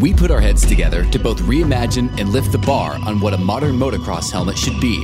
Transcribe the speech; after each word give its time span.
We 0.00 0.12
put 0.12 0.32
our 0.32 0.40
heads 0.40 0.66
together 0.66 1.08
to 1.10 1.18
both 1.20 1.38
reimagine 1.42 2.18
and 2.18 2.30
lift 2.30 2.50
the 2.50 2.58
bar 2.58 2.98
on 3.06 3.20
what 3.20 3.32
a 3.32 3.38
modern 3.38 3.76
motocross 3.76 4.28
helmet 4.28 4.58
should 4.58 4.80
be. 4.80 5.00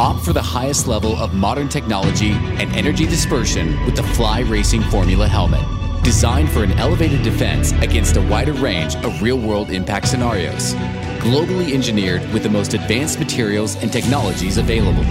Opt 0.00 0.24
for 0.24 0.32
the 0.32 0.42
highest 0.42 0.88
level 0.88 1.14
of 1.16 1.34
modern 1.34 1.68
technology 1.68 2.32
and 2.32 2.74
energy 2.74 3.06
dispersion 3.06 3.80
with 3.86 3.94
the 3.94 4.02
Fly 4.02 4.40
Racing 4.40 4.82
Formula 4.82 5.28
helmet. 5.28 5.64
Designed 6.02 6.50
for 6.50 6.64
an 6.64 6.72
elevated 6.72 7.22
defense 7.22 7.70
against 7.74 8.16
a 8.16 8.22
wider 8.22 8.52
range 8.54 8.96
of 8.96 9.22
real 9.22 9.38
world 9.38 9.70
impact 9.70 10.08
scenarios. 10.08 10.74
Globally 11.20 11.72
engineered 11.72 12.28
with 12.32 12.42
the 12.42 12.50
most 12.50 12.74
advanced 12.74 13.20
materials 13.20 13.76
and 13.76 13.92
technologies 13.92 14.58
available. 14.58 15.04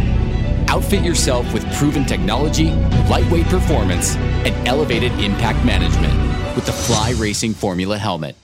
Outfit 0.70 1.02
yourself 1.02 1.52
with 1.54 1.66
proven 1.76 2.04
technology, 2.04 2.72
lightweight 3.10 3.46
performance, 3.46 4.18
and 4.18 4.68
elevated 4.68 5.14
impact 5.14 5.64
management 5.66 6.14
with 6.58 6.66
the 6.66 6.74
Fly 6.74 7.12
Racing 7.12 7.54
Formula 7.54 7.98
helmet. 7.98 8.36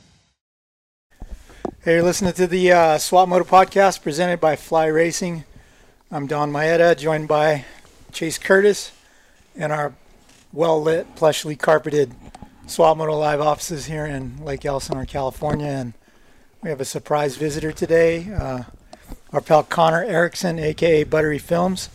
Hey, 1.81 1.93
you're 1.93 2.03
listening 2.03 2.33
to 2.33 2.45
the 2.45 2.73
uh, 2.73 2.97
Swap 2.97 3.29
Moto 3.29 3.45
podcast 3.45 4.01
presented 4.01 4.41
by 4.41 4.57
Fly 4.57 4.87
Racing. 4.87 5.45
I'm 6.11 6.27
Don 6.27 6.51
Maeda, 6.51 6.97
joined 6.97 7.29
by 7.29 7.63
Chase 8.11 8.37
Curtis 8.37 8.91
in 9.55 9.71
our 9.71 9.93
well 10.51 10.81
lit, 10.81 11.15
plushly 11.15 11.57
carpeted 11.57 12.13
Swap 12.67 12.97
Moto 12.97 13.17
Live 13.17 13.39
offices 13.39 13.85
here 13.85 14.05
in 14.05 14.43
Lake 14.43 14.65
Elsinore, 14.65 15.05
California. 15.05 15.67
And 15.67 15.93
we 16.61 16.69
have 16.69 16.81
a 16.81 16.85
surprise 16.85 17.37
visitor 17.37 17.71
today, 17.71 18.29
uh, 18.29 18.63
our 19.31 19.39
pal 19.39 19.63
Connor 19.63 20.03
Erickson, 20.03 20.59
aka 20.59 21.05
Buttery 21.05 21.39
Films. 21.39 21.87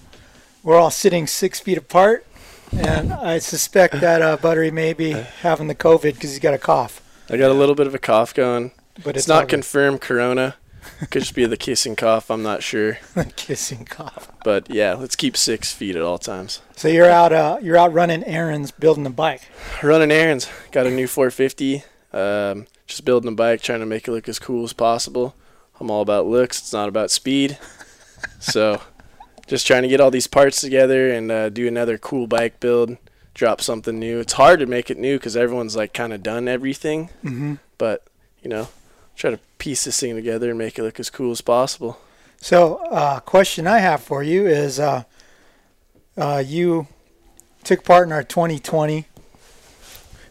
We're 0.62 0.78
all 0.78 0.90
sitting 0.90 1.26
six 1.26 1.60
feet 1.60 1.76
apart, 1.76 2.26
and 2.73 3.12
I 3.12 3.38
suspect 3.38 4.01
that 4.01 4.23
uh, 4.23 4.38
Buttery 4.38 4.70
may 4.70 4.95
be 4.95 5.10
having 5.10 5.68
the 5.68 5.74
COVID 5.74 6.14
because 6.14 6.30
he's 6.30 6.38
got 6.38 6.54
a 6.54 6.59
cough. 6.59 7.02
I 7.28 7.37
got 7.37 7.51
a 7.51 7.54
little 7.54 7.74
bit 7.74 7.87
of 7.87 7.95
a 7.95 7.98
cough 7.98 8.32
going. 8.32 8.73
But 9.02 9.16
It's, 9.16 9.24
it's 9.24 9.28
not 9.28 9.48
confirmed 9.48 10.00
corona. 10.00 10.56
Could 11.10 11.22
just 11.22 11.34
be 11.34 11.46
the 11.46 11.56
kissing 11.56 11.96
cough. 11.96 12.30
I'm 12.30 12.42
not 12.42 12.62
sure. 12.62 12.98
Kissing 13.36 13.86
cough. 13.86 14.30
But 14.45 14.70
yeah, 14.70 14.95
let's 14.95 15.16
keep 15.16 15.36
six 15.36 15.73
feet 15.73 15.96
at 15.96 16.02
all 16.02 16.18
times. 16.18 16.60
So 16.76 16.88
you're 16.88 17.10
out, 17.10 17.32
uh, 17.32 17.59
you're 17.62 17.76
out 17.76 17.92
running 17.92 18.23
errands, 18.24 18.70
building 18.70 19.06
a 19.06 19.10
bike. 19.10 19.48
Running 19.82 20.10
errands. 20.10 20.48
Got 20.73 20.86
a 20.86 20.90
new 20.90 21.06
450. 21.06 21.84
Um, 22.12 22.66
just 22.86 23.04
building 23.04 23.32
a 23.32 23.34
bike, 23.34 23.62
trying 23.62 23.80
to 23.80 23.86
make 23.86 24.06
it 24.06 24.12
look 24.12 24.28
as 24.28 24.38
cool 24.38 24.62
as 24.64 24.73
possible. 24.73 25.34
I'm 25.80 25.90
all 25.90 26.02
about 26.02 26.26
looks. 26.26 26.58
It's 26.60 26.73
not 26.73 26.88
about 26.88 27.10
speed. 27.10 27.58
So, 28.38 28.80
just 29.46 29.66
trying 29.66 29.82
to 29.82 29.88
get 29.88 30.01
all 30.01 30.10
these 30.10 30.26
parts 30.26 30.60
together 30.60 31.10
and 31.10 31.30
uh, 31.30 31.48
do 31.48 31.66
another 31.66 31.98
cool 31.98 32.26
bike 32.26 32.60
build. 32.60 32.96
Drop 33.34 33.60
something 33.60 33.98
new. 33.98 34.20
It's 34.20 34.34
hard 34.34 34.60
to 34.60 34.66
make 34.66 34.90
it 34.90 34.98
new 34.98 35.18
because 35.18 35.36
everyone's 35.36 35.76
like 35.76 35.92
kind 35.92 36.12
of 36.12 36.23
done 36.23 36.46
everything. 36.46 37.10
Mm-hmm. 37.24 37.54
But 37.79 38.06
you 38.42 38.48
know, 38.48 38.68
try 39.16 39.30
to 39.30 39.38
piece 39.59 39.84
this 39.84 40.01
thing 40.01 40.15
together 40.15 40.51
and 40.51 40.59
make 40.59 40.79
it 40.79 40.82
look 40.82 41.01
as 41.01 41.10
cool 41.10 41.30
as 41.30 41.40
possible. 41.40 41.98
So, 42.38 42.76
uh, 42.90 43.20
question 43.20 43.66
I 43.66 43.79
have 43.79 44.02
for 44.02 44.23
you 44.23 44.46
is, 44.46 44.79
uh, 44.79 45.04
uh, 46.16 46.43
you 46.45 46.87
took 47.62 47.85
part 47.85 48.07
in 48.07 48.12
our 48.12 48.23
2020 48.23 49.07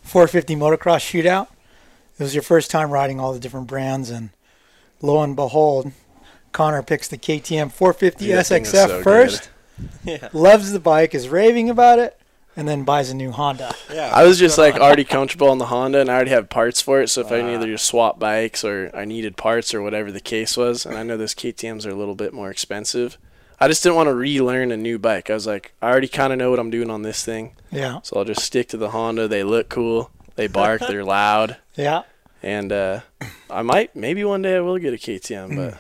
450 0.04 0.56
motocross 0.56 1.00
shootout. 1.00 1.48
It 2.20 2.24
was 2.24 2.36
your 2.36 2.44
first 2.44 2.70
time 2.70 2.92
riding 2.92 3.20
all 3.20 3.34
the 3.34 3.40
different 3.40 3.68
brands, 3.68 4.10
and 4.10 4.30
lo 5.02 5.24
and 5.24 5.36
behold, 5.36 5.92
Connor 6.52 6.84
picks 6.84 7.08
the 7.08 7.18
KTM 7.18 7.72
450 7.72 8.26
Dude, 8.26 8.38
that 8.38 8.46
thing 8.46 8.62
was 8.62 8.74
SXF 8.74 8.88
so 8.88 9.04
first. 9.04 9.50
Yeah. 10.06 10.30
Loves 10.34 10.72
the 10.72 10.80
bike, 10.80 11.16
is 11.16 11.28
raving 11.30 11.68
about 11.68 11.98
it, 11.98 12.16
and 12.56 12.68
then 12.68 12.84
buys 12.84 13.10
a 13.10 13.16
new 13.16 13.32
Honda. 13.32 13.74
Yeah. 13.92 14.12
I 14.14 14.26
was 14.26 14.38
just 14.40 14.58
like 14.58 14.76
already 14.76 15.04
comfortable 15.04 15.50
on 15.50 15.58
the 15.58 15.66
Honda, 15.68 16.00
and 16.00 16.10
I 16.10 16.16
already 16.16 16.32
have 16.32 16.50
parts 16.50 16.82
for 16.82 17.02
it. 17.02 17.10
So 17.10 17.22
if 17.22 17.32
I 17.32 17.42
needed 17.42 17.66
to 17.66 17.78
swap 17.78 18.20
bikes 18.20 18.64
or 18.64 18.92
I 18.94 19.06
needed 19.06 19.38
parts 19.38 19.74
or 19.74 19.82
whatever 19.82 20.12
the 20.12 20.20
case 20.22 20.56
was, 20.58 20.86
and 20.86 20.98
I 20.98 21.04
know 21.04 21.18
those 21.18 21.34
KTM's 21.34 21.86
are 21.86 21.92
a 21.92 21.96
little 21.96 22.16
bit 22.16 22.34
more 22.34 22.50
expensive, 22.52 23.18
I 23.60 23.68
just 23.68 23.82
didn't 23.84 23.96
want 23.96 24.08
to 24.08 24.14
relearn 24.14 24.72
a 24.72 24.78
new 24.78 25.00
bike. 25.00 25.30
I 25.30 25.34
was 25.34 25.48
like, 25.48 25.74
I 25.82 25.90
already 25.90 26.08
kind 26.08 26.34
of 26.34 26.40
know 26.40 26.50
what 26.50 26.60
I'm 26.60 26.70
doing 26.70 26.90
on 26.90 27.02
this 27.02 27.24
thing, 27.24 27.56
Yeah, 27.72 28.02
so 28.04 28.18
I'll 28.18 28.26
just 28.26 28.44
stick 28.44 28.68
to 28.70 28.78
the 28.78 28.90
Honda. 28.90 29.28
They 29.28 29.44
look 29.44 29.70
cool, 29.70 30.12
they 30.36 30.48
bark, 30.48 30.82
they're 30.88 31.06
loud, 31.06 31.58
yeah. 31.76 32.04
and 32.42 32.72
uh, 32.74 33.00
I 33.50 33.62
might 33.62 33.96
maybe 33.96 34.24
one 34.26 34.42
day 34.42 34.58
I 34.58 34.60
will 34.60 34.78
get 34.80 34.94
a 34.94 34.98
KTM, 34.98 35.56
but 35.56 35.80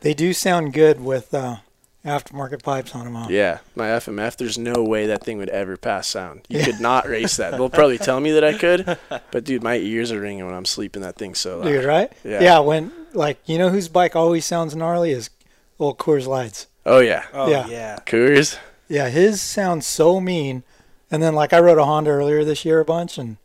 They 0.00 0.14
do 0.14 0.32
sound 0.34 0.72
good 0.72 1.00
with 1.00 1.32
uh, 1.32 1.58
aftermarket 2.04 2.62
pipes 2.62 2.94
on 2.94 3.04
them. 3.04 3.14
Huh? 3.14 3.26
Yeah, 3.30 3.58
my 3.74 3.88
FMF. 3.88 4.36
There's 4.36 4.56
no 4.58 4.82
way 4.82 5.06
that 5.06 5.22
thing 5.24 5.38
would 5.38 5.48
ever 5.50 5.76
pass 5.76 6.08
sound. 6.08 6.42
You 6.48 6.62
could 6.64 6.80
not 6.80 7.06
race 7.08 7.36
that. 7.36 7.52
They'll 7.52 7.68
probably 7.70 7.98
tell 7.98 8.20
me 8.20 8.30
that 8.32 8.44
I 8.44 8.56
could, 8.56 8.98
but 9.30 9.44
dude, 9.44 9.62
my 9.62 9.76
ears 9.76 10.10
are 10.12 10.20
ringing 10.20 10.44
when 10.46 10.54
I'm 10.54 10.64
sleeping. 10.64 11.02
That 11.02 11.16
thing 11.16 11.34
so 11.34 11.58
loud. 11.58 11.64
Dude, 11.66 11.84
right? 11.84 12.12
Yeah. 12.24 12.42
Yeah. 12.42 12.58
when 12.60 12.92
like 13.12 13.38
you 13.46 13.58
know 13.58 13.68
whose 13.70 13.88
bike 13.88 14.14
always 14.16 14.44
sounds 14.46 14.74
gnarly 14.74 15.10
is 15.12 15.30
old 15.78 15.98
Coors 15.98 16.26
Lights. 16.26 16.66
Oh 16.86 17.00
yeah, 17.00 17.26
Oh 17.32 17.50
Yeah. 17.50 17.66
yeah. 17.66 17.98
Coors. 18.06 18.56
Yeah, 18.88 19.08
his 19.08 19.40
sounds 19.42 19.86
so 19.86 20.20
mean. 20.20 20.62
And 21.10 21.22
then 21.22 21.34
like 21.34 21.52
I 21.52 21.58
rode 21.60 21.78
a 21.78 21.84
Honda 21.84 22.10
earlier 22.10 22.44
this 22.44 22.64
year 22.64 22.80
a 22.80 22.84
bunch, 22.84 23.18
and 23.18 23.36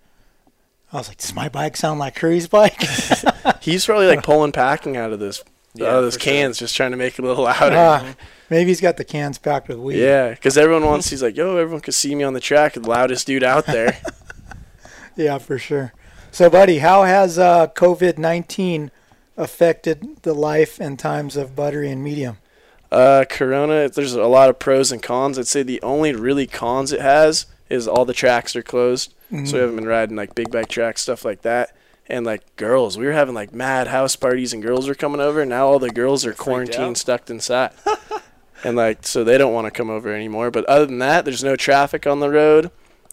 I 0.94 0.98
was 0.98 1.08
like, 1.08 1.18
does 1.18 1.34
my 1.34 1.50
bike 1.50 1.76
sound 1.76 2.00
like 2.00 2.16
Curry's 2.16 2.48
bike? 2.48 2.80
He's 3.62 3.86
probably 3.86 4.08
like 4.08 4.24
pulling 4.24 4.52
packing 4.52 4.96
out 4.96 5.12
of 5.12 5.20
this, 5.20 5.44
Yeah, 5.74 5.88
out 5.88 5.96
of 5.98 6.04
those 6.04 6.14
for 6.16 6.22
sure. 6.22 6.34
cans, 6.34 6.60
just 6.60 6.76
trying 6.76 6.92
to 6.92 6.98
make 6.98 7.18
it 7.20 7.26
a 7.26 7.28
little 7.28 7.44
louder. 7.44 7.76
Ah, 7.76 8.16
maybe 8.50 8.70
he's 8.70 8.82
got 8.82 8.98
the 8.98 9.04
cans 9.04 9.38
packed 9.38 9.68
with 9.68 9.78
weed. 9.78 10.00
yeah, 10.00 10.30
because 10.32 10.58
everyone 10.58 10.86
wants. 10.86 11.10
He's 11.10 11.22
like, 11.24 11.36
yo, 11.38 11.58
everyone 11.58 11.82
could 11.82 11.94
see 11.94 12.14
me 12.16 12.24
on 12.24 12.34
the 12.34 12.40
track, 12.40 12.74
the 12.74 12.80
loudest 12.82 13.28
dude 13.28 13.44
out 13.44 13.66
there. 13.66 13.98
Yeah, 15.18 15.38
for 15.38 15.58
sure. 15.58 15.94
So, 16.32 16.50
buddy, 16.50 16.80
how 16.80 17.04
has 17.04 17.40
uh, 17.40 17.68
COVID 17.68 18.18
nineteen 18.18 18.92
affected 19.38 20.22
the 20.24 20.34
life 20.34 20.80
and 20.80 21.00
times 21.00 21.38
of 21.38 21.56
Buttery 21.56 21.90
and 21.90 22.04
Medium? 22.04 22.38
Uh, 22.92 23.24
Corona, 23.30 23.88
there's 23.90 24.14
a 24.14 24.26
lot 24.26 24.50
of 24.50 24.60
pros 24.60 24.92
and 24.92 25.02
cons. 25.02 25.40
I'd 25.40 25.48
say 25.48 25.64
the 25.64 25.82
only 25.82 26.14
really 26.14 26.48
cons 26.48 26.92
it 26.92 27.00
has 27.02 27.46
is 27.70 27.88
all 27.88 28.04
the 28.06 28.14
tracks 28.14 28.56
are 28.56 28.62
closed. 28.62 29.14
Mm-hmm. 29.32 29.46
So 29.46 29.54
we 29.54 29.60
haven't 29.62 29.76
been 29.78 29.88
riding 29.88 30.16
like 30.16 30.36
big 30.36 30.52
bike 30.52 30.68
tracks, 30.68 31.02
stuff 31.02 31.24
like 31.26 31.42
that. 31.44 31.76
And 32.08 32.26
like 32.26 32.56
girls, 32.58 32.98
we 32.98 33.06
were 33.06 33.14
having 33.14 33.34
like 33.36 33.54
mad 33.54 33.88
house 33.88 34.16
parties 34.16 34.54
and 34.54 34.62
girls 34.62 34.88
were 34.88 34.96
coming 34.96 35.20
over. 35.22 35.42
And 35.42 35.50
Now 35.50 35.68
all 35.68 35.80
the 35.80 35.90
girls 35.90 36.26
are 36.26 36.34
quarantined, 36.34 36.84
out. 36.92 36.98
stuck 36.98 37.30
inside. 37.30 37.72
and 38.66 38.76
like, 38.76 39.06
so 39.06 39.24
they 39.24 39.38
don't 39.38 39.54
want 39.54 39.66
to 39.66 39.72
come 39.72 39.90
over 39.90 40.14
anymore. 40.14 40.52
But 40.52 40.66
other 40.66 40.86
than 40.86 41.00
that, 41.00 41.24
there's 41.26 41.44
no 41.44 41.56
traffic 41.56 42.06
on 42.08 42.20
the 42.20 42.30
road. 42.30 42.72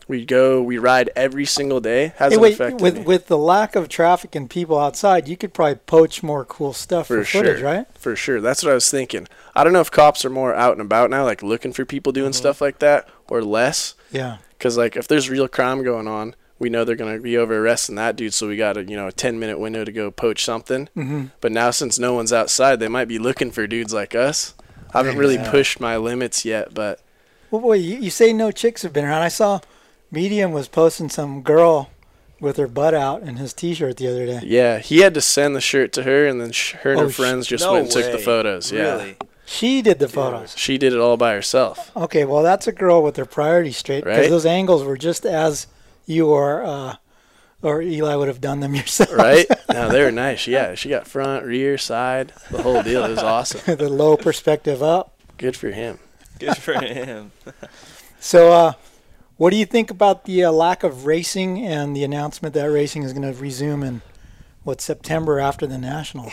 We 0.09 0.25
go, 0.27 0.61
we 0.61 0.79
ride 0.79 1.11
every 1.15 1.47
single 1.47 1.81
day. 1.81 2.13
Hasn't 2.17 2.43
wait, 2.43 2.55
affected 2.55 2.81
with 2.81 2.99
me. 2.99 3.03
with 3.05 3.29
the 3.29 3.39
lack 3.39 3.77
of 3.77 3.89
traffic 3.89 4.35
and 4.35 4.51
people 4.51 4.79
outside, 4.79 5.29
you 5.29 5.37
could 5.37 5.55
probably 5.55 5.77
poach 5.77 6.23
more 6.25 6.45
cool 6.45 6.73
stuff 6.73 7.07
for, 7.07 7.19
For 7.25 7.39
footage, 7.39 7.59
sure. 7.61 7.65
right? 7.65 7.87
For 7.97 8.17
sure. 8.17 8.41
That's 8.41 8.65
what 8.65 8.73
I 8.73 8.75
was 8.75 8.91
thinking. 8.91 9.29
I 9.55 9.62
don't 9.62 9.73
know 9.73 9.81
if 9.81 9.93
cops 9.93 10.25
are 10.25 10.31
more 10.31 10.55
out 10.55 10.73
and 10.73 10.81
about 10.81 11.09
now, 11.11 11.25
like 11.25 11.43
looking 11.43 11.73
for 11.73 11.85
people 11.85 12.12
doing 12.12 12.33
stuff 12.33 12.61
like 12.61 12.81
that, 12.81 13.09
or 13.29 13.43
less. 13.45 13.95
Yeah. 14.11 14.39
Because 14.59 14.77
like 14.77 14.97
if 14.97 15.07
there's 15.07 15.31
real 15.31 15.49
crime 15.49 15.85
going 15.85 16.09
on, 16.09 16.35
we 16.59 16.69
know 16.69 16.85
they're 16.85 16.97
gonna 16.97 17.21
be 17.21 17.37
over 17.37 17.59
arresting 17.59 17.95
that 17.97 18.17
dude. 18.17 18.35
So 18.35 18.49
we 18.49 18.57
got 18.57 18.77
a 18.77 18.85
you 18.85 18.97
know 18.97 19.07
a 19.07 19.12
ten 19.12 19.39
minute 19.39 19.59
window 19.61 19.85
to 19.85 19.93
go 19.93 20.11
poach 20.11 20.45
something. 20.45 20.89
hmm 20.95 21.27
But 21.41 21.53
now 21.53 21.71
since 21.71 21.99
no 21.99 22.12
one's 22.12 22.33
outside, 22.33 22.81
they 22.81 22.89
might 22.89 23.09
be 23.09 23.19
looking 23.21 23.51
for 23.53 23.67
dudes 23.69 23.95
like 23.95 24.15
us. 24.17 24.55
I 24.95 24.99
haven't 24.99 25.17
really 25.19 25.35
Yeah. 25.37 25.51
pushed 25.51 25.81
my 25.81 25.97
limits 25.97 26.45
yet, 26.45 26.75
but 26.75 27.01
Well, 27.51 27.61
boy, 27.63 27.75
you, 27.75 27.97
you 27.99 28.11
say 28.11 28.33
no 28.33 28.51
chicks 28.51 28.83
have 28.83 28.93
been 28.93 29.05
around. 29.05 29.23
I 29.23 29.29
saw 29.29 29.61
Medium 30.11 30.53
was 30.53 30.69
posting 30.69 31.09
some 31.09 31.43
girl 31.43 31.91
with 32.41 32.57
her 32.57 32.67
butt 32.67 32.93
out 32.95 33.23
in 33.23 33.37
his 33.37 33.53
T-shirt 33.55 33.97
the 33.99 34.09
other 34.09 34.27
day. 34.27 34.41
yeah, 34.45 34.79
he 34.79 34.99
had 35.01 35.15
to 35.15 35.21
send 35.21 35.55
the 35.55 35.61
shirt 35.61 35.93
to 35.95 36.03
her, 36.03 36.27
and 36.27 36.41
then 36.41 36.51
sh- 36.53 36.73
her 36.83 36.91
and 36.93 37.01
Oh, 37.01 37.05
her 37.05 37.11
friends 37.11 37.47
just 37.47 37.65
no 37.65 37.73
went 37.75 37.85
and 37.85 37.93
took 37.93 38.11
the 38.11 38.17
way. 38.19 38.23
photos. 38.23 38.73
Yeah, 38.73 38.95
Really? 38.97 39.17
She 39.45 39.83
did 39.83 39.99
the 39.99 40.09
photos. 40.09 40.55
she 40.57 40.77
did 40.79 40.93
it 40.93 40.99
all 40.99 41.17
by 41.17 41.35
herself. 41.35 41.91
Okay, 41.97 42.25
well 42.25 42.43
that's 42.43 42.67
a 42.67 42.73
girl 42.73 43.03
with 43.03 43.17
her 43.17 43.25
priorities 43.27 43.77
straight 43.77 44.05
because 44.05 44.19
Right? 44.21 44.31
those 44.31 44.47
angles 44.47 44.83
were 44.83 44.97
just 44.97 45.25
as 45.27 45.67
you 46.07 46.33
are 46.33 46.65
uh, 46.65 46.97
or 47.62 47.81
Eli 47.81 48.15
would 48.15 48.28
have 48.28 48.41
done 48.41 48.61
them 48.61 48.75
yourself. 48.75 49.12
Right? 49.12 49.47
no, 49.71 49.89
they 49.89 50.03
were 50.03 50.12
nice. 50.12 50.47
Yeah, 50.47 50.75
she 50.75 50.88
got 50.88 51.06
front, 51.06 51.44
rear, 51.47 51.79
side, 51.79 52.32
the 52.50 52.62
whole 52.62 52.82
deal. 52.82 53.05
It 53.05 53.11
was 53.11 53.19
awesome. 53.19 53.76
the 53.76 53.88
low 53.88 54.17
perspective 54.17 54.82
up. 54.82 55.14
Good 55.38 55.56
for 55.56 55.70
him. 55.70 55.99
Good 56.38 56.56
for 56.56 56.75
him. 56.75 57.32
So, 58.25 58.53
uh, 58.53 58.73
what 59.37 59.50
do 59.50 59.56
you 59.56 59.67
think 59.67 59.91
about 59.91 60.26
the 60.26 60.44
uh, 60.44 60.53
lack 60.53 60.85
of 60.85 61.06
racing 61.06 61.67
and 61.67 61.97
the 61.97 62.05
announcement 62.05 62.55
that 62.55 62.67
racing 62.67 63.03
is 63.03 63.12
going 63.12 63.25
to 63.25 63.37
resume 63.37 63.82
in 63.82 64.00
what 64.62 64.81
September 64.81 65.41
after 65.41 65.67
the 65.67 65.76
nationals? 65.76 66.32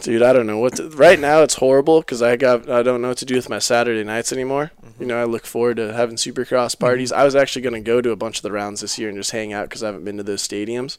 Dude, 0.00 0.22
I 0.22 0.32
don't 0.32 0.46
know 0.46 0.56
what 0.56 0.76
to, 0.76 0.88
right 0.88 1.20
now 1.20 1.42
it's 1.42 1.56
horrible 1.56 2.00
because 2.00 2.22
I 2.22 2.36
got 2.36 2.70
I 2.70 2.82
don't 2.82 3.02
know 3.02 3.08
what 3.08 3.18
to 3.18 3.26
do 3.26 3.34
with 3.34 3.50
my 3.50 3.58
Saturday 3.58 4.04
nights 4.04 4.32
anymore. 4.32 4.70
You 4.98 5.06
know, 5.06 5.20
I 5.20 5.24
look 5.24 5.46
forward 5.46 5.76
to 5.76 5.92
having 5.92 6.16
Supercross 6.16 6.78
parties. 6.78 7.12
I 7.12 7.24
was 7.24 7.36
actually 7.36 7.62
going 7.62 7.74
to 7.74 7.80
go 7.80 8.00
to 8.00 8.10
a 8.10 8.16
bunch 8.16 8.38
of 8.38 8.42
the 8.42 8.52
rounds 8.52 8.80
this 8.80 8.98
year 8.98 9.08
and 9.08 9.16
just 9.18 9.30
hang 9.30 9.52
out 9.52 9.68
because 9.68 9.82
I 9.82 9.86
haven't 9.86 10.04
been 10.04 10.16
to 10.16 10.22
those 10.22 10.46
stadiums. 10.46 10.98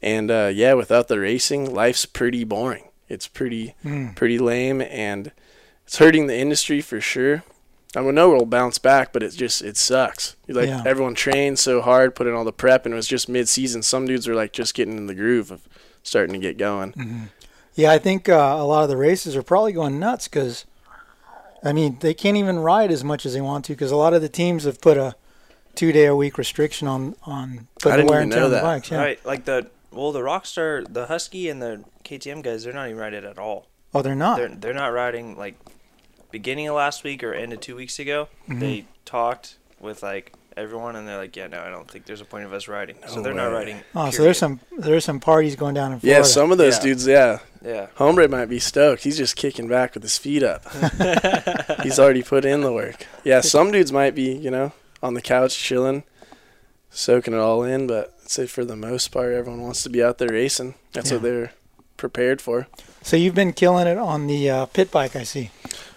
And 0.00 0.30
uh, 0.30 0.50
yeah, 0.52 0.74
without 0.74 1.08
the 1.08 1.18
racing, 1.18 1.74
life's 1.74 2.06
pretty 2.06 2.44
boring. 2.44 2.84
It's 3.08 3.26
pretty 3.26 3.74
Mm. 3.84 4.14
pretty 4.16 4.38
lame, 4.38 4.80
and 4.82 5.32
it's 5.86 5.98
hurting 5.98 6.26
the 6.26 6.36
industry 6.38 6.80
for 6.80 7.00
sure. 7.00 7.42
I 7.96 8.02
know 8.02 8.28
we'll 8.30 8.44
bounce 8.44 8.76
back, 8.78 9.12
but 9.14 9.22
it 9.22 9.30
just 9.32 9.62
it 9.62 9.76
sucks. 9.78 10.36
Like 10.46 10.68
Yeah. 10.68 10.82
everyone 10.86 11.14
trained 11.14 11.58
so 11.58 11.80
hard, 11.80 12.14
put 12.14 12.26
in 12.26 12.34
all 12.34 12.44
the 12.44 12.52
prep, 12.52 12.84
and 12.84 12.92
it 12.92 12.96
was 12.96 13.08
just 13.08 13.28
mid 13.28 13.48
season. 13.48 13.82
Some 13.82 14.06
dudes 14.06 14.28
were 14.28 14.34
like 14.34 14.52
just 14.52 14.74
getting 14.74 14.96
in 14.98 15.06
the 15.06 15.14
groove 15.14 15.50
of 15.50 15.62
starting 16.02 16.34
to 16.34 16.38
get 16.38 16.58
going. 16.58 16.92
Mm-hmm. 16.92 17.22
Yeah, 17.74 17.92
I 17.92 17.98
think 17.98 18.28
uh, 18.28 18.34
a 18.58 18.64
lot 18.64 18.82
of 18.82 18.88
the 18.90 18.96
races 18.96 19.34
are 19.36 19.42
probably 19.42 19.72
going 19.72 19.98
nuts 19.98 20.28
because, 20.28 20.66
I 21.64 21.72
mean, 21.72 21.98
they 22.00 22.14
can't 22.14 22.36
even 22.36 22.58
ride 22.60 22.90
as 22.90 23.02
much 23.02 23.26
as 23.26 23.34
they 23.34 23.40
want 23.40 23.64
to 23.66 23.72
because 23.72 23.90
a 23.90 23.96
lot 23.96 24.14
of 24.14 24.22
the 24.22 24.28
teams 24.28 24.64
have 24.64 24.80
put 24.80 24.96
a 24.96 25.14
two 25.74 25.92
day 25.92 26.06
a 26.06 26.14
week 26.16 26.38
restriction 26.38 26.86
on 26.88 27.14
on 27.24 27.68
I 27.78 27.80
putting 27.80 27.96
didn't 27.98 28.10
wear 28.10 28.18
even 28.20 28.22
and 28.24 28.32
tear 28.32 28.40
know 28.40 28.44
on 28.46 28.50
the 28.50 28.56
that. 28.56 28.62
bikes. 28.62 28.90
Yeah. 28.90 28.98
Right, 28.98 29.26
like 29.26 29.44
the 29.44 29.70
well, 29.90 30.12
the 30.12 30.20
Rockstar, 30.20 30.86
the 30.92 31.06
Husky, 31.06 31.48
and 31.48 31.60
the 31.62 31.82
KTM 32.04 32.42
guys, 32.42 32.64
they're 32.64 32.72
not 32.72 32.86
even 32.88 32.98
riding 32.98 33.24
at 33.24 33.38
all. 33.38 33.66
Oh, 33.94 34.02
they're 34.02 34.14
not. 34.14 34.36
They're 34.38 34.48
they're 34.48 34.74
not 34.74 34.88
riding 34.92 35.36
like 35.36 35.54
beginning 36.30 36.68
of 36.68 36.74
last 36.76 37.04
week 37.04 37.22
or 37.24 37.32
end 37.32 37.52
of 37.52 37.60
two 37.60 37.74
weeks 37.76 37.98
ago. 37.98 38.28
Mm-hmm. 38.48 38.58
They 38.60 38.84
talked 39.04 39.56
with 39.80 40.02
like 40.02 40.34
everyone, 40.56 40.96
and 40.96 41.06
they're 41.08 41.16
like, 41.16 41.34
yeah, 41.36 41.46
no, 41.46 41.60
I 41.60 41.70
don't 41.70 41.90
think 41.90 42.04
there's 42.06 42.20
a 42.20 42.24
point 42.24 42.44
of 42.44 42.52
us 42.52 42.68
riding. 42.68 42.96
so 43.06 43.22
they're 43.22 43.32
not 43.34 43.46
riding. 43.52 43.78
oh, 43.94 44.10
so 44.10 44.22
there's 44.22 44.38
some 44.38 44.60
there's 44.76 45.04
some 45.04 45.20
parties 45.20 45.56
going 45.56 45.74
down 45.74 45.92
in 45.92 46.00
Florida. 46.00 46.20
Yeah, 46.20 46.24
some 46.24 46.52
of 46.52 46.58
those 46.58 46.76
Yeah. 46.76 46.82
dudes, 46.82 47.06
yeah. 47.06 47.38
Yeah. 47.64 47.88
Hombre 47.96 48.28
might 48.28 48.46
be 48.46 48.58
stoked. 48.58 49.04
He's 49.04 49.16
just 49.16 49.36
kicking 49.36 49.68
back 49.68 49.94
with 49.94 50.02
his 50.02 50.16
feet 50.18 50.42
up. 50.42 50.64
He's 51.82 51.98
already 51.98 52.22
put 52.22 52.44
in 52.44 52.60
the 52.62 52.72
work. 52.72 53.06
Yeah, 53.24 53.40
some 53.40 53.70
dudes 53.72 53.92
might 53.92 54.14
be, 54.14 54.32
you 54.32 54.50
know, 54.50 54.72
on 55.02 55.14
the 55.14 55.22
couch 55.22 55.56
chilling, 55.58 56.04
soaking 56.90 57.34
it 57.34 57.38
all 57.40 57.62
in, 57.62 57.86
but 57.86 58.14
I'd 58.22 58.30
say 58.30 58.46
for 58.46 58.64
the 58.64 58.76
most 58.76 59.08
part, 59.08 59.32
everyone 59.32 59.62
wants 59.62 59.82
to 59.82 59.90
be 59.90 60.02
out 60.02 60.18
there 60.18 60.28
racing. 60.30 60.74
That's 60.92 61.10
Yeah. 61.10 61.16
what 61.16 61.22
they're 61.24 61.52
prepared 61.96 62.40
for. 62.40 62.66
So 63.02 63.16
you've 63.16 63.34
been 63.34 63.52
killing 63.52 63.86
it 63.86 63.98
on 63.98 64.26
the 64.26 64.50
uh, 64.50 64.66
pit 64.66 64.90
bike, 64.90 65.16
I 65.16 65.22
see. 65.24 65.50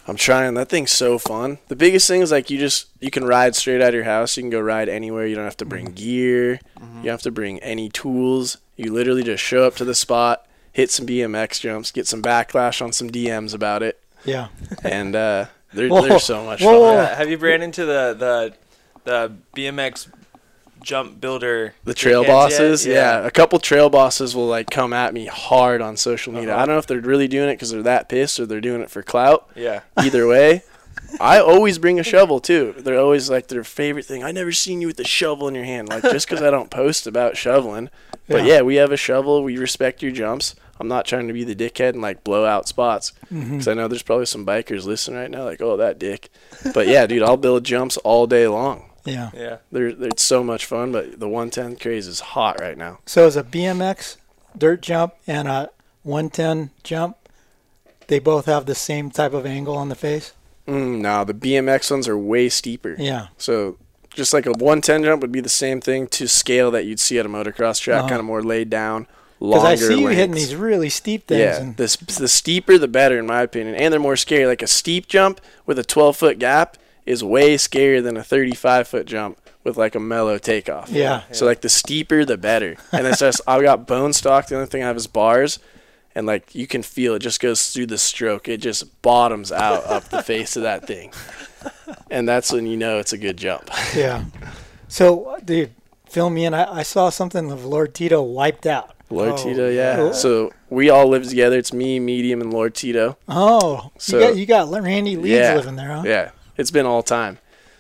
I'm 0.08 0.16
trying. 0.16 0.56
That 0.56 0.70
thing's 0.70 0.92
so 0.92 1.20
fun. 1.20 1.60
The 1.68 1.76
biggest 1.76 2.08
thing 2.08 2.22
is 2.22 2.32
like 2.32 2.50
you 2.50 2.58
just 2.58 2.88
you 3.00 3.12
can 3.12 3.24
ride 3.24 3.56
straight 3.56 3.82
out 3.82 3.90
of 3.90 3.94
your 3.94 4.04
house. 4.04 4.36
You 4.36 4.42
can 4.44 4.50
go 4.50 4.60
ride 4.60 4.90
anywhere. 4.90 5.28
You 5.28 5.36
don't 5.36 5.44
have 5.46 5.58
to 5.58 5.66
bring 5.66 5.92
gear. 5.92 6.54
You 6.54 6.60
don't 6.96 7.06
have 7.06 7.22
to 7.22 7.32
bring 7.32 7.60
any 7.60 7.88
tools. 7.88 8.58
You 8.78 8.92
literally 8.92 9.22
just 9.24 9.44
show 9.44 9.64
up 9.64 9.76
to 9.76 9.86
the 9.86 9.94
spot, 9.94 10.46
hit 10.72 10.90
some 10.92 11.06
BMX 11.06 11.60
jumps, 11.62 11.92
get 11.92 12.08
some 12.08 12.22
backlash 12.22 12.82
on 12.82 12.92
some 12.92 13.10
DMs 13.10 13.54
about 13.54 13.84
it, 13.84 14.00
Yeah. 14.26 14.48
and 14.84 15.16
uh, 15.16 15.46
they're 15.74 15.90
they're 16.02 16.20
so 16.20 16.44
much 16.46 16.62
Whoa. 16.62 16.82
fun. 16.88 16.96
Yeah, 16.98 17.16
Have 17.16 17.30
you 17.30 17.38
ran 17.38 17.62
into 17.62 17.86
the 17.86 18.16
the 18.18 18.54
the 19.04 19.34
BMX 19.56 20.08
jump 20.84 21.22
builder? 21.22 21.74
The 21.84 21.94
trail 21.94 22.24
dickheads 22.24 22.28
yet? 22.28 22.28
bosses, 22.28 22.86
yeah. 22.86 23.26
A 23.26 23.32
couple 23.32 23.60
trail 23.60 23.90
bosses 23.90 24.36
will 24.36 24.48
like 24.48 24.70
come 24.70 24.94
at 24.94 25.14
me 25.14 25.26
hard 25.28 25.82
on 25.82 25.98
social 25.98 26.34
media. 26.34 26.52
Uh-huh. 26.54 26.64
I 26.64 26.66
don't 26.66 26.76
know 26.76 26.80
if 26.80 26.88
they're 26.88 27.02
really 27.02 27.28
doing 27.28 27.50
it 27.50 27.54
because 27.56 27.72
they're 27.72 27.84
that 27.84 28.10
pissed 28.10 28.40
or 28.40 28.46
they're 28.46 28.62
doing 28.62 28.82
it 28.82 28.90
for 28.90 29.02
clout. 29.04 29.50
Yeah. 29.56 29.82
Either 29.98 30.28
way, 30.28 30.64
I 31.20 31.40
always 31.40 31.78
bring 31.78 32.00
a 32.00 32.04
shovel 32.04 32.40
too. 32.40 32.74
They're 32.78 33.00
always 33.00 33.30
like 33.30 33.48
their 33.48 33.64
favorite 33.64 34.06
thing. 34.06 34.24
I 34.24 34.32
never 34.32 34.52
seen 34.52 34.82
you 34.82 34.88
with 34.88 35.00
a 35.00 35.06
shovel 35.06 35.48
in 35.48 35.56
your 35.56 35.66
hand. 35.66 35.90
Like 35.90 36.04
just 36.04 36.28
because 36.28 36.42
I 36.42 36.50
don't 36.50 36.72
post 36.72 37.06
about 37.06 37.38
shoveling, 37.38 37.90
but 38.28 38.46
Yeah. 38.46 38.56
yeah, 38.56 38.62
we 38.62 38.76
have 38.76 38.92
a 38.92 38.98
shovel. 38.98 39.44
We 39.44 39.58
respect 39.58 40.02
your 40.02 40.12
jumps. 40.12 40.56
I'm 40.80 40.88
not 40.88 41.06
trying 41.06 41.28
to 41.28 41.34
be 41.34 41.44
the 41.44 41.56
dickhead 41.56 41.90
and 41.90 42.02
like 42.02 42.24
blow 42.24 42.46
out 42.46 42.68
spots 42.68 43.14
mm-hmm. 43.32 43.52
because 43.52 43.68
I 43.68 43.76
know 43.76 43.88
there's 43.88 44.02
probably 44.02 44.26
some 44.26 44.46
bikers 44.46 44.86
listening 44.86 45.20
right 45.20 45.30
now, 45.30 45.44
like, 45.44 45.62
oh 45.62 45.78
that 45.78 46.00
dick. 46.00 46.30
But 46.74 46.88
yeah, 46.88 47.06
dude, 47.06 47.22
I'll 47.24 47.38
build 47.38 47.64
jumps 47.64 47.98
all 47.98 48.26
day 48.26 48.48
long. 48.48 48.90
Yeah. 49.06 49.30
Yeah. 49.34 49.58
They're, 49.72 49.94
they're 49.94 50.10
it's 50.10 50.24
so 50.24 50.44
much 50.44 50.66
fun. 50.66 50.92
But 50.92 51.20
the 51.20 51.28
110 51.28 51.78
craze 51.78 52.08
is 52.08 52.20
hot 52.20 52.60
right 52.60 52.78
now. 52.78 53.00
So 53.06 53.28
is 53.28 53.36
a 53.36 53.44
BMX 53.44 54.18
dirt 54.58 54.82
jump 54.82 55.14
and 55.28 55.48
a 55.48 55.70
110 56.04 56.72
jump, 56.84 57.18
they 58.08 58.20
both 58.20 58.46
have 58.46 58.66
the 58.66 58.76
same 58.76 59.12
type 59.12 59.34
of 59.34 59.46
angle 59.46 59.78
on 59.78 59.90
the 59.90 59.96
face? 59.96 60.34
Mm, 60.72 61.00
no, 61.02 61.24
the 61.24 61.34
BMX 61.34 61.92
ones 61.92 62.08
are 62.08 62.18
way 62.18 62.50
steeper. 62.50 62.96
Yeah. 62.98 63.28
So 63.38 63.78
just 64.14 64.34
like 64.34 64.46
a 64.46 64.52
110 64.52 65.04
jump 65.04 65.22
would 65.22 65.32
be 65.32 65.42
the 65.42 65.50
same 65.50 65.82
thing 65.82 66.08
to 66.08 66.28
scale 66.28 66.72
that 66.72 66.86
you'd 66.86 67.00
see 67.00 67.18
at 67.20 67.26
a 67.26 67.30
motocross 67.30 67.80
track, 67.80 68.00
Uh-huh. 68.02 68.10
kind 68.10 68.20
of 68.20 68.26
more 68.26 68.42
laid 68.44 68.70
down, 68.70 69.08
Because 69.40 69.64
I 69.64 69.76
see 69.76 70.00
you 70.02 70.08
hitting 70.08 70.36
these 70.36 70.56
really 70.56 70.90
steep 70.90 71.28
things. 71.28 71.40
Yeah, 71.40 71.58
and 71.62 71.78
the, 71.78 71.98
the 72.20 72.28
steeper 72.28 72.78
the 72.78 72.88
better 72.88 73.18
in 73.20 73.26
my 73.26 73.42
opinion, 73.42 73.76
and 73.76 73.92
they're 73.94 74.00
more 74.00 74.18
scary. 74.18 74.46
Like 74.46 74.62
a 74.62 74.68
steep 74.68 75.08
jump 75.08 75.40
with 75.66 75.80
a 75.80 75.84
12 75.84 76.16
foot 76.18 76.40
gap 76.40 76.78
is 77.06 77.24
way 77.24 77.56
scarier 77.56 78.04
than 78.04 78.16
a 78.18 78.24
35 78.24 78.88
foot 78.88 79.06
jump 79.08 79.38
with 79.64 79.78
like 79.78 79.96
a 79.96 80.00
mellow 80.00 80.38
takeoff. 80.38 80.90
Yeah. 80.90 81.22
So 81.32 81.46
like 81.46 81.62
the 81.62 81.70
steeper 81.70 82.26
the 82.26 82.38
better, 82.38 82.76
and 82.92 83.08
it's 83.08 83.20
just 83.20 83.42
I've 83.48 83.62
got 83.64 83.88
bone 83.88 84.14
stock. 84.14 84.48
The 84.48 84.56
only 84.56 84.68
thing 84.68 84.84
I 84.84 84.88
have 84.88 84.98
is 84.98 85.08
bars, 85.08 85.58
and 86.16 86.26
like 86.28 86.54
you 86.56 86.68
can 86.68 86.84
feel 86.84 87.16
it 87.16 87.20
just 87.20 87.40
goes 87.40 87.70
through 87.72 87.88
the 87.88 87.98
stroke. 87.98 88.48
It 88.48 88.58
just 88.58 89.02
bottoms 89.02 89.52
out 89.52 89.86
up 89.86 90.06
the 90.06 90.22
face 90.24 90.56
of 90.56 90.64
that 90.64 90.86
thing, 90.88 91.12
and 92.10 92.28
that's 92.28 92.52
when 92.52 92.66
you 92.66 92.78
know 92.78 93.00
it's 93.00 93.14
a 93.14 93.18
good 93.18 93.38
jump. 93.38 93.70
yeah. 93.96 94.26
So, 94.88 95.38
dude, 95.44 95.72
fill 96.10 96.30
me 96.30 96.46
in. 96.46 96.54
I, 96.54 96.80
I 96.80 96.84
saw 96.84 97.10
something 97.10 97.52
of 97.52 97.64
Lord 97.66 97.94
Tito 97.94 98.22
wiped 98.22 98.66
out. 98.66 98.94
Lord 99.10 99.32
Oh, 99.34 99.38
Tito, 99.44 99.70
yeah. 99.70 99.96
Cool. 99.98 100.14
So 100.14 100.52
we 100.70 100.90
all 100.90 101.08
live 101.08 101.28
together. 101.28 101.58
It's 101.58 101.74
me, 101.74 102.00
Medium, 102.00 102.40
and 102.42 102.54
Lord 102.54 102.74
Tito. 102.76 103.18
Oh, 103.28 103.92
So- 103.98 104.18
you 104.20 104.24
got 104.26 104.36
you 104.38 104.46
got 104.74 104.84
Randy 104.84 105.16
Leeds 105.18 105.28
yeah, 105.30 105.56
living 105.56 105.76
there, 105.76 105.92
huh? 105.94 106.04
Yeah, 106.06 106.32
it's 106.58 106.72
been 106.72 106.86
all 106.86 107.04
time. 107.04 107.38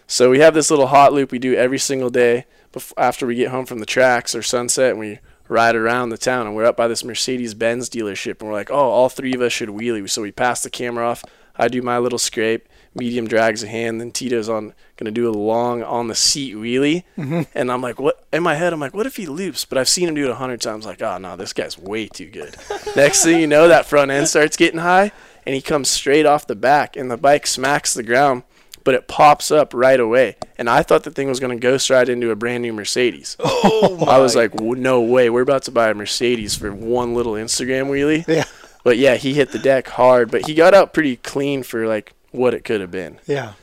So 0.07 0.30
we 0.30 0.39
have 0.39 0.54
this 0.54 0.69
little 0.69 0.88
hot 0.88 1.13
loop 1.13 1.31
we 1.31 1.39
do 1.39 1.54
every 1.56 1.80
single 1.80 2.10
day 2.10 2.45
bef- 2.74 2.92
after 2.98 3.25
we 3.25 3.36
get 3.36 3.50
home 3.50 3.66
from 3.66 3.80
the 3.80 3.86
tracks 3.86 4.36
or 4.36 4.42
sunset, 4.42 4.92
and 4.92 5.00
we 5.00 5.19
ride 5.51 5.75
around 5.75 6.09
the 6.09 6.18
town. 6.18 6.48
And 6.48 6.56
we're 6.56 6.65
up 6.65 6.77
by 6.77 6.88
this 6.88 7.03
Mercedes 7.03 7.53
Benz 7.53 7.89
dealership, 7.89 8.39
and 8.39 8.50
we're 8.50 8.56
like, 8.56 8.71
oh, 8.71 8.89
all 8.89 9.09
three 9.09 9.36
of 9.36 9.42
us 9.42 9.51
should 9.51 9.69
wheelie. 9.69 10.09
So 10.09 10.21
we 10.21 10.31
pass 10.31 10.63
the 10.63 10.69
camera 10.69 11.06
off. 11.06 11.24
I 11.57 11.68
do 11.68 11.81
my 11.81 11.98
little 12.00 12.18
scrape. 12.18 12.68
Medium 12.94 13.27
drags 13.27 13.63
a 13.63 13.68
hand, 13.68 14.01
then 14.01 14.12
Tito's 14.12 14.50
on 14.50 14.74
gonna 14.98 15.12
do 15.12 15.30
a 15.30 15.31
long 15.31 15.81
on 15.81 16.09
the 16.09 16.15
seat 16.15 16.56
wheelie, 16.56 17.06
mm-hmm. 17.18 17.44
and 17.56 17.71
I'm 17.71 17.81
like, 17.81 18.01
what? 18.01 18.25
In 18.33 18.44
my 18.44 18.56
head, 18.56 18.74
I'm 18.74 18.81
like, 18.81 18.94
what 18.94 19.06
if 19.06 19.15
he 19.15 19.27
loops? 19.27 19.63
But 19.63 19.77
I've 19.77 19.88
seen 19.88 20.09
him 20.09 20.15
do 20.15 20.25
it 20.25 20.30
a 20.30 20.36
hundred 20.36 20.59
times. 20.59 20.86
Like, 20.86 21.01
ah, 21.01 21.15
oh 21.15 21.18
no, 21.18 21.38
this 21.38 21.54
guy's 21.54 21.77
way 21.77 22.07
too 22.07 22.30
good. 22.30 22.57
Next 22.97 23.24
thing 23.24 23.39
you 23.39 23.47
know, 23.47 23.69
that 23.69 23.86
front 23.86 24.12
end 24.12 24.27
starts 24.27 24.57
getting 24.57 24.81
high, 24.81 25.13
and 25.45 25.56
he 25.56 25.62
comes 25.62 25.89
straight 25.89 26.25
off 26.25 26.47
the 26.47 26.56
back, 26.56 26.97
and 26.97 27.09
the 27.09 27.15
bike 27.15 27.47
smacks 27.47 27.94
the 27.94 28.04
ground, 28.04 28.44
but 28.83 28.94
it 28.95 29.07
pops 29.07 29.51
up 29.51 29.74
right 29.74 30.00
away. 30.00 30.36
And 30.57 30.69
I 30.69 30.83
thought 30.83 31.04
the 31.04 31.12
thing 31.12 31.28
was 31.28 31.39
gonna 31.39 31.57
ghost 31.57 31.89
ride 31.89 32.10
into 32.10 32.31
a 32.31 32.36
brand 32.36 32.62
new 32.63 32.74
Mercedes. 32.74 33.38
Oh 33.63 34.06
I 34.07 34.18
was 34.18 34.36
like, 34.36 34.51
"W- 34.54 34.75
no 34.75 35.01
way, 35.01 35.30
we're 35.30 35.42
about 35.42 35.63
to 35.63 35.72
buy 35.72 35.89
a 35.89 35.94
Mercedes 35.94 36.56
for 36.56 36.72
one 36.74 37.13
little 37.13 37.33
Instagram 37.33 37.88
wheelie. 37.89 38.28
Yeah. 38.28 38.45
But 38.83 38.98
yeah, 38.98 39.16
he 39.16 39.33
hit 39.33 39.51
the 39.51 39.60
deck 39.60 39.88
hard, 39.88 40.31
but 40.31 40.48
he 40.48 40.56
got 40.56 40.74
out 40.74 40.94
pretty 40.94 41.18
clean 41.18 41.62
for 41.63 41.86
like 41.88 42.13
what 42.31 42.54
it 42.56 42.63
could 42.66 42.81
have 42.81 42.92
been. 42.92 43.19
Yeah. 43.28 43.54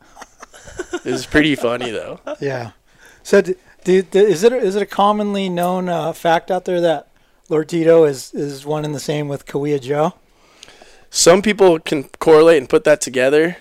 It 1.04 1.12
was 1.12 1.26
pretty 1.26 1.54
funny 1.56 1.90
though. 1.90 2.20
Yeah. 2.40 2.72
So, 3.22 3.40
d 3.42 3.54
do, 3.84 4.02
is 4.14 4.42
it 4.44 4.52
a, 4.52 4.56
is 4.56 4.76
it 4.76 4.82
a 4.82 4.86
commonly 4.86 5.48
known 5.48 5.88
uh, 5.88 6.12
fact 6.12 6.50
out 6.50 6.64
there 6.64 6.80
that 6.80 7.08
Lord 7.48 7.68
Tito 7.68 8.04
is 8.04 8.32
is 8.34 8.64
one 8.66 8.84
and 8.84 8.94
the 8.94 9.00
same 9.00 9.28
with 9.28 9.46
Kaweah 9.46 9.80
Joe? 9.80 10.14
Some 11.10 11.42
people 11.42 11.78
can 11.78 12.04
correlate 12.18 12.58
and 12.58 12.68
put 12.68 12.84
that 12.84 13.00
together. 13.00 13.56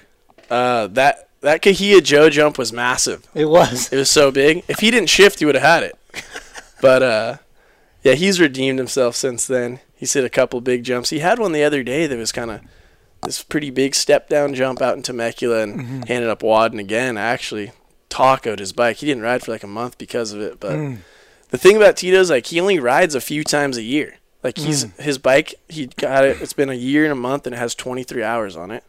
Uh, 0.50 0.88
that 0.88 1.30
that 1.42 1.62
Kahia 1.62 2.04
Joe 2.04 2.30
jump 2.30 2.58
was 2.58 2.74
massive. 2.74 3.26
It 3.34 3.46
was. 3.46 3.92
It 3.94 3.98
was 3.98 4.10
so 4.12 4.32
big. 4.32 4.64
If 4.68 4.80
he 4.80 4.92
didn't 4.92 5.10
shift, 5.10 5.40
he 5.40 5.46
would 5.46 5.56
have 5.56 5.64
had 5.64 5.84
it. 5.84 5.96
But 6.82 7.04
uh, 7.04 7.38
yeah, 8.04 8.14
he's 8.14 8.40
redeemed 8.40 8.80
himself 8.80 9.14
since 9.18 9.46
then. 9.46 9.82
He's 9.98 10.14
hit 10.14 10.24
a 10.24 10.30
couple 10.30 10.62
big 10.62 10.86
jumps. 10.86 11.10
He 11.10 11.20
had 11.20 11.38
one 11.38 11.52
the 11.52 11.64
other 11.66 11.84
day 11.84 12.08
that 12.08 12.18
was 12.18 12.32
kind 12.32 12.50
of 12.52 12.62
this 13.24 13.44
pretty 13.44 13.70
big 13.70 13.94
step 13.96 14.30
down 14.30 14.54
jump 14.54 14.82
out 14.82 14.96
in 14.96 15.04
Temecula 15.04 15.62
and 15.64 16.10
ended 16.10 16.30
up 16.30 16.42
wadding 16.42 16.80
again. 16.80 17.18
Actually, 17.18 17.74
tacoed 18.10 18.60
his 18.60 18.72
bike. 18.72 18.96
He 18.98 19.06
didn't 19.08 19.24
ride 19.24 19.44
for 19.44 19.52
like 19.52 19.64
a 19.64 19.68
month 19.68 19.98
because 19.98 20.32
of 20.32 20.40
it. 20.40 20.62
But 20.62 20.72
Mm. 20.78 20.98
the 21.50 21.58
thing 21.58 21.76
about 21.76 21.98
Tito 21.98 22.18
is 22.18 22.30
like 22.30 22.46
he 22.48 22.62
only 22.62 22.80
rides 22.80 23.14
a 23.14 23.20
few 23.20 23.44
times 23.44 23.76
a 23.76 23.84
year. 23.84 24.16
Like 24.42 24.58
he's 24.58 24.84
his 25.00 25.18
bike, 25.18 25.56
he 25.68 25.88
got 25.88 26.24
it. 26.24 26.42
It's 26.42 26.54
been 26.54 26.70
a 26.70 26.74
year 26.74 27.04
and 27.04 27.12
a 27.12 27.16
month, 27.16 27.46
and 27.46 27.54
it 27.54 27.60
has 27.60 27.76
23 27.76 28.24
hours 28.24 28.56
on 28.56 28.72
it. 28.72 28.86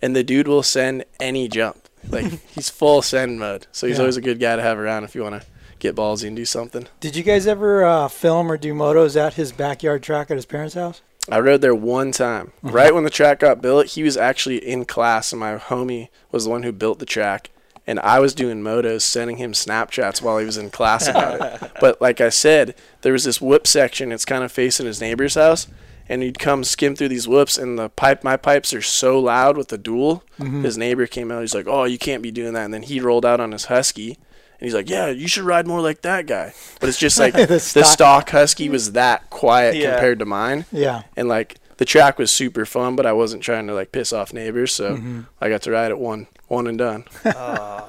And 0.00 0.14
the 0.14 0.22
dude 0.24 0.48
will 0.48 0.62
send 0.62 1.04
any 1.20 1.48
jump. 1.48 1.88
Like 2.08 2.26
he's 2.54 2.70
full 2.70 3.02
send 3.02 3.38
mode. 3.38 3.66
So 3.72 3.86
he's 3.86 3.96
Yeah. 3.96 4.02
always 4.02 4.16
a 4.16 4.20
good 4.20 4.38
guy 4.40 4.56
to 4.56 4.62
have 4.62 4.78
around 4.78 5.04
if 5.04 5.14
you 5.14 5.22
want 5.22 5.40
to 5.42 5.46
get 5.78 5.94
ballsy 5.96 6.26
and 6.28 6.36
do 6.36 6.44
something. 6.44 6.86
Did 7.00 7.16
you 7.16 7.22
guys 7.22 7.46
ever 7.46 7.84
uh, 7.84 8.08
film 8.08 8.50
or 8.50 8.56
do 8.56 8.72
motos 8.74 9.16
at 9.20 9.34
his 9.34 9.52
backyard 9.52 10.02
track 10.02 10.30
at 10.30 10.36
his 10.36 10.46
parents' 10.46 10.74
house? 10.74 11.02
I 11.30 11.40
rode 11.40 11.60
there 11.60 11.74
one 11.74 12.10
time. 12.12 12.52
Right 12.62 12.94
when 12.94 13.04
the 13.04 13.10
track 13.10 13.40
got 13.40 13.60
built, 13.60 13.86
he 13.88 14.02
was 14.02 14.16
actually 14.16 14.56
in 14.66 14.86
class, 14.86 15.30
and 15.30 15.38
my 15.38 15.56
homie 15.56 16.08
was 16.32 16.44
the 16.44 16.50
one 16.50 16.62
who 16.62 16.72
built 16.72 17.00
the 17.00 17.06
track. 17.06 17.50
And 17.86 18.00
I 18.00 18.18
was 18.18 18.34
doing 18.34 18.62
motos, 18.62 19.02
sending 19.02 19.36
him 19.36 19.52
Snapchats 19.52 20.22
while 20.22 20.38
he 20.38 20.46
was 20.46 20.56
in 20.56 20.70
class 20.70 21.06
about 21.06 21.62
it. 21.62 21.70
But 21.80 22.00
like 22.00 22.20
I 22.22 22.30
said, 22.30 22.74
there 23.02 23.12
was 23.12 23.24
this 23.24 23.40
whip 23.42 23.66
section. 23.66 24.10
It's 24.10 24.24
kind 24.24 24.42
of 24.42 24.50
facing 24.50 24.86
his 24.86 25.00
neighbor's 25.00 25.34
house, 25.34 25.66
and 26.08 26.22
he'd 26.22 26.38
come 26.38 26.64
skim 26.64 26.96
through 26.96 27.08
these 27.08 27.28
whoops. 27.28 27.58
And 27.58 27.78
the 27.78 27.88
pipe, 27.90 28.24
my 28.24 28.36
pipes 28.36 28.72
are 28.74 28.82
so 28.82 29.18
loud 29.20 29.56
with 29.56 29.68
the 29.68 29.78
dual. 29.78 30.22
His 30.38 30.78
neighbor 30.78 31.06
came 31.06 31.30
out. 31.30 31.40
He's 31.40 31.54
like, 31.54 31.66
"Oh, 31.68 31.84
you 31.84 31.98
can't 31.98 32.22
be 32.22 32.30
doing 32.30 32.52
that." 32.54 32.64
And 32.64 32.72
then 32.74 32.82
he 32.82 33.00
rolled 33.00 33.26
out 33.26 33.40
on 33.40 33.52
his 33.52 33.66
husky, 33.66 34.10
and 34.12 34.66
he's 34.66 34.74
like, 34.74 34.88
"Yeah, 34.88 35.08
you 35.08 35.26
should 35.28 35.44
ride 35.44 35.66
more 35.66 35.80
like 35.80 36.02
that 36.02 36.26
guy." 36.26 36.54
But 36.80 36.88
it's 36.88 36.98
just 36.98 37.18
like 37.24 37.34
The 37.34 37.46
the 37.46 37.58
stock- 37.60 37.86
stock 37.86 38.30
husky 38.30 38.68
was 38.68 38.92
that 38.92 39.28
quiet 39.30 39.76
Yeah. 39.76 39.90
compared 39.92 40.18
to 40.20 40.24
mine 40.24 40.64
Yeah. 40.72 41.02
and 41.16 41.28
like 41.28 41.56
the 41.78 41.84
track 41.84 42.18
was 42.18 42.30
super 42.30 42.64
fun, 42.66 42.96
but 42.96 43.06
I 43.06 43.12
wasn't 43.12 43.42
trying 43.42 43.66
to 43.68 43.74
like 43.74 43.92
piss 43.92 44.12
off 44.12 44.32
neighbors, 44.32 44.72
so 44.72 44.98
I 45.40 45.48
got 45.48 45.62
to 45.62 45.70
ride 45.70 45.90
it 45.90 45.98
one 45.98 46.26
one 46.46 46.66
and 46.66 46.78
done. 46.78 47.04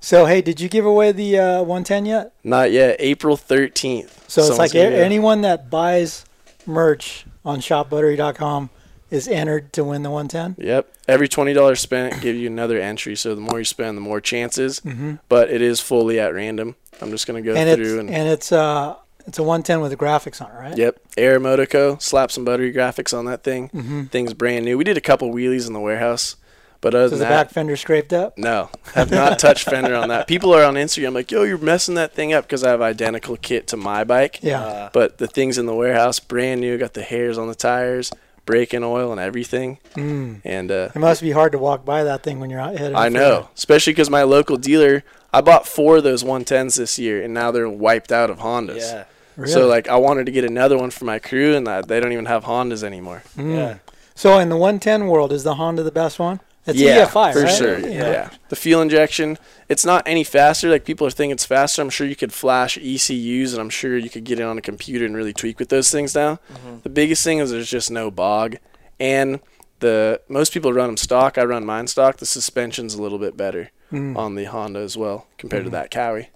So 0.00 0.26
hey, 0.26 0.40
did 0.40 0.60
you 0.60 0.68
give 0.68 0.86
away 0.86 1.10
the 1.10 1.38
uh, 1.38 1.58
110 1.62 2.06
yet? 2.06 2.32
Not 2.44 2.70
yet. 2.70 2.96
April 3.00 3.36
13th. 3.36 4.10
So 4.28 4.42
it's 4.46 4.58
like 4.58 4.74
a- 4.74 4.78
anyone 5.04 5.40
that 5.40 5.68
buys 5.68 6.24
merch 6.66 7.26
on 7.44 7.60
shopbuttery.com 7.60 8.70
is 9.10 9.28
entered 9.28 9.72
to 9.72 9.84
win 9.84 10.02
the 10.02 10.10
110. 10.10 10.64
Yep. 10.66 10.92
Every 11.08 11.28
twenty 11.28 11.52
dollars 11.52 11.80
spent 11.80 12.20
give 12.20 12.34
you 12.34 12.48
another 12.48 12.80
entry. 12.80 13.14
So 13.14 13.34
the 13.36 13.40
more 13.40 13.58
you 13.60 13.64
spend, 13.64 13.96
the 13.96 14.00
more 14.02 14.20
chances. 14.20 14.80
But 15.28 15.50
it 15.50 15.62
is 15.62 15.80
fully 15.80 16.18
at 16.18 16.34
random. 16.34 16.74
I'm 17.00 17.10
just 17.10 17.26
gonna 17.26 17.42
go 17.42 17.50
Mm-hmm. 17.52 17.58
and 17.58 17.68
it's 17.68 17.76
through 17.88 18.00
and, 18.00 18.10
and 18.10 18.28
it's 18.28 18.50
uh 18.52 18.96
it's 19.26 19.38
a 19.38 19.42
110 19.42 19.80
with 19.80 19.90
the 19.90 19.96
graphics 19.96 20.40
on 20.40 20.50
it, 20.50 20.54
right? 20.58 20.76
yep. 20.78 20.98
Air 21.16 21.38
Motoco. 21.40 22.00
Slap 22.00 22.30
some 22.30 22.44
buttery 22.44 22.72
graphics 22.72 23.16
on 23.16 23.24
that 23.26 23.42
thing. 23.42 23.68
Mm-hmm. 23.70 24.04
Thing's 24.04 24.34
brand 24.34 24.64
new. 24.64 24.78
We 24.78 24.84
did 24.84 24.96
a 24.96 25.00
couple 25.00 25.32
wheelies 25.32 25.66
in 25.66 25.72
the 25.72 25.80
warehouse, 25.80 26.36
but 26.80 26.94
other 26.94 27.04
Is 27.04 27.10
than 27.12 27.18
the 27.20 27.24
that, 27.26 27.46
back 27.46 27.50
fender 27.52 27.76
scraped 27.76 28.12
up? 28.12 28.36
no, 28.38 28.70
I 28.94 28.98
have 29.00 29.10
not 29.10 29.38
touched 29.46 29.64
fender 29.68 29.94
on 29.94 30.08
that. 30.08 30.26
People 30.28 30.54
are 30.54 30.64
on 30.64 30.74
Instagram 30.74 31.14
like, 31.14 31.30
"Yo, 31.30 31.42
you're 31.42 31.58
messing 31.58 31.94
that 31.96 32.12
thing 32.14 32.32
up" 32.32 32.44
because 32.44 32.62
I 32.64 32.70
have 32.70 32.80
identical 32.82 33.36
kit 33.36 33.66
to 33.68 33.76
my 33.76 34.04
bike. 34.04 34.38
Yeah. 34.42 34.62
Uh, 34.62 34.90
But 34.92 35.18
the 35.18 35.26
thing's 35.26 35.58
in 35.58 35.66
the 35.66 35.74
warehouse, 35.74 36.20
brand 36.20 36.60
new. 36.60 36.78
Got 36.78 36.94
the 36.94 37.02
hairs 37.02 37.38
on 37.38 37.48
the 37.48 37.54
tires, 37.54 38.12
braking 38.44 38.84
oil, 38.84 39.10
and 39.10 39.20
everything. 39.20 39.78
Mm. 39.94 40.40
And 40.44 40.70
uh, 40.70 40.88
It 40.94 40.98
must 40.98 41.22
be 41.22 41.32
hard 41.32 41.52
to 41.52 41.58
walk 41.58 41.84
by 41.84 42.04
that 42.04 42.22
thing 42.22 42.38
when 42.40 42.50
you're 42.50 42.60
out 42.60 42.76
headed. 42.76 42.94
I 42.94 43.06
for 43.08 43.14
know, 43.14 43.48
especially 43.56 43.92
because 43.92 44.10
my 44.10 44.22
local 44.22 44.56
dealer, 44.56 45.02
I 45.32 45.40
bought 45.40 45.66
four 45.66 45.96
of 45.98 46.04
those 46.04 46.22
110s 46.22 46.76
this 46.76 46.98
year, 46.98 47.22
and 47.22 47.32
now 47.34 47.50
they're 47.50 47.68
wiped 47.68 48.12
out 48.12 48.30
of 48.30 48.38
Hondas. 48.38 48.78
yeah. 48.92 49.04
Really? 49.36 49.52
So 49.52 49.66
like, 49.66 49.86
I 49.88 49.96
wanted 49.96 50.24
to 50.26 50.32
get 50.32 50.44
another 50.44 50.78
one 50.78 50.90
for 50.90 51.04
my 51.04 51.18
crew, 51.18 51.54
and 51.56 51.66
uh, 51.68 51.82
they 51.82 52.00
don't 52.00 52.12
even 52.12 52.24
have 52.26 52.44
Hondas 52.44 52.82
anymore. 52.82 53.22
Mm. 53.36 53.54
Yeah. 53.56 53.74
So 54.14 54.38
in 54.38 54.48
the 54.48 54.56
110 54.56 55.08
world, 55.08 55.30
is 55.30 55.42
the 55.44 55.56
Honda 55.56 55.82
the 55.82 55.90
best 55.90 56.18
one? 56.18 56.40
It's 56.66 56.78
yeah, 56.78 57.06
EFI, 57.06 57.32
for 57.32 57.42
right? 57.42 57.54
sure. 57.54 57.78
Yeah. 57.78 58.30
the 58.48 58.56
fuel 58.56 58.82
injection, 58.82 59.38
it's 59.68 59.84
not 59.84 60.02
any 60.06 60.24
faster. 60.24 60.68
Like 60.68 60.84
people 60.84 61.06
are 61.06 61.10
thinking 61.10 61.30
it's 61.32 61.44
faster. 61.44 61.80
I'm 61.80 61.90
sure 61.90 62.06
you 62.06 62.16
could 62.16 62.32
flash 62.32 62.76
ECUs, 62.76 63.52
and 63.52 63.60
I'm 63.60 63.70
sure 63.70 63.96
you 63.96 64.10
could 64.10 64.24
get 64.24 64.40
it 64.40 64.42
on 64.42 64.58
a 64.58 64.60
computer 64.62 65.04
and 65.06 65.14
really 65.16 65.32
tweak 65.32 65.58
with 65.60 65.68
those 65.68 65.90
things 65.90 66.14
now. 66.14 66.40
The 66.82 66.88
biggest 66.88 67.22
thing 67.22 67.38
is 67.38 67.50
there's 67.50 67.70
just 67.70 67.90
no 67.90 68.10
bog, 68.10 68.56
and 68.98 69.38
the 69.78 70.20
most 70.28 70.52
people 70.52 70.72
run 70.72 70.88
them 70.88 70.96
stock. 70.96 71.38
I 71.38 71.44
run 71.44 71.64
mine 71.64 71.86
stock. 71.86 72.16
The 72.16 72.26
suspension's 72.26 72.94
a 72.94 73.02
little 73.02 73.18
bit 73.18 73.36
better 73.36 73.70
Mm. 73.92 74.16
on 74.16 74.34
the 74.34 74.44
Honda 74.46 74.80
as 74.80 74.96
well 74.96 75.28
compared 75.38 75.62
to 75.62 75.70
that 75.70 75.92
Kawi. 75.92 76.26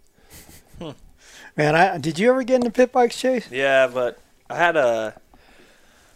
Man, 1.56 1.74
I 1.74 1.98
did 1.98 2.16
you 2.18 2.30
ever 2.30 2.44
get 2.44 2.56
into 2.56 2.70
pit 2.70 2.92
bikes, 2.92 3.20
Chase? 3.20 3.50
Yeah, 3.50 3.88
but 3.88 4.20
I 4.48 4.54
had 4.56 4.76
a. 4.76 5.20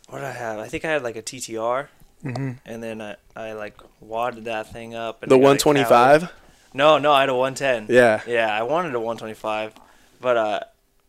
What 0.08 0.18
did 0.20 0.26
I 0.28 0.32
have? 0.32 0.58
I 0.60 0.68
think 0.68 0.84
I 0.84 0.90
had 0.92 1.02
like 1.02 1.16
a 1.16 1.22
TTR, 1.22 1.88
Mm-hmm. 2.24 2.52
and 2.64 2.82
then 2.82 3.02
I, 3.02 3.16
I 3.36 3.52
like 3.52 3.80
wadded 4.00 4.44
that 4.44 4.72
thing 4.72 4.94
up. 4.94 5.22
And 5.22 5.30
The 5.30 5.36
I 5.36 5.38
got 5.38 5.44
a 5.44 5.58
Cali. 5.58 5.74
125. 5.84 6.32
No, 6.74 6.98
no, 6.98 7.12
I 7.12 7.20
had 7.20 7.28
a 7.28 7.34
110. 7.34 7.94
Yeah. 7.94 8.20
Yeah, 8.26 8.52
I 8.56 8.62
wanted 8.62 8.94
a 8.94 9.00
125, 9.00 9.74
but 10.20 10.36
uh, 10.36 10.60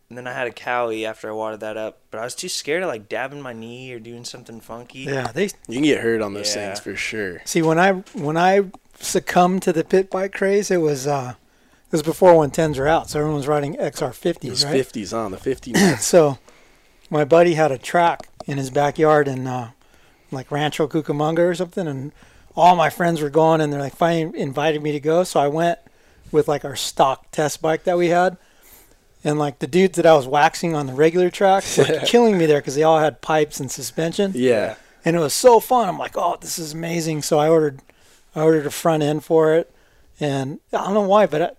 and 0.08 0.16
then 0.16 0.26
I 0.26 0.32
had 0.32 0.46
a 0.46 0.52
Kawi 0.52 1.04
after 1.04 1.28
I 1.28 1.32
wadded 1.32 1.60
that 1.60 1.76
up. 1.76 1.98
But 2.10 2.20
I 2.20 2.24
was 2.24 2.34
too 2.34 2.48
scared 2.48 2.82
of 2.82 2.88
like 2.88 3.08
dabbing 3.08 3.40
my 3.42 3.52
knee 3.52 3.92
or 3.92 3.98
doing 3.98 4.24
something 4.24 4.60
funky. 4.60 5.00
Yeah, 5.00 5.32
they 5.32 5.44
You 5.68 5.74
can 5.74 5.82
get 5.82 6.00
hurt 6.02 6.20
on 6.22 6.34
those 6.34 6.54
Yeah. 6.54 6.68
things 6.68 6.80
for 6.80 6.94
sure. 6.96 7.42
see 7.44 7.62
when 7.62 7.78
I 7.78 7.92
when 8.14 8.36
I 8.36 8.66
succumbed 9.00 9.62
to 9.64 9.72
the 9.72 9.84
pit 9.84 10.10
bike 10.10 10.32
craze, 10.32 10.70
it 10.70 10.78
was 10.78 11.06
uh 11.06 11.34
it 11.86 11.92
was 11.92 12.02
before 12.02 12.32
110s 12.32 12.78
were 12.78 12.88
out, 12.88 13.10
so 13.10 13.18
everyone 13.20 13.36
was 13.36 13.46
riding 13.48 13.74
XR50s, 13.76 14.40
Those 14.48 14.64
right? 14.64 14.74
50s 14.84 15.16
on 15.16 15.30
the 15.32 15.38
50 15.38 15.72
nuts. 15.72 16.04
So 16.06 16.38
my 17.10 17.24
buddy 17.24 17.54
had 17.54 17.70
a 17.72 17.78
track 17.78 18.28
in 18.46 18.58
his 18.58 18.70
backyard 18.70 19.28
and 19.28 19.46
uh, 19.48 19.68
like 20.30 20.50
Rancho 20.50 20.88
Cucamonga 20.88 21.38
or 21.38 21.54
something, 21.54 21.86
and 21.86 22.12
all 22.54 22.76
my 22.76 22.90
friends 22.90 23.20
were 23.20 23.30
going, 23.30 23.60
and 23.60 23.72
they're 23.72 23.80
like 23.80 23.96
finally 23.96 24.38
invited 24.38 24.82
me 24.82 24.92
to 24.92 25.00
go. 25.00 25.24
So 25.24 25.40
I 25.40 25.48
went 25.48 25.78
with 26.32 26.48
like 26.48 26.64
our 26.64 26.76
stock 26.76 27.30
test 27.30 27.62
bike 27.62 27.84
that 27.84 27.98
we 27.98 28.08
had, 28.08 28.36
and 29.24 29.38
like 29.38 29.58
the 29.58 29.66
dudes 29.66 29.96
that 29.96 30.06
I 30.06 30.14
was 30.14 30.26
waxing 30.26 30.74
on 30.74 30.86
the 30.86 30.94
regular 30.94 31.30
track 31.30 31.64
were 31.76 32.00
killing 32.06 32.38
me 32.38 32.46
there 32.46 32.60
because 32.60 32.74
they 32.74 32.82
all 32.82 32.98
had 32.98 33.20
pipes 33.20 33.60
and 33.60 33.70
suspension, 33.70 34.32
yeah. 34.34 34.76
and 35.04 35.16
it 35.16 35.20
was 35.20 35.34
so 35.34 35.60
fun. 35.60 35.88
I'm 35.88 35.98
like, 35.98 36.16
oh, 36.16 36.36
this 36.40 36.58
is 36.58 36.72
amazing. 36.72 37.22
So 37.22 37.38
I 37.38 37.48
ordered, 37.48 37.80
I 38.34 38.42
ordered 38.42 38.66
a 38.66 38.70
front 38.70 39.02
end 39.02 39.24
for 39.24 39.54
it, 39.54 39.72
and 40.18 40.60
I 40.72 40.84
don't 40.84 40.94
know 40.94 41.02
why, 41.02 41.26
but 41.26 41.42
I, 41.42 41.50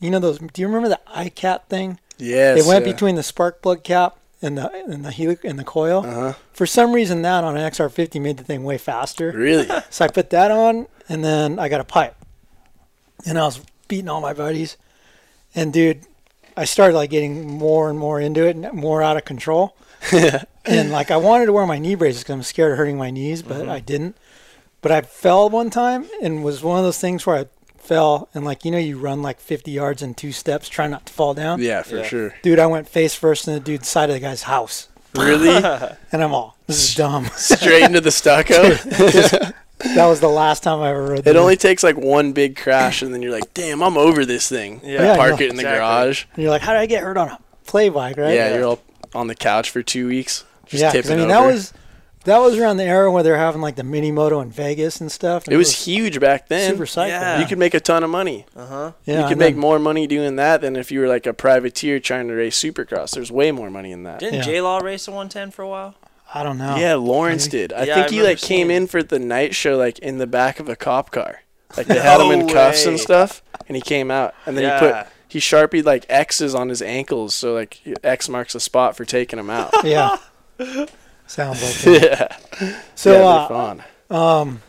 you 0.00 0.10
know 0.10 0.18
those. 0.18 0.38
Do 0.38 0.62
you 0.62 0.66
remember 0.66 0.88
the 0.88 1.00
iCat 1.14 1.64
thing? 1.64 1.98
Yes. 2.18 2.64
It 2.64 2.68
went 2.68 2.84
yeah. 2.84 2.92
between 2.92 3.14
the 3.14 3.22
spark 3.22 3.62
plug 3.62 3.84
cap 3.84 4.18
and 4.40 4.56
the 4.56 4.70
and 4.72 5.04
the 5.04 5.10
helic 5.10 5.44
and 5.44 5.58
the 5.58 5.64
coil. 5.64 6.04
Uh-huh. 6.04 6.34
For 6.52 6.66
some 6.66 6.92
reason, 6.92 7.22
that 7.22 7.44
on 7.44 7.56
an 7.56 7.70
XR50 7.70 8.20
made 8.20 8.36
the 8.36 8.44
thing 8.44 8.64
way 8.64 8.78
faster. 8.78 9.32
Really? 9.32 9.68
So 9.90 10.04
I 10.04 10.08
put 10.08 10.30
that 10.30 10.50
on, 10.50 10.86
and 11.08 11.24
then 11.24 11.58
I 11.58 11.68
got 11.68 11.80
a 11.80 11.84
pipe, 11.84 12.14
and 13.26 13.38
I 13.38 13.44
was 13.44 13.60
beating 13.88 14.08
all 14.08 14.20
my 14.20 14.34
buddies, 14.34 14.76
and 15.54 15.72
dude, 15.72 16.02
I 16.56 16.64
started 16.64 16.94
like 16.94 17.10
getting 17.10 17.46
more 17.46 17.88
and 17.88 17.98
more 17.98 18.20
into 18.20 18.46
it, 18.46 18.56
and 18.56 18.72
more 18.72 19.02
out 19.02 19.16
of 19.16 19.24
control. 19.24 19.76
and 20.64 20.90
like 20.90 21.10
I 21.10 21.16
wanted 21.16 21.46
to 21.46 21.52
wear 21.52 21.66
my 21.66 21.78
knee 21.78 21.94
braces 21.94 22.22
because 22.22 22.34
I'm 22.34 22.42
scared 22.42 22.72
of 22.72 22.78
hurting 22.78 22.98
my 22.98 23.10
knees, 23.10 23.42
but 23.42 23.68
I 23.68 23.80
didn't. 23.80 24.16
But 24.80 24.92
I 24.92 25.00
fell 25.00 25.48
one 25.50 25.70
time, 25.70 26.06
and 26.22 26.44
was 26.44 26.62
one 26.62 26.78
of 26.78 26.84
those 26.84 26.98
things 26.98 27.26
where 27.26 27.36
I 27.36 27.46
fell, 27.80 28.28
and 28.34 28.44
like 28.44 28.64
you 28.64 28.70
know, 28.70 28.78
you 28.78 28.98
run 28.98 29.22
like 29.22 29.40
50 29.40 29.70
yards 29.70 30.02
in 30.02 30.14
two 30.14 30.32
steps, 30.32 30.68
try 30.68 30.86
not 30.86 31.06
to 31.06 31.12
fall 31.12 31.34
down. 31.34 31.60
yeah, 31.60 31.82
for 31.82 31.96
Yeah. 31.98 32.02
sure. 32.04 32.34
Dude, 32.42 32.58
I 32.58 32.66
went 32.66 32.88
face 32.88 33.14
first 33.14 33.46
in 33.48 33.54
the 33.54 33.60
dude's 33.60 33.88
side 33.88 34.10
of 34.10 34.14
the 34.14 34.20
guy's 34.20 34.42
house. 34.42 34.88
Really? 35.14 35.48
And 36.12 36.22
I'm 36.22 36.32
all, 36.34 36.56
this 36.66 36.82
is 36.90 36.94
dumb. 36.94 37.26
Straight 37.36 37.82
into 37.82 38.00
the 38.00 38.10
stucco. 38.10 38.62
that 39.94 40.06
was 40.06 40.20
the 40.20 40.28
last 40.28 40.62
time 40.62 40.80
I 40.80 40.90
ever 40.90 41.02
rode 41.04 41.18
It 41.20 41.24
the- 41.24 41.38
only 41.38 41.56
takes 41.56 41.82
like 41.82 41.96
one 41.96 42.32
big 42.32 42.56
crash, 42.56 43.02
and 43.02 43.12
then 43.14 43.22
you're 43.22 43.32
like, 43.32 43.52
"Damn, 43.54 43.82
I'm 43.82 43.96
over 43.96 44.24
this 44.24 44.48
thing." 44.48 44.80
Yeah. 44.84 45.02
Yeah, 45.02 45.16
Park 45.16 45.38
know. 45.38 45.46
it 45.46 45.50
in 45.50 45.56
the 45.56 45.62
Exactly. 45.62 45.78
garage. 45.78 46.24
And 46.34 46.42
you're 46.42 46.50
like, 46.50 46.62
how 46.62 46.72
did 46.72 46.80
I 46.80 46.86
get 46.86 47.02
hurt 47.02 47.16
on 47.16 47.28
a 47.28 47.38
play 47.66 47.88
bike, 47.88 48.16
right? 48.16 48.34
Yeah, 48.34 48.54
you're 48.54 48.64
all 48.66 48.80
on 49.14 49.26
the 49.28 49.34
couch 49.34 49.70
for 49.70 49.82
two 49.82 50.08
weeks, 50.08 50.44
just 50.66 50.82
yeah. 50.82 50.88
'cause, 50.92 51.02
tipping 51.04 51.12
I 51.12 51.26
mean, 51.26 51.30
over. 51.30 51.46
that 51.48 51.52
was 51.54 51.72
that 52.28 52.38
was 52.38 52.56
around 52.58 52.76
the 52.78 52.84
era 52.84 53.10
where 53.10 53.22
they're 53.22 53.36
having 53.36 53.60
like 53.60 53.76
the 53.76 53.82
mini 53.84 54.10
moto 54.12 54.40
in 54.40 54.50
Vegas 54.50 55.00
and 55.00 55.10
stuff. 55.10 55.44
and 55.44 55.52
it 55.54 55.56
was 55.56 55.84
huge 55.84 56.20
back 56.20 56.48
then. 56.48 56.70
super 56.70 56.86
cycle. 56.86 57.10
Yeah. 57.10 57.40
You 57.40 57.46
could 57.46 57.58
make 57.58 57.74
a 57.74 57.80
ton 57.80 58.04
of 58.04 58.10
money. 58.10 58.46
Uh 58.56 58.66
huh. 58.66 58.92
Yeah, 59.04 59.22
you 59.22 59.28
could 59.28 59.38
make 59.38 59.56
more 59.56 59.78
money 59.78 60.06
doing 60.06 60.36
that 60.36 60.60
than 60.60 60.76
if 60.76 60.90
you 60.92 61.00
were 61.00 61.08
like 61.08 61.26
a 61.26 61.34
privateer 61.34 62.00
trying 62.00 62.28
to 62.28 62.34
race 62.34 62.58
supercross. 62.62 63.10
There's 63.14 63.30
way 63.32 63.52
more 63.52 63.70
money 63.70 63.92
in 63.92 64.04
that. 64.04 64.20
Didn't 64.20 64.36
Yeah. 64.36 64.42
J 64.42 64.60
Law 64.60 64.78
race 64.78 65.06
a 65.08 65.10
110 65.10 65.50
for 65.50 65.62
a 65.62 65.68
while? 65.68 65.94
I 66.34 66.42
don't 66.42 66.58
know. 66.58 66.76
Yeah, 66.76 66.94
Lawrence 66.96 67.46
Really? 67.46 67.68
did. 67.68 67.72
I 67.72 67.84
Yeah, 67.84 67.94
think 67.94 68.06
I 68.08 68.10
he 68.10 68.22
like 68.22 68.38
came 68.38 68.70
in 68.70 68.86
for 68.86 69.02
the 69.02 69.18
night 69.18 69.54
show 69.54 69.76
like 69.76 69.98
in 69.98 70.18
the 70.18 70.26
back 70.26 70.60
of 70.60 70.68
a 70.68 70.76
cop 70.76 71.10
car. 71.10 71.40
Like 71.76 71.86
they 71.86 71.98
had 72.00 72.20
him 72.20 72.30
in 72.32 72.46
No 72.46 72.52
cuffs 72.52 72.84
and 72.86 72.98
stuff, 73.00 73.42
and 73.66 73.76
he 73.76 73.80
came 73.82 74.10
out, 74.10 74.34
and 74.46 74.56
then 74.56 74.64
Yeah. 74.64 74.78
he 74.80 74.86
put 75.04 75.12
he 75.30 75.40
sharpied 75.40 75.84
like 75.84 76.06
X's 76.08 76.54
on 76.54 76.68
his 76.70 76.80
ankles, 76.82 77.34
so 77.34 77.52
like 77.54 77.80
X 78.04 78.28
marks 78.28 78.54
a 78.54 78.60
spot 78.60 78.96
for 78.96 79.04
taking 79.04 79.38
him 79.38 79.50
out. 79.50 79.72
Yeah. 79.84 80.16
Sounds 81.28 81.62
like 81.86 82.00
that. 82.02 82.40
yeah, 82.60 82.80
So, 82.96 83.12
yeah, 83.12 83.18
they're 83.18 83.24
uh, 83.26 83.48
fun. 83.48 83.84
um, 84.10 84.62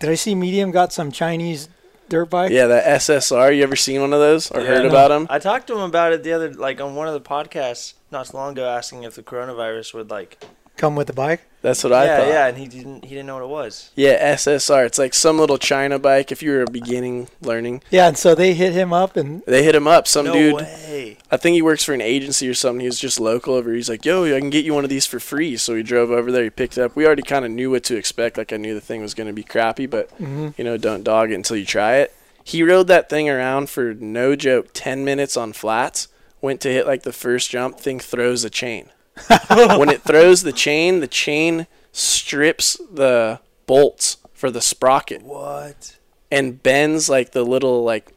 did 0.00 0.10
I 0.10 0.14
see 0.16 0.34
Medium 0.34 0.72
got 0.72 0.92
some 0.92 1.12
Chinese 1.12 1.68
dirt 2.08 2.26
bike? 2.30 2.50
Yeah, 2.50 2.66
that 2.66 2.84
SSR. 3.00 3.56
You 3.56 3.62
ever 3.62 3.76
seen 3.76 4.00
one 4.00 4.12
of 4.12 4.18
those 4.18 4.50
or 4.50 4.60
Yeah. 4.60 4.66
heard 4.66 4.82
No. 4.84 4.88
about 4.88 5.08
them? 5.08 5.26
I 5.30 5.38
talked 5.38 5.68
to 5.68 5.74
him 5.74 5.82
about 5.82 6.12
it 6.12 6.22
the 6.24 6.32
other, 6.32 6.52
like 6.52 6.80
on 6.80 6.94
one 6.96 7.06
of 7.06 7.14
the 7.14 7.20
podcasts 7.20 7.94
not 8.10 8.26
so 8.26 8.36
long 8.38 8.52
ago, 8.52 8.68
asking 8.68 9.04
if 9.04 9.14
the 9.14 9.22
coronavirus 9.22 9.94
would 9.94 10.10
like. 10.10 10.42
Come 10.76 10.96
with 10.96 11.06
the 11.06 11.12
bike? 11.12 11.42
That's 11.62 11.84
what 11.84 11.92
I 11.92 12.04
yeah, 12.04 12.16
thought. 12.18 12.26
yeah, 12.28 12.46
and 12.48 12.58
he 12.58 12.66
didn't. 12.66 13.04
He 13.04 13.10
didn't 13.10 13.26
know 13.26 13.36
what 13.36 13.44
it 13.44 13.48
was. 13.48 13.90
Yeah, 13.94 14.34
SSR. 14.34 14.84
It's 14.84 14.98
like 14.98 15.14
some 15.14 15.38
little 15.38 15.58
China 15.58 15.98
bike. 15.98 16.32
If 16.32 16.42
you 16.42 16.50
were 16.50 16.62
a 16.62 16.70
beginning 16.70 17.28
learning, 17.40 17.82
Yeah, 17.90 18.08
and 18.08 18.18
so 18.18 18.34
they 18.34 18.52
hit 18.54 18.72
him 18.72 18.92
up 18.92 19.16
and 19.16 19.42
they 19.46 19.62
hit 19.62 19.74
him 19.76 19.86
up. 19.86 20.08
Some 20.08 20.26
no 20.26 20.32
dude, 20.32 20.54
way. 20.56 21.18
I 21.30 21.36
think 21.36 21.54
he 21.54 21.62
works 21.62 21.84
for 21.84 21.94
an 21.94 22.00
agency 22.00 22.48
or 22.48 22.54
something. 22.54 22.80
He 22.80 22.86
was 22.86 22.98
just 22.98 23.20
local 23.20 23.54
over. 23.54 23.72
He's 23.72 23.88
like, 23.88 24.04
"Yo, 24.04 24.24
I 24.24 24.40
can 24.40 24.50
get 24.50 24.64
you 24.64 24.74
one 24.74 24.82
of 24.84 24.90
these 24.90 25.06
for 25.06 25.20
free." 25.20 25.56
So 25.56 25.76
he 25.76 25.82
drove 25.84 26.10
over 26.10 26.32
there. 26.32 26.42
He 26.44 26.50
picked 26.50 26.76
it 26.76 26.82
up. 26.82 26.96
We 26.96 27.06
already 27.06 27.22
kind 27.22 27.44
of 27.44 27.52
knew 27.52 27.70
what 27.70 27.84
to 27.84 27.96
expect. 27.96 28.36
Like 28.38 28.52
I 28.52 28.56
knew 28.56 28.74
the 28.74 28.80
thing 28.80 29.00
was 29.00 29.14
going 29.14 29.28
to 29.28 29.32
be 29.32 29.44
crappy, 29.44 29.86
but 29.86 30.10
Mhm. 30.20 30.54
you 30.58 30.64
know, 30.64 30.76
don't 30.76 31.04
dog 31.04 31.30
it 31.30 31.34
until 31.36 31.56
you 31.56 31.64
try 31.64 31.96
it. 31.98 32.12
He 32.42 32.64
rode 32.64 32.88
that 32.88 33.08
thing 33.08 33.30
around 33.30 33.70
for 33.70 33.94
no 33.94 34.34
joke, 34.34 34.70
ten 34.72 35.04
minutes 35.04 35.36
on 35.36 35.52
flats. 35.52 36.08
Went 36.40 36.60
to 36.62 36.68
hit 36.72 36.88
like 36.88 37.04
the 37.04 37.12
first 37.12 37.50
jump. 37.50 37.78
Thing 37.78 38.00
throws 38.00 38.42
a 38.42 38.50
chain. 38.50 38.88
when 39.78 39.88
it 39.88 40.02
throws 40.02 40.42
the 40.42 40.52
chain, 40.52 41.00
the 41.00 41.08
chain 41.08 41.66
strips 41.92 42.80
the 42.90 43.40
bolts 43.66 44.16
for 44.32 44.50
the 44.50 44.60
sprocket 44.60 45.22
What? 45.22 45.96
and 46.30 46.62
bends 46.62 47.08
like 47.08 47.32
the 47.32 47.44
little 47.44 47.84
like 47.84 48.12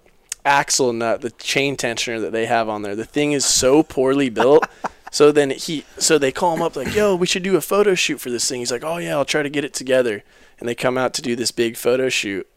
axle 0.46 0.94
nut, 0.94 1.22
the 1.22 1.32
chain 1.32 1.76
tensioner 1.76 2.22
that 2.22 2.32
they 2.32 2.46
have 2.46 2.70
on 2.70 2.82
there. 2.84 2.96
The 2.96 3.06
thing 3.06 3.32
is 3.32 3.46
so 3.46 3.84
poorly 3.84 4.30
built. 4.30 4.66
so 5.12 5.32
then 5.32 5.50
he, 5.52 5.86
so 5.98 6.18
they 6.18 6.32
call 6.32 6.56
him 6.56 6.62
up 6.62 6.76
like, 6.76 6.96
"Yo, 6.96 7.16
we 7.16 7.28
should 7.28 7.44
do 7.44 7.56
a 7.56 7.62
photo 7.62 7.96
shoot 7.96 8.20
for 8.20 8.30
this 8.30 8.48
thing." 8.48 8.60
He's 8.60 8.72
like, 8.72 8.84
"Oh 8.84 8.98
yeah, 8.98 9.16
I'll 9.16 9.26
try 9.26 9.44
to 9.44 9.50
get 9.50 9.66
it 9.66 9.74
together." 9.74 10.24
And 10.60 10.70
they 10.70 10.76
come 10.76 10.98
out 10.98 11.14
to 11.16 11.22
do 11.22 11.36
this 11.36 11.52
big 11.52 11.76
photo 11.76 12.08
shoot, 12.10 12.48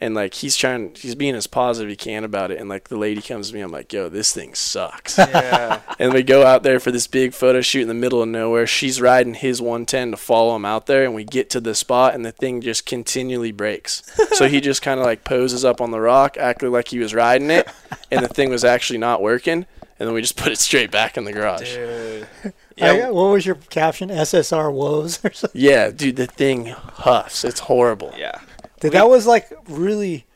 and 0.00 0.14
like 0.14 0.34
he's 0.34 0.56
trying, 0.56 0.94
he's 0.94 1.14
being 1.14 1.34
as 1.34 1.46
positive 1.46 1.88
he 1.88 1.96
can 1.96 2.24
about 2.24 2.50
it. 2.50 2.58
And 2.60 2.68
like 2.68 2.88
the 2.88 2.96
lady 2.98 3.22
comes 3.22 3.48
to 3.48 3.54
me, 3.54 3.60
I'm 3.60 3.70
like, 3.72 3.92
"Yo, 3.92 4.08
this 4.08 4.32
thing 4.32 4.54
sucks." 4.54 5.16
Yeah. 5.18 5.80
and 5.98 6.12
we 6.12 6.22
go 6.22 6.44
out 6.44 6.62
there 6.62 6.78
for 6.80 6.90
this 6.90 7.06
big 7.06 7.32
photo 7.32 7.60
shoot 7.60 7.82
in 7.82 7.88
the 7.88 7.94
middle 7.94 8.22
of 8.22 8.28
nowhere. 8.28 8.66
She's 8.66 9.00
riding 9.00 9.34
his 9.34 9.60
110 9.62 10.10
to 10.12 10.16
follow 10.16 10.54
him 10.56 10.64
out 10.64 10.86
there, 10.86 11.04
and 11.04 11.14
we 11.14 11.24
get 11.24 11.48
to 11.50 11.60
the 11.60 11.74
spot, 11.74 12.14
and 12.14 12.24
the 12.24 12.32
thing 12.32 12.60
just 12.60 12.84
continually 12.86 13.52
breaks. 13.52 14.02
so 14.36 14.48
he 14.48 14.60
just 14.60 14.82
kind 14.82 15.00
of 15.00 15.06
like 15.06 15.24
poses 15.24 15.64
up 15.64 15.80
on 15.80 15.90
the 15.90 16.00
rock, 16.00 16.36
acting 16.36 16.70
like 16.72 16.88
he 16.88 16.98
was 16.98 17.14
riding 17.14 17.50
it, 17.50 17.68
and 18.10 18.22
the 18.24 18.28
thing 18.28 18.50
was 18.50 18.64
actually 18.64 18.98
not 18.98 19.22
working. 19.22 19.66
And 19.98 20.06
then 20.06 20.12
we 20.14 20.20
just 20.20 20.36
put 20.42 20.52
it 20.52 20.58
straight 20.58 20.90
back 20.90 21.16
in 21.16 21.24
the 21.24 21.32
garage. 21.32 21.74
Dude. 21.74 22.26
I- 22.44 22.52
Yeah. 22.76 23.08
what 23.08 23.30
was 23.30 23.46
your 23.46 23.54
caption? 23.70 24.10
SSR 24.10 24.70
woes 24.70 25.24
or 25.24 25.32
something? 25.32 25.58
Yeah, 25.58 25.90
dude, 25.90 26.16
the 26.16 26.26
thing 26.26 26.66
huffs. 26.66 27.42
It's 27.44 27.60
horrible. 27.60 28.12
yeah. 28.18 28.40
Dude, 28.80 28.92
that 28.92 29.08
was 29.08 29.26
like 29.26 29.50
really 29.68 30.26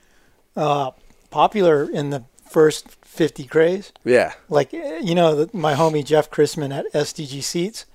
uh, 0.56 0.92
popular 1.30 1.88
in 1.90 2.10
the 2.10 2.24
first 2.48 2.88
50 3.04 3.44
craze. 3.44 3.92
Yeah. 4.04 4.32
Like, 4.48 4.72
you 4.72 5.14
know, 5.14 5.44
the, 5.44 5.56
my 5.56 5.74
homie 5.74 6.04
Jeff 6.04 6.30
Chrisman 6.30 6.76
at 6.76 6.92
SDG 6.92 7.42
Seats, 7.42 7.86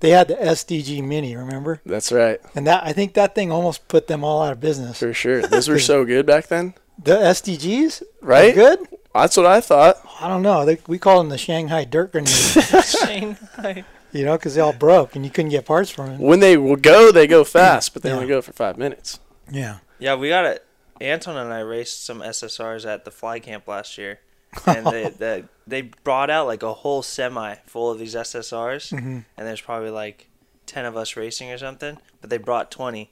they 0.00 0.10
had 0.10 0.28
the 0.28 0.34
SDG 0.34 1.02
Mini, 1.02 1.34
remember? 1.36 1.80
That's 1.86 2.12
right. 2.12 2.40
And 2.54 2.66
that 2.66 2.84
I 2.84 2.92
think 2.92 3.14
that 3.14 3.34
thing 3.34 3.50
almost 3.50 3.88
put 3.88 4.06
them 4.06 4.22
all 4.24 4.42
out 4.42 4.52
of 4.52 4.60
business. 4.60 4.98
For 4.98 5.14
sure. 5.14 5.42
Those 5.42 5.68
were 5.68 5.78
so 5.92 6.04
good 6.04 6.26
back 6.26 6.48
then. 6.48 6.74
The 7.02 7.16
SDGs, 7.16 8.02
Right? 8.20 8.54
good. 8.54 8.80
That's 9.14 9.36
what 9.36 9.46
I 9.46 9.60
thought. 9.60 9.96
I 10.20 10.28
don't 10.28 10.42
know. 10.42 10.64
They, 10.64 10.78
we 10.88 10.98
call 10.98 11.18
them 11.18 11.28
the 11.28 11.38
Shanghai 11.38 11.84
dirt 11.84 12.12
grenades, 12.12 12.52
Shanghai. 12.98 13.84
you 14.12 14.24
know, 14.24 14.36
because 14.36 14.54
they 14.56 14.60
all 14.60 14.72
broke 14.72 15.14
and 15.16 15.24
you 15.24 15.30
couldn't 15.30 15.50
get 15.50 15.64
parts 15.66 15.90
from 15.90 16.06
them. 16.10 16.18
When 16.20 16.40
they 16.40 16.56
will 16.56 16.76
go, 16.76 17.10
they 17.12 17.26
go 17.26 17.42
fast, 17.44 17.94
but 17.94 18.02
they 18.02 18.10
Yeah. 18.10 18.16
only 18.16 18.28
go 18.28 18.42
for 18.42 18.52
five 18.52 18.76
minutes. 18.76 19.18
Yeah. 19.50 19.78
Yeah, 20.04 20.16
we 20.16 20.28
got 20.28 20.44
it. 20.44 20.64
Anton 21.00 21.36
and 21.36 21.52
I 21.52 21.60
raced 21.60 22.04
some 22.04 22.20
SSRs 22.20 22.86
at 22.86 23.04
the 23.04 23.10
fly 23.10 23.40
camp 23.40 23.66
last 23.66 23.96
year, 23.98 24.20
and 24.66 24.86
they 24.86 25.08
they, 25.08 25.44
they 25.66 25.82
brought 25.82 26.30
out 26.30 26.46
like 26.46 26.62
a 26.62 26.72
whole 26.74 27.02
semi 27.02 27.54
full 27.66 27.90
of 27.90 27.98
these 27.98 28.14
SSRs, 28.14 28.92
Mhm. 28.92 29.24
and 29.36 29.46
there's 29.46 29.60
probably 29.60 29.90
like 29.90 30.28
ten 30.66 30.84
of 30.84 30.96
us 30.96 31.16
racing 31.16 31.50
or 31.50 31.58
something, 31.58 31.98
but 32.20 32.30
they 32.30 32.38
brought 32.38 32.70
twenty, 32.70 33.10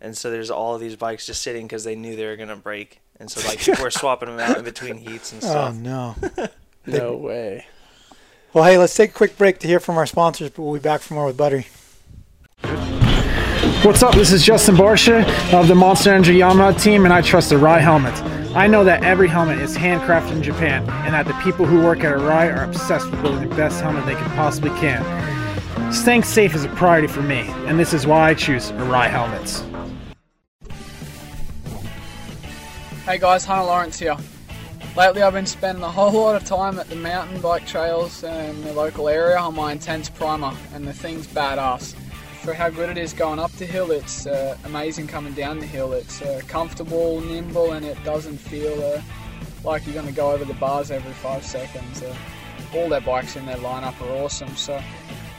and 0.00 0.16
so 0.16 0.30
there's 0.30 0.50
all 0.50 0.74
of 0.74 0.80
these 0.80 0.96
bikes 0.96 1.26
just 1.26 1.42
sitting 1.42 1.66
because 1.66 1.84
they 1.84 1.94
knew 1.96 2.16
they 2.16 2.26
were 2.26 2.36
gonna 2.36 2.56
break, 2.56 3.00
and 3.20 3.30
so 3.30 3.40
like 3.48 3.60
people 3.60 3.84
were 3.84 3.90
swapping 3.90 4.28
them 4.28 4.40
out 4.40 4.58
in 4.58 4.64
between 4.64 4.96
heats 4.98 5.32
and 5.32 5.42
stuff. 5.50 5.74
Oh 5.74 5.78
no. 5.78 6.16
No 6.84 7.14
way. 7.14 7.66
Well, 8.52 8.64
hey, 8.64 8.76
let's 8.76 8.94
take 8.96 9.10
a 9.10 9.14
quick 9.14 9.38
break 9.38 9.60
to 9.60 9.68
hear 9.68 9.78
from 9.78 9.96
our 9.96 10.04
sponsors, 10.06 10.50
but 10.50 10.60
we'll 10.62 10.74
be 10.74 10.80
back 10.80 11.00
for 11.00 11.14
more 11.14 11.26
with 11.26 11.36
Buttery. 11.36 11.66
What's 13.84 14.00
up? 14.00 14.14
This 14.14 14.30
is 14.30 14.44
Justin 14.44 14.76
Barcia 14.76 15.24
of 15.52 15.66
the 15.66 15.74
Monster 15.74 16.14
Energy 16.14 16.34
Yamaha 16.34 16.80
team, 16.80 17.04
and 17.04 17.12
I 17.12 17.20
trust 17.20 17.50
the 17.50 17.56
Arai 17.56 17.80
helmet. 17.80 18.14
I 18.54 18.68
know 18.68 18.84
that 18.84 19.02
every 19.02 19.26
helmet 19.26 19.58
is 19.58 19.76
handcrafted 19.76 20.36
in 20.36 20.42
Japan, 20.44 20.88
and 21.04 21.12
that 21.14 21.26
the 21.26 21.34
people 21.42 21.66
who 21.66 21.82
work 21.82 22.04
at 22.04 22.16
Arai 22.16 22.56
are 22.56 22.62
obsessed 22.62 23.10
with 23.10 23.20
building 23.22 23.48
the 23.48 23.56
best 23.56 23.80
helmet 23.80 24.06
they 24.06 24.14
can 24.14 24.30
possibly 24.36 24.70
can. 24.78 25.02
Staying 25.92 26.22
safe 26.22 26.54
is 26.54 26.62
a 26.62 26.68
priority 26.68 27.08
for 27.08 27.22
me, 27.22 27.40
and 27.66 27.76
this 27.76 27.92
is 27.92 28.06
why 28.06 28.28
I 28.28 28.34
choose 28.34 28.70
Arai 28.70 29.10
helmets. 29.10 29.64
Hey 33.04 33.18
guys, 33.18 33.44
Hunter 33.44 33.64
Lawrence 33.64 33.98
here. 33.98 34.16
Lately, 34.96 35.22
I've 35.22 35.32
been 35.32 35.44
spending 35.44 35.82
a 35.82 35.90
whole 35.90 36.12
lot 36.12 36.36
of 36.36 36.44
time 36.44 36.78
at 36.78 36.88
the 36.88 36.94
mountain 36.94 37.40
bike 37.40 37.66
trails 37.66 38.22
in 38.22 38.62
the 38.62 38.74
local 38.74 39.08
area 39.08 39.38
on 39.38 39.56
my 39.56 39.72
intense 39.72 40.08
primer, 40.08 40.52
and 40.72 40.86
the 40.86 40.92
thing's 40.92 41.26
badass. 41.26 41.96
For 42.42 42.52
how 42.52 42.70
good 42.70 42.90
it 42.90 42.98
is 42.98 43.12
going 43.12 43.38
up 43.38 43.52
the 43.52 43.66
hill, 43.66 43.92
it's 43.92 44.26
uh, 44.26 44.58
amazing 44.64 45.06
coming 45.06 45.32
down 45.32 45.60
the 45.60 45.66
hill. 45.66 45.92
It's 45.92 46.20
uh, 46.22 46.40
comfortable, 46.48 47.20
nimble, 47.20 47.70
and 47.70 47.86
it 47.86 47.96
doesn't 48.02 48.36
feel 48.36 48.82
uh, 48.82 49.00
like 49.62 49.86
you're 49.86 49.94
going 49.94 50.08
to 50.08 50.12
go 50.12 50.32
over 50.32 50.44
the 50.44 50.54
bars 50.54 50.90
every 50.90 51.12
five 51.12 51.44
seconds. 51.44 52.02
Uh, 52.02 52.12
all 52.74 52.88
their 52.88 53.00
bikes 53.00 53.36
in 53.36 53.46
their 53.46 53.58
lineup 53.58 54.00
are 54.00 54.24
awesome. 54.24 54.56
So, 54.56 54.82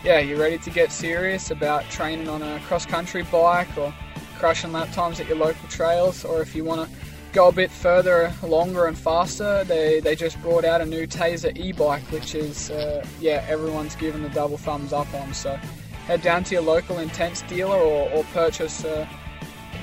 yeah, 0.02 0.20
you're 0.20 0.40
ready 0.40 0.58
to 0.60 0.70
get 0.70 0.94
serious 0.94 1.52
about 1.52 1.84
training 1.90 2.30
on 2.30 2.42
a 2.42 2.58
cross 2.62 2.86
country 2.86 3.24
bike 3.24 3.78
or 3.78 3.94
crushing 4.38 4.72
lap 4.72 4.90
times 4.94 5.20
at 5.20 5.28
your 5.28 5.38
local 5.38 5.68
trails, 5.68 6.24
or 6.24 6.42
if 6.42 6.56
you 6.56 6.64
want 6.64 6.90
to 6.90 6.96
go 7.34 7.50
a 7.50 7.52
bit 7.52 7.70
further, 7.70 8.32
longer 8.44 8.86
and 8.86 8.98
faster, 8.98 9.66
they, 9.66 10.00
they 10.00 10.16
just 10.16 10.42
brought 10.42 10.64
out 10.64 10.80
a 10.80 10.86
new 10.86 11.06
Tazer 11.06 11.54
e-bike, 11.58 12.04
which 12.14 12.34
is, 12.34 12.70
uh, 12.72 13.06
yeah, 13.20 13.46
everyone's 13.50 13.98
given 13.98 14.24
the 14.24 14.30
double 14.30 14.58
thumbs 14.58 14.94
up 14.94 15.14
on. 15.16 15.34
So 15.34 15.60
head 16.06 16.22
down 16.22 16.44
to 16.46 16.56
your 16.56 16.64
local 16.64 17.00
Intense 17.00 17.42
dealer 17.44 17.76
or, 17.76 18.10
or 18.12 18.24
purchase 18.26 18.84
uh, 18.84 19.08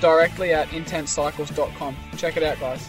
directly 0.01 0.53
at 0.53 0.69
intensecycles.com. 0.69 1.97
Check 2.17 2.37
it 2.37 2.43
out, 2.43 2.59
guys. 2.61 2.89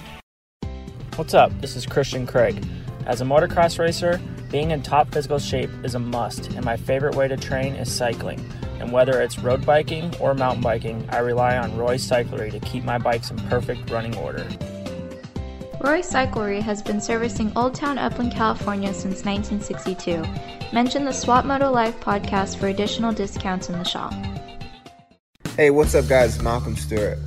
What's 1.15 1.33
up? 1.33 1.51
This 1.61 1.75
is 1.75 1.85
Christian 1.85 2.25
Craig. 2.25 2.65
As 3.05 3.21
a 3.21 3.25
motocross 3.25 3.79
racer, 3.79 4.21
being 4.49 4.71
in 4.71 4.81
top 4.81 5.11
physical 5.11 5.39
shape 5.39 5.69
is 5.83 5.95
a 5.95 5.99
must, 5.99 6.47
and 6.53 6.63
my 6.63 6.77
favorite 6.77 7.15
way 7.15 7.27
to 7.27 7.37
train 7.37 7.75
is 7.75 7.91
cycling. 7.91 8.39
And 8.79 8.91
whether 8.91 9.21
it's 9.21 9.39
road 9.39 9.65
biking 9.65 10.13
or 10.19 10.33
mountain 10.33 10.61
biking, 10.61 11.07
I 11.09 11.19
rely 11.19 11.57
on 11.57 11.77
Roy 11.77 11.95
Cyclery 11.95 12.51
to 12.51 12.59
keep 12.59 12.83
my 12.83 12.97
bikes 12.97 13.29
in 13.29 13.37
perfect 13.49 13.89
running 13.89 14.15
order. 14.17 14.47
Roy 15.83 16.01
Cyclery 16.01 16.61
has 16.61 16.83
been 16.83 17.01
servicing 17.01 17.51
Old 17.55 17.73
Town 17.73 17.97
Upland, 17.97 18.33
California 18.33 18.93
since 18.93 19.25
1962. 19.25 20.23
Mention 20.71 21.05
the 21.05 21.11
Swap 21.11 21.43
Moto 21.43 21.71
Life 21.71 21.99
podcast 21.99 22.59
for 22.59 22.67
additional 22.67 23.11
discounts 23.11 23.67
in 23.67 23.79
the 23.79 23.83
shop. 23.83 24.13
Hey, 25.57 25.71
what's 25.71 25.95
up, 25.95 26.07
guys? 26.07 26.39
Malcolm 26.43 26.75
Stewart. 26.75 27.17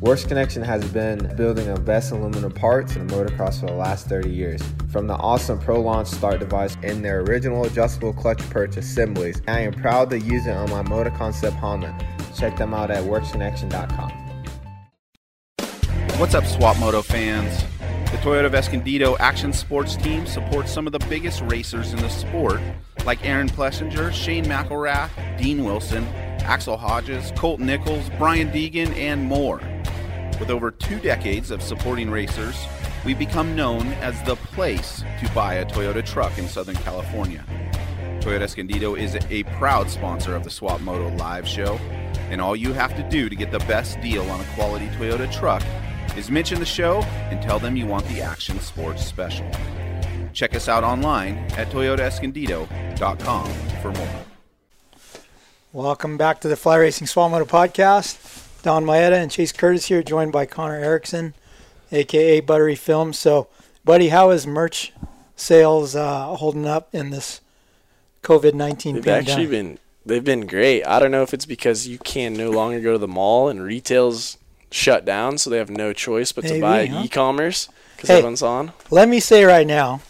Works 0.00 0.24
Connection 0.24 0.62
has 0.62 0.84
been 0.92 1.34
building 1.34 1.66
the 1.74 1.80
best 1.80 2.12
aluminum 2.12 2.52
parts 2.52 2.94
in 2.94 3.08
motocross 3.08 3.58
for 3.58 3.66
the 3.66 3.72
last 3.72 4.06
30 4.06 4.30
years. 4.30 4.62
From 4.92 5.08
the 5.08 5.14
awesome 5.14 5.58
Pro 5.58 5.80
Launch 5.80 6.06
start 6.06 6.38
device 6.38 6.76
and 6.84 7.04
their 7.04 7.22
original 7.22 7.64
adjustable 7.64 8.12
clutch 8.12 8.38
perch 8.48 8.76
assemblies, 8.76 9.42
I 9.48 9.58
am 9.60 9.72
proud 9.72 10.10
to 10.10 10.20
use 10.20 10.46
it 10.46 10.52
on 10.52 10.70
my 10.70 10.82
Moto 10.82 11.10
Concept 11.10 11.56
Honda. 11.56 11.92
Check 12.36 12.56
them 12.58 12.74
out 12.74 12.92
at 12.92 13.02
WorksConnection.com. 13.02 14.12
What's 16.16 16.36
up, 16.36 16.44
Swap 16.44 16.78
Moto 16.78 17.02
fans? 17.02 17.64
The 18.14 18.20
Toyota 18.20 18.54
Escondido 18.54 19.16
Action 19.18 19.52
Sports 19.52 19.96
team 19.96 20.24
supports 20.24 20.72
some 20.72 20.86
of 20.86 20.92
the 20.92 21.04
biggest 21.08 21.40
racers 21.42 21.92
in 21.92 21.98
the 21.98 22.08
sport, 22.08 22.60
like 23.04 23.26
Aaron 23.26 23.48
Plessinger, 23.48 24.12
Shane 24.12 24.44
McElrath, 24.44 25.10
Dean 25.36 25.64
Wilson, 25.64 26.04
Axell 26.44 26.76
Hodges, 26.76 27.32
Colt 27.36 27.58
Nichols, 27.58 28.08
Brian 28.16 28.52
Deegan, 28.52 28.96
and 28.96 29.24
more. 29.24 29.60
With 30.38 30.48
over 30.48 30.70
two 30.70 31.00
decades 31.00 31.50
of 31.50 31.60
supporting 31.60 32.08
racers, 32.08 32.54
we've 33.04 33.18
become 33.18 33.56
known 33.56 33.88
as 33.94 34.22
the 34.22 34.36
place 34.36 35.02
to 35.18 35.28
buy 35.34 35.54
a 35.54 35.66
Toyota 35.66 36.06
truck 36.06 36.38
in 36.38 36.46
Southern 36.46 36.76
California. 36.76 37.44
Toyota 38.20 38.42
Escondido 38.42 38.94
is 38.94 39.16
a 39.28 39.42
proud 39.58 39.90
sponsor 39.90 40.36
of 40.36 40.44
the 40.44 40.50
Swap 40.50 40.80
Moto 40.82 41.08
live 41.16 41.48
show, 41.48 41.80
and 42.30 42.40
all 42.40 42.54
you 42.54 42.72
have 42.74 42.94
to 42.94 43.02
do 43.10 43.28
to 43.28 43.34
get 43.34 43.50
the 43.50 43.58
best 43.60 44.00
deal 44.00 44.22
on 44.30 44.40
a 44.40 44.44
quality 44.54 44.86
Toyota 44.90 45.30
truck 45.36 45.64
is 46.16 46.30
mention 46.30 46.58
the 46.58 46.66
show 46.66 47.02
and 47.30 47.42
tell 47.42 47.58
them 47.58 47.76
you 47.76 47.86
want 47.86 48.06
the 48.06 48.20
Action 48.20 48.58
Sports 48.60 49.04
Special. 49.04 49.50
Check 50.32 50.54
us 50.54 50.68
out 50.68 50.84
online 50.84 51.38
at 51.56 51.68
toyotaescondido.com 51.70 53.46
for 53.82 53.92
more. 53.92 54.24
Welcome 55.72 56.16
back 56.16 56.40
to 56.40 56.48
the 56.48 56.56
Fly 56.56 56.76
Racing 56.76 57.06
Swap 57.06 57.30
Moto 57.30 57.44
podcast. 57.44 58.42
Don 58.62 58.84
Maeda 58.84 59.12
and 59.12 59.30
Chase 59.30 59.52
Curtis 59.52 59.86
here, 59.86 60.02
joined 60.02 60.32
by 60.32 60.46
Connor 60.46 60.76
Erickson, 60.76 61.34
aka 61.92 62.40
Buttery 62.40 62.76
Films. 62.76 63.18
So, 63.18 63.48
buddy, 63.84 64.08
how 64.08 64.30
is 64.30 64.46
merch 64.46 64.92
sales 65.36 65.94
uh, 65.94 66.34
holding 66.36 66.66
up 66.66 66.88
in 66.94 67.10
this 67.10 67.40
COVID 68.22 68.54
nineteen 68.54 68.94
They've 68.94 69.04
pandemic? 69.04 69.28
actually 69.28 69.46
been 69.48 69.78
they've 70.06 70.24
been 70.24 70.46
great. 70.46 70.82
I 70.84 70.98
don't 70.98 71.10
know 71.10 71.22
if 71.22 71.34
it's 71.34 71.44
because 71.44 71.86
you 71.86 71.98
can 71.98 72.34
no 72.34 72.50
longer 72.50 72.80
go 72.80 72.92
to 72.92 72.98
the 72.98 73.08
mall 73.08 73.48
and 73.48 73.62
retail's 73.62 74.38
shut 74.74 75.04
down, 75.04 75.38
so 75.38 75.48
they 75.50 75.58
have 75.58 75.70
no 75.70 75.92
choice 75.92 76.32
but 76.32 76.44
Maybe, 76.44 76.56
to 76.56 76.60
buy 76.60 76.86
huh? 76.86 77.02
e-commerce 77.04 77.68
because 77.96 78.08
Hey. 78.08 78.16
everyone's 78.16 78.42
on. 78.42 78.72
Let 78.90 79.08
me 79.08 79.20
say 79.20 79.44
right 79.44 79.66
now. 79.66 80.00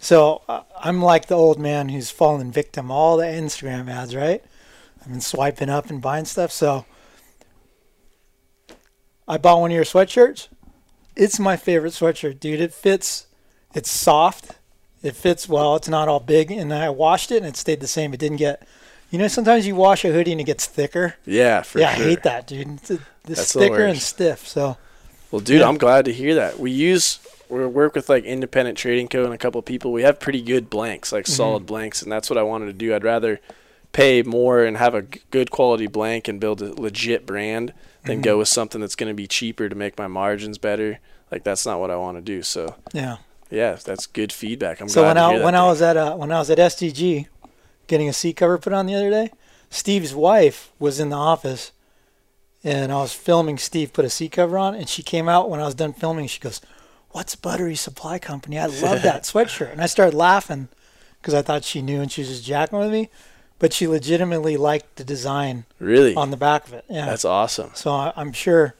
So 0.00 0.42
uh, 0.48 0.62
I'm 0.80 1.00
like 1.00 1.26
the 1.26 1.36
old 1.36 1.58
man 1.58 1.90
who's 1.90 2.10
fallen 2.10 2.50
victim 2.50 2.88
to 2.88 2.92
all 2.92 3.16
the 3.16 3.24
Instagram 3.24 3.88
ads, 3.88 4.16
right? 4.16 4.42
I've 5.00 5.08
been 5.08 5.20
swiping 5.20 5.68
up 5.68 5.90
and 5.90 6.00
buying 6.02 6.24
stuff. 6.24 6.50
So 6.50 6.86
I 9.28 9.36
bought 9.38 9.60
one 9.60 9.70
of 9.70 9.74
your 9.74 9.84
sweatshirts. 9.84 10.48
It's 11.16 11.38
my 11.38 11.56
favorite 11.56 11.92
sweatshirt, 11.92 12.40
dude. 12.40 12.60
It 12.60 12.72
fits. 12.72 13.26
It's 13.74 13.90
soft. 13.90 14.56
It 15.02 15.14
fits 15.14 15.48
well. 15.48 15.76
It's 15.76 15.88
not 15.88 16.08
all 16.08 16.20
big. 16.20 16.50
And 16.50 16.72
I 16.74 16.90
washed 16.90 17.30
it 17.30 17.38
and 17.38 17.46
it 17.46 17.56
stayed 17.56 17.80
the 17.80 17.86
same. 17.86 18.12
It 18.12 18.20
didn't 18.20 18.38
get. 18.38 18.66
You 19.10 19.18
know, 19.18 19.28
sometimes 19.28 19.66
you 19.66 19.74
wash 19.74 20.04
a 20.04 20.12
hoodie 20.12 20.32
and 20.32 20.40
it 20.40 20.44
gets 20.44 20.66
thicker. 20.66 21.14
Yeah, 21.26 21.62
for 21.62 21.78
sure. 21.78 21.80
yeah, 21.82 21.94
sure. 21.96 22.04
I 22.04 22.08
hate 22.08 22.22
that, 22.22 22.46
dude. 22.46 22.68
It's, 22.74 22.90
it's 23.28 23.52
thicker 23.52 23.84
and 23.84 23.98
stiff. 23.98 24.46
So 24.46 24.76
Well, 25.30 25.40
dude, 25.40 25.60
Yeah. 25.60 25.68
I'm 25.68 25.78
glad 25.78 26.04
to 26.06 26.12
hear 26.12 26.34
that. 26.36 26.58
We 26.58 26.70
use 26.70 27.18
we 27.48 27.66
work 27.66 27.96
with 27.96 28.08
like 28.08 28.22
Independent 28.24 28.78
Trading 28.78 29.08
Co. 29.08 29.24
and 29.24 29.34
a 29.34 29.38
couple 29.38 29.60
people. 29.62 29.90
We 29.92 30.02
have 30.02 30.20
pretty 30.20 30.40
good 30.40 30.70
blanks, 30.70 31.10
like 31.12 31.24
Mm-hmm. 31.24 31.32
solid 31.34 31.66
blanks, 31.66 32.00
and 32.02 32.10
that's 32.12 32.30
what 32.30 32.38
I 32.38 32.42
wanted 32.44 32.66
to 32.66 32.72
do. 32.72 32.94
I'd 32.94 33.02
rather 33.02 33.40
pay 33.92 34.22
more 34.22 34.62
and 34.64 34.76
have 34.76 34.94
a 34.94 35.02
g- 35.02 35.20
good 35.32 35.50
quality 35.50 35.88
blank 35.88 36.28
and 36.28 36.38
build 36.38 36.62
a 36.62 36.72
legit 36.80 37.26
brand 37.26 37.72
than 38.04 38.20
Mhm. 38.20 38.22
go 38.22 38.38
with 38.38 38.46
something 38.46 38.80
that's 38.80 38.94
going 38.94 39.08
to 39.10 39.14
be 39.14 39.26
cheaper 39.26 39.68
to 39.68 39.74
make 39.74 39.98
my 39.98 40.06
margins 40.06 40.58
better. 40.58 41.00
Like 41.32 41.42
that's 41.42 41.66
not 41.66 41.80
what 41.80 41.90
I 41.90 41.96
want 41.96 42.16
to 42.18 42.22
do. 42.22 42.44
So 42.44 42.76
Yeah. 42.92 43.16
yeah, 43.50 43.76
that's 43.84 44.06
good 44.06 44.32
feedback. 44.32 44.80
I'm 44.80 44.88
so 44.88 45.02
glad 45.02 45.16
when 45.16 45.34
to 45.38 45.40
I 45.42 45.44
when 45.44 45.54
I 45.56 45.64
was 45.66 45.82
at 45.82 45.96
uh, 45.96 46.14
when 46.14 46.30
I 46.30 46.38
was 46.38 46.50
at 46.50 46.58
SDG, 46.58 47.26
getting 47.90 48.08
a 48.08 48.12
seat 48.12 48.36
cover 48.36 48.56
put 48.56 48.72
on 48.72 48.86
the 48.86 48.94
other 48.94 49.10
day, 49.10 49.30
Steve's 49.68 50.14
wife 50.14 50.70
was 50.78 50.98
in 51.00 51.10
the 51.10 51.16
office, 51.16 51.72
and 52.64 52.92
I 52.92 52.96
was 53.02 53.12
filming 53.12 53.58
Steve 53.58 53.92
put 53.92 54.04
a 54.04 54.10
seat 54.10 54.32
cover 54.32 54.56
on, 54.56 54.74
and 54.74 54.88
she 54.88 55.02
came 55.02 55.28
out 55.28 55.50
when 55.50 55.60
I 55.60 55.64
was 55.66 55.74
done 55.74 55.92
filming. 55.92 56.26
She 56.28 56.40
goes, 56.40 56.60
"What's 57.10 57.34
Buttery 57.36 57.74
Supply 57.76 58.18
Company? 58.18 58.58
I 58.58 58.66
love 58.66 59.02
that 59.02 59.22
sweatshirt." 59.30 59.72
And 59.72 59.82
I 59.82 59.86
started 59.86 60.16
laughing 60.16 60.68
because 61.20 61.34
I 61.34 61.42
thought 61.42 61.64
she 61.64 61.82
knew 61.82 62.00
and 62.00 62.10
she 62.10 62.20
was 62.22 62.28
just 62.30 62.44
jacking 62.44 62.78
with 62.78 62.90
me, 62.92 63.10
but 63.58 63.72
she 63.72 63.86
legitimately 63.86 64.56
liked 64.56 64.96
the 64.96 65.04
design 65.04 65.64
Really? 65.78 66.14
on 66.14 66.30
the 66.30 66.36
back 66.36 66.66
of 66.66 66.72
it. 66.72 66.84
Yeah, 66.88 67.06
That's 67.06 67.24
awesome. 67.24 67.72
So 67.74 67.90
I, 67.92 68.12
I'm 68.16 68.32
sure. 68.32 68.74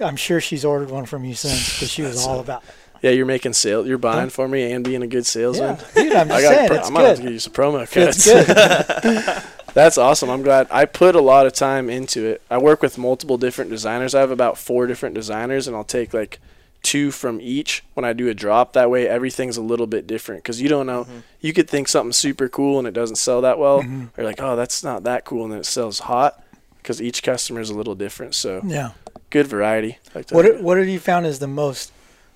I'm 0.00 0.14
sure 0.16 0.40
she's 0.40 0.64
ordered 0.64 0.90
one 0.90 1.06
from 1.06 1.24
you 1.24 1.34
since 1.34 1.74
because 1.74 1.90
she 1.90 2.02
was 2.02 2.24
all 2.24 2.38
a- 2.38 2.42
about. 2.42 2.62
Yeah, 3.02 3.10
you're 3.12 3.26
making 3.26 3.52
sale. 3.52 3.86
You're 3.86 3.98
buying 3.98 4.30
for 4.30 4.48
me 4.48 4.72
and 4.72 4.84
being 4.84 5.02
a 5.02 5.06
good 5.06 5.24
salesman. 5.26 5.76
Yeah, 5.96 6.02
dude, 6.02 6.12
I'm 6.14 6.30
I 6.32 6.40
just 6.40 6.42
got 6.42 6.54
saying, 6.54 6.68
pro- 6.68 6.76
it's 6.78 6.88
I 6.88 6.90
might 6.92 7.02
have 7.02 7.16
to 7.18 7.22
give 7.22 7.32
you 7.32 7.38
some 7.38 7.52
promo 7.52 7.82
It's 7.82 7.92
codes. 7.92 8.24
good. 8.24 9.42
That's 9.74 9.98
awesome. 9.98 10.30
I'm 10.30 10.42
glad. 10.42 10.66
I 10.70 10.84
put 10.86 11.14
a 11.14 11.20
lot 11.20 11.46
of 11.46 11.52
time 11.52 11.88
into 11.90 12.24
it. 12.26 12.42
I 12.50 12.58
work 12.58 12.82
with 12.82 12.98
multiple 12.98 13.36
different 13.38 13.70
designers. 13.70 14.14
I 14.14 14.20
have 14.20 14.30
about 14.30 14.58
four 14.58 14.86
different 14.86 15.14
designers, 15.14 15.68
and 15.68 15.76
I'll 15.76 15.84
take 15.84 16.12
like 16.14 16.40
two 16.82 17.10
from 17.10 17.40
each 17.40 17.84
when 17.94 18.04
I 18.04 18.12
do 18.12 18.28
a 18.28 18.34
drop. 18.34 18.72
That 18.72 18.90
way, 18.90 19.06
everything's 19.06 19.56
a 19.56 19.62
little 19.62 19.86
bit 19.86 20.06
different 20.06 20.42
because 20.42 20.60
you 20.60 20.68
don't 20.68 20.86
know. 20.86 21.06
You 21.40 21.52
could 21.52 21.68
think 21.68 21.86
something 21.88 22.12
super 22.12 22.48
cool 22.48 22.78
and 22.78 22.88
it 22.88 22.94
doesn't 22.94 23.16
sell 23.16 23.40
that 23.42 23.58
well, 23.58 23.82
Mhm. 23.82 24.08
or 24.16 24.24
like, 24.24 24.40
oh, 24.40 24.56
that's 24.56 24.82
not 24.82 25.04
that 25.04 25.24
cool, 25.24 25.44
and 25.44 25.52
then 25.52 25.60
it 25.60 25.66
sells 25.66 25.98
hot 26.00 26.42
because 26.82 27.02
each 27.02 27.22
customer 27.22 27.60
is 27.60 27.68
a 27.70 27.74
little 27.74 27.94
different. 27.94 28.34
So 28.34 28.62
Yeah. 28.64 28.90
good 29.30 29.46
variety. 29.46 29.98
Like 30.14 30.30
What 30.30 30.60
what 30.62 30.78
have 30.78 30.88
you 30.88 30.98
found 31.00 31.26
is 31.26 31.40
the 31.40 31.46
most 31.48 31.92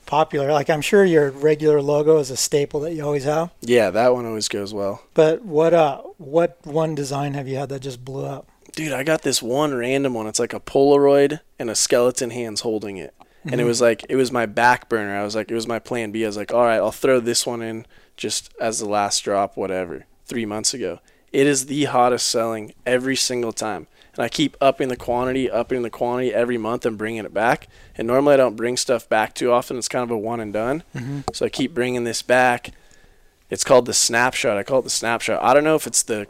popular? 0.07 0.53
Like 0.53 0.69
I'm 0.71 0.81
sure 0.81 1.05
your 1.05 1.31
regular 1.31 1.81
logo 1.83 2.19
is 2.19 2.31
a 2.31 2.37
staple 2.37 2.81
that 2.81 2.93
you 2.95 3.05
always 3.05 3.25
have. 3.25 3.51
yeah, 3.61 3.91
that 3.91 4.12
one 4.15 4.27
always 4.27 4.49
goes 4.49 4.73
well. 4.75 5.03
But 5.15 5.43
what 5.45 5.73
uh 5.75 5.99
what 6.19 6.59
one 6.65 6.95
design 6.95 7.35
have 7.35 7.49
you 7.49 7.57
had 7.57 7.69
that 7.71 7.81
just 7.81 8.05
blew 8.05 8.25
up? 8.25 8.49
dude, 8.75 8.93
I 8.93 9.03
got 9.03 9.21
this 9.21 9.43
one 9.43 9.75
random 9.75 10.15
one. 10.15 10.27
It's 10.27 10.38
like 10.38 10.55
a 10.55 10.61
Polaroid 10.61 11.41
and 11.59 11.69
a 11.69 11.75
skeleton 11.75 12.31
hands 12.31 12.62
holding 12.62 12.97
it. 12.97 13.15
And 13.45 13.61
it 13.61 13.65
Mhm. 13.65 13.67
was 13.67 13.81
like, 13.83 14.07
it 14.09 14.17
was 14.17 14.33
my 14.33 14.47
back 14.47 14.88
burner. 14.88 15.15
I 15.19 15.25
was 15.25 15.35
like, 15.35 15.51
it 15.51 15.55
was 15.55 15.67
my 15.67 15.79
plan 15.79 16.11
B. 16.11 16.25
I 16.25 16.29
was 16.29 16.37
like, 16.38 16.55
all 16.55 16.62
right, 16.65 16.77
I'll 16.77 16.91
throw 16.91 17.21
this 17.21 17.45
one 17.47 17.61
in 17.61 17.85
just 18.17 18.51
as 18.61 18.79
the 18.79 18.88
last 18.88 19.21
drop, 19.25 19.57
whatever, 19.59 20.07
three 20.25 20.47
months 20.47 20.73
ago. 20.73 21.01
It 21.33 21.47
is 21.47 21.67
the 21.67 21.85
hottest 21.85 22.29
selling 22.29 22.73
every 22.87 23.17
single 23.17 23.53
time. 23.53 23.88
And 24.14 24.25
I 24.25 24.29
keep 24.29 24.57
upping 24.61 24.88
the 24.88 24.96
quantity, 24.96 25.51
upping 25.51 25.83
the 25.83 25.90
quantity 25.90 26.35
every 26.35 26.59
month 26.59 26.85
and 26.85 26.98
bringing 26.98 27.25
it 27.25 27.33
back. 27.33 27.66
And 27.96 28.07
normally 28.07 28.35
I 28.35 28.37
don't 28.37 28.57
bring 28.57 28.77
stuff 28.77 29.09
back 29.09 29.35
too 29.35 29.51
often. 29.53 29.79
It's 29.79 29.88
kind 29.88 30.03
of 30.03 30.11
a 30.11 30.18
one 30.18 30.38
and 30.40 30.53
done. 30.53 30.83
Mhm. 30.94 31.25
So 31.35 31.46
I 31.46 31.48
keep 31.48 31.72
bringing 31.72 32.05
this 32.05 32.20
back. 32.22 32.70
It's 33.48 33.64
called 33.64 33.87
the 33.87 33.94
snapshot. 33.94 34.57
I 34.59 34.62
call 34.64 34.81
it 34.81 34.83
the 34.85 34.90
snapshot. 34.90 35.42
I 35.42 35.55
don't 35.55 35.64
know 35.64 35.77
if 35.77 35.87
it's 35.87 36.03
the 36.03 36.27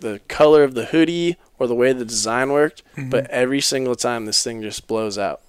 the 0.00 0.20
color 0.28 0.62
of 0.62 0.74
the 0.74 0.86
hoodie 0.86 1.36
or 1.58 1.66
the 1.66 1.74
way 1.74 1.90
the 1.94 2.04
design 2.04 2.52
worked, 2.52 2.82
but 3.10 3.26
every 3.30 3.62
single 3.62 3.94
time 3.94 4.26
this 4.26 4.42
thing 4.42 4.60
just 4.60 4.86
blows 4.86 5.16
out. 5.16 5.40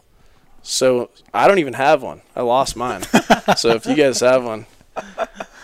So 0.63 1.09
I 1.33 1.47
don't 1.49 1.59
even 1.59 1.73
have 1.73 2.01
one. 2.01 2.21
I 2.35 2.41
lost 2.43 2.75
mine. 2.77 3.03
so 3.57 3.71
if 3.71 3.85
you 3.85 3.93
guys 3.95 4.21
have 4.21 4.45
one, 4.45 4.65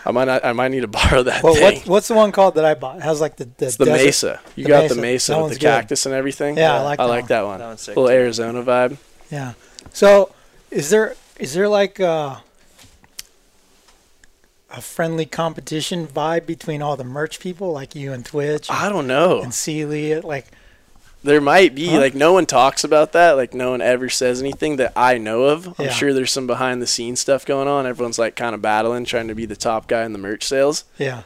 I 0.06 0.10
might 0.10 0.24
not, 0.26 0.44
I 0.44 0.52
might 0.52 0.68
need 0.68 0.80
to 0.82 0.88
borrow 1.00 1.22
that 1.22 1.42
Well, 1.42 1.54
thing. 1.54 1.80
what 1.80 1.88
what's 1.88 2.08
the 2.08 2.14
one 2.14 2.30
called 2.32 2.56
that 2.56 2.64
I 2.64 2.74
bought? 2.74 2.96
It 2.98 3.02
has 3.02 3.20
like 3.20 3.36
the 3.36 3.44
the, 3.56 3.66
It's 3.66 3.76
the 3.76 3.86
Mesa. 3.86 4.40
You 4.56 4.64
the 4.64 4.68
got 4.68 4.88
the 4.88 4.94
Mesa 4.96 5.32
That 5.32 5.36
with 5.38 5.42
one's 5.44 5.54
the 5.54 5.60
good. 5.60 5.66
cactus 5.66 6.06
and 6.06 6.14
everything. 6.14 6.56
Yeah, 6.56 6.74
I 6.74 6.82
like 6.82 7.00
I 7.00 7.04
that 7.04 7.10
like 7.10 7.22
one. 7.22 7.28
that 7.28 7.42
one. 7.46 7.58
That 7.60 7.66
one's 7.66 7.80
sick, 7.80 7.96
Little 7.96 8.08
too. 8.08 8.14
Arizona 8.14 8.62
vibe. 8.62 8.96
Yeah. 9.30 9.52
So 9.92 10.32
is 10.70 10.90
there 10.90 11.16
is 11.38 11.54
there 11.54 11.68
like 11.68 12.00
uh 12.00 12.36
a 14.70 14.80
friendly 14.80 15.24
competition 15.26 16.06
vibe 16.06 16.46
between 16.46 16.82
all 16.82 16.96
the 16.96 17.04
merch 17.04 17.38
people 17.40 17.72
like 17.72 17.94
you 17.94 18.12
and 18.12 18.24
Twitch? 18.26 18.68
I 18.70 18.88
don't 18.88 19.06
know. 19.06 19.40
And 19.40 19.54
Sealy, 19.54 20.20
like 20.20 20.46
There 21.24 21.40
might 21.40 21.74
be 21.74 21.88
Huh? 21.88 21.98
like 21.98 22.14
no 22.14 22.32
one 22.34 22.46
talks 22.46 22.84
about 22.84 23.12
that. 23.12 23.32
Like 23.32 23.54
no 23.54 23.70
one 23.70 23.80
ever 23.80 24.08
says 24.08 24.40
anything 24.40 24.76
that 24.76 24.92
I 24.94 25.18
know 25.18 25.44
of. 25.44 25.68
I'm 25.78 25.86
Yeah. 25.86 25.90
sure 25.90 26.12
there's 26.12 26.30
some 26.30 26.46
behind 26.46 26.80
the 26.82 26.86
scenes 26.86 27.18
stuff 27.20 27.44
going 27.46 27.66
on. 27.66 27.86
Everyone's 27.86 28.18
like 28.18 28.36
kind 28.36 28.54
of 28.54 28.60
battling, 28.62 29.04
trying 29.06 29.28
to 29.28 29.34
be 29.34 29.46
the 29.46 29.56
top 29.56 29.88
guy 29.88 30.04
in 30.04 30.12
the 30.12 30.18
merch 30.18 30.44
sales. 30.44 30.84
Yeah. 30.98 31.22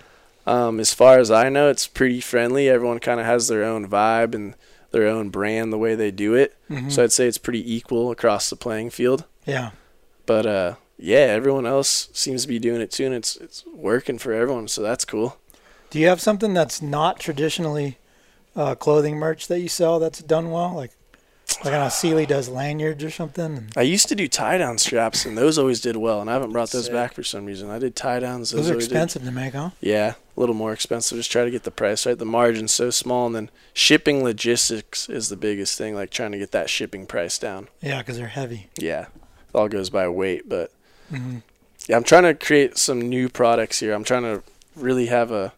Um, 0.46 0.80
as 0.80 0.94
far 0.94 1.18
as 1.18 1.30
I 1.30 1.48
know, 1.50 1.68
it's 1.68 1.87
pretty 1.87 2.20
friendly. 2.20 2.68
Everyone 2.70 3.00
kind 3.00 3.20
of 3.20 3.26
has 3.26 3.48
their 3.48 3.64
own 3.64 3.87
vibe 3.88 4.34
and 4.34 4.54
their 4.92 5.06
own 5.06 5.28
brand 5.28 5.72
the 5.72 5.78
way 5.78 5.94
they 5.94 6.11
do 6.11 6.32
it. 6.34 6.54
Mhm. 6.70 6.90
So 6.90 7.02
I'd 7.04 7.12
say 7.12 7.26
it's 7.26 7.37
pretty 7.37 7.74
equal 7.74 8.11
across 8.11 8.48
the 8.48 8.56
playing 8.56 8.90
field. 8.90 9.24
Yeah. 9.44 9.70
But 10.24 10.46
uh, 10.46 10.74
yeah, 10.96 11.18
everyone 11.37 11.66
else 11.66 12.08
seems 12.12 12.42
to 12.42 12.48
be 12.48 12.58
doing 12.58 12.80
it 12.80 12.90
too, 12.92 13.04
and 13.06 13.14
it's 13.14 13.37
it's 13.37 13.64
working 13.74 14.16
for 14.18 14.32
everyone. 14.32 14.68
So 14.68 14.80
that's 14.80 15.04
cool. 15.04 15.37
Do 15.90 15.98
you 15.98 16.06
have 16.08 16.20
something 16.20 16.54
that's 16.54 16.80
not 16.80 17.18
traditionally 17.18 17.98
uh, 18.59 18.75
clothing 18.75 19.16
merch 19.16 19.47
that 19.49 19.61
you 19.61 19.68
sell 19.68 19.99
that's 19.99 20.21
done 20.23 20.51
well? 20.51 20.75
Like, 20.75 20.90
like 21.64 21.73
I 21.73 21.79
know 21.79 21.88
Sealy 21.88 22.27
does 22.27 22.49
lanyards 22.49 23.03
or 23.03 23.11
something. 23.11 23.71
I 23.77 23.83
used 23.83 24.09
to 24.09 24.14
do 24.14 24.29
tie 24.29 24.59
down 24.59 24.77
straps, 24.79 25.25
and 25.25 25.37
those 25.38 25.57
always 25.59 25.81
did 25.81 25.97
well. 25.97 26.21
And 26.21 26.29
I 26.29 26.35
haven't 26.35 26.53
brought 26.53 26.71
those 26.71 26.85
Sick. 26.85 26.92
back 26.92 27.14
for 27.14 27.23
some 27.23 27.47
reason. 27.47 27.71
I 27.71 27.79
did 27.79 27.97
tie 27.97 28.21
downs. 28.21 28.51
those 28.51 28.68
are 28.68 28.73
always 28.75 28.87
did- 28.88 28.92
expensive 28.97 29.23
to 29.25 29.31
make, 29.33 29.55
huh? 29.55 29.71
Yeah, 29.81 30.14
a 30.37 30.40
little 30.40 30.55
more 30.55 30.73
expensive. 30.75 31.16
Just 31.16 31.33
try 31.33 31.44
to 31.44 31.51
get 31.51 31.62
the 31.62 31.71
price 31.71 32.05
right. 32.05 32.18
The 32.18 32.25
margin's 32.27 32.75
so 32.75 32.90
small, 32.90 33.27
and 33.27 33.35
then 33.35 33.51
shipping 33.73 34.23
logistics 34.23 35.09
is 35.09 35.31
the 35.31 35.37
biggest 35.37 35.79
thing. 35.79 35.94
Like 35.94 36.11
trying 36.11 36.33
to 36.33 36.38
get 36.38 36.53
that 36.53 36.68
shipping 36.68 37.07
price 37.07 37.38
down. 37.38 37.68
Yeah, 37.81 37.99
because 38.03 38.18
they're 38.18 38.27
heavy. 38.29 38.68
Yeah, 38.77 39.03
it 39.07 39.55
all 39.55 39.68
goes 39.68 39.88
by 39.90 40.09
weight, 40.09 40.49
but 40.49 40.71
hmm 41.11 41.38
yeah, 41.88 41.97
I'm 41.97 42.05
trying 42.05 42.25
to 42.25 42.35
create 42.35 42.77
some 42.77 43.01
new 43.09 43.31
products 43.31 43.81
here. 43.81 43.94
I'm 43.94 44.05
trying 44.05 44.25
to 44.25 44.42
really 44.77 45.07
have 45.07 45.31
a, 45.33 45.55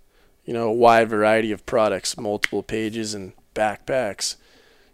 you 0.51 0.55
know, 0.55 0.67
a 0.67 0.73
wide 0.73 1.09
variety 1.09 1.53
of 1.53 1.65
products, 1.65 2.19
multiple 2.19 2.61
pages 2.65 3.15
and 3.15 3.35
backpacks. 3.55 4.35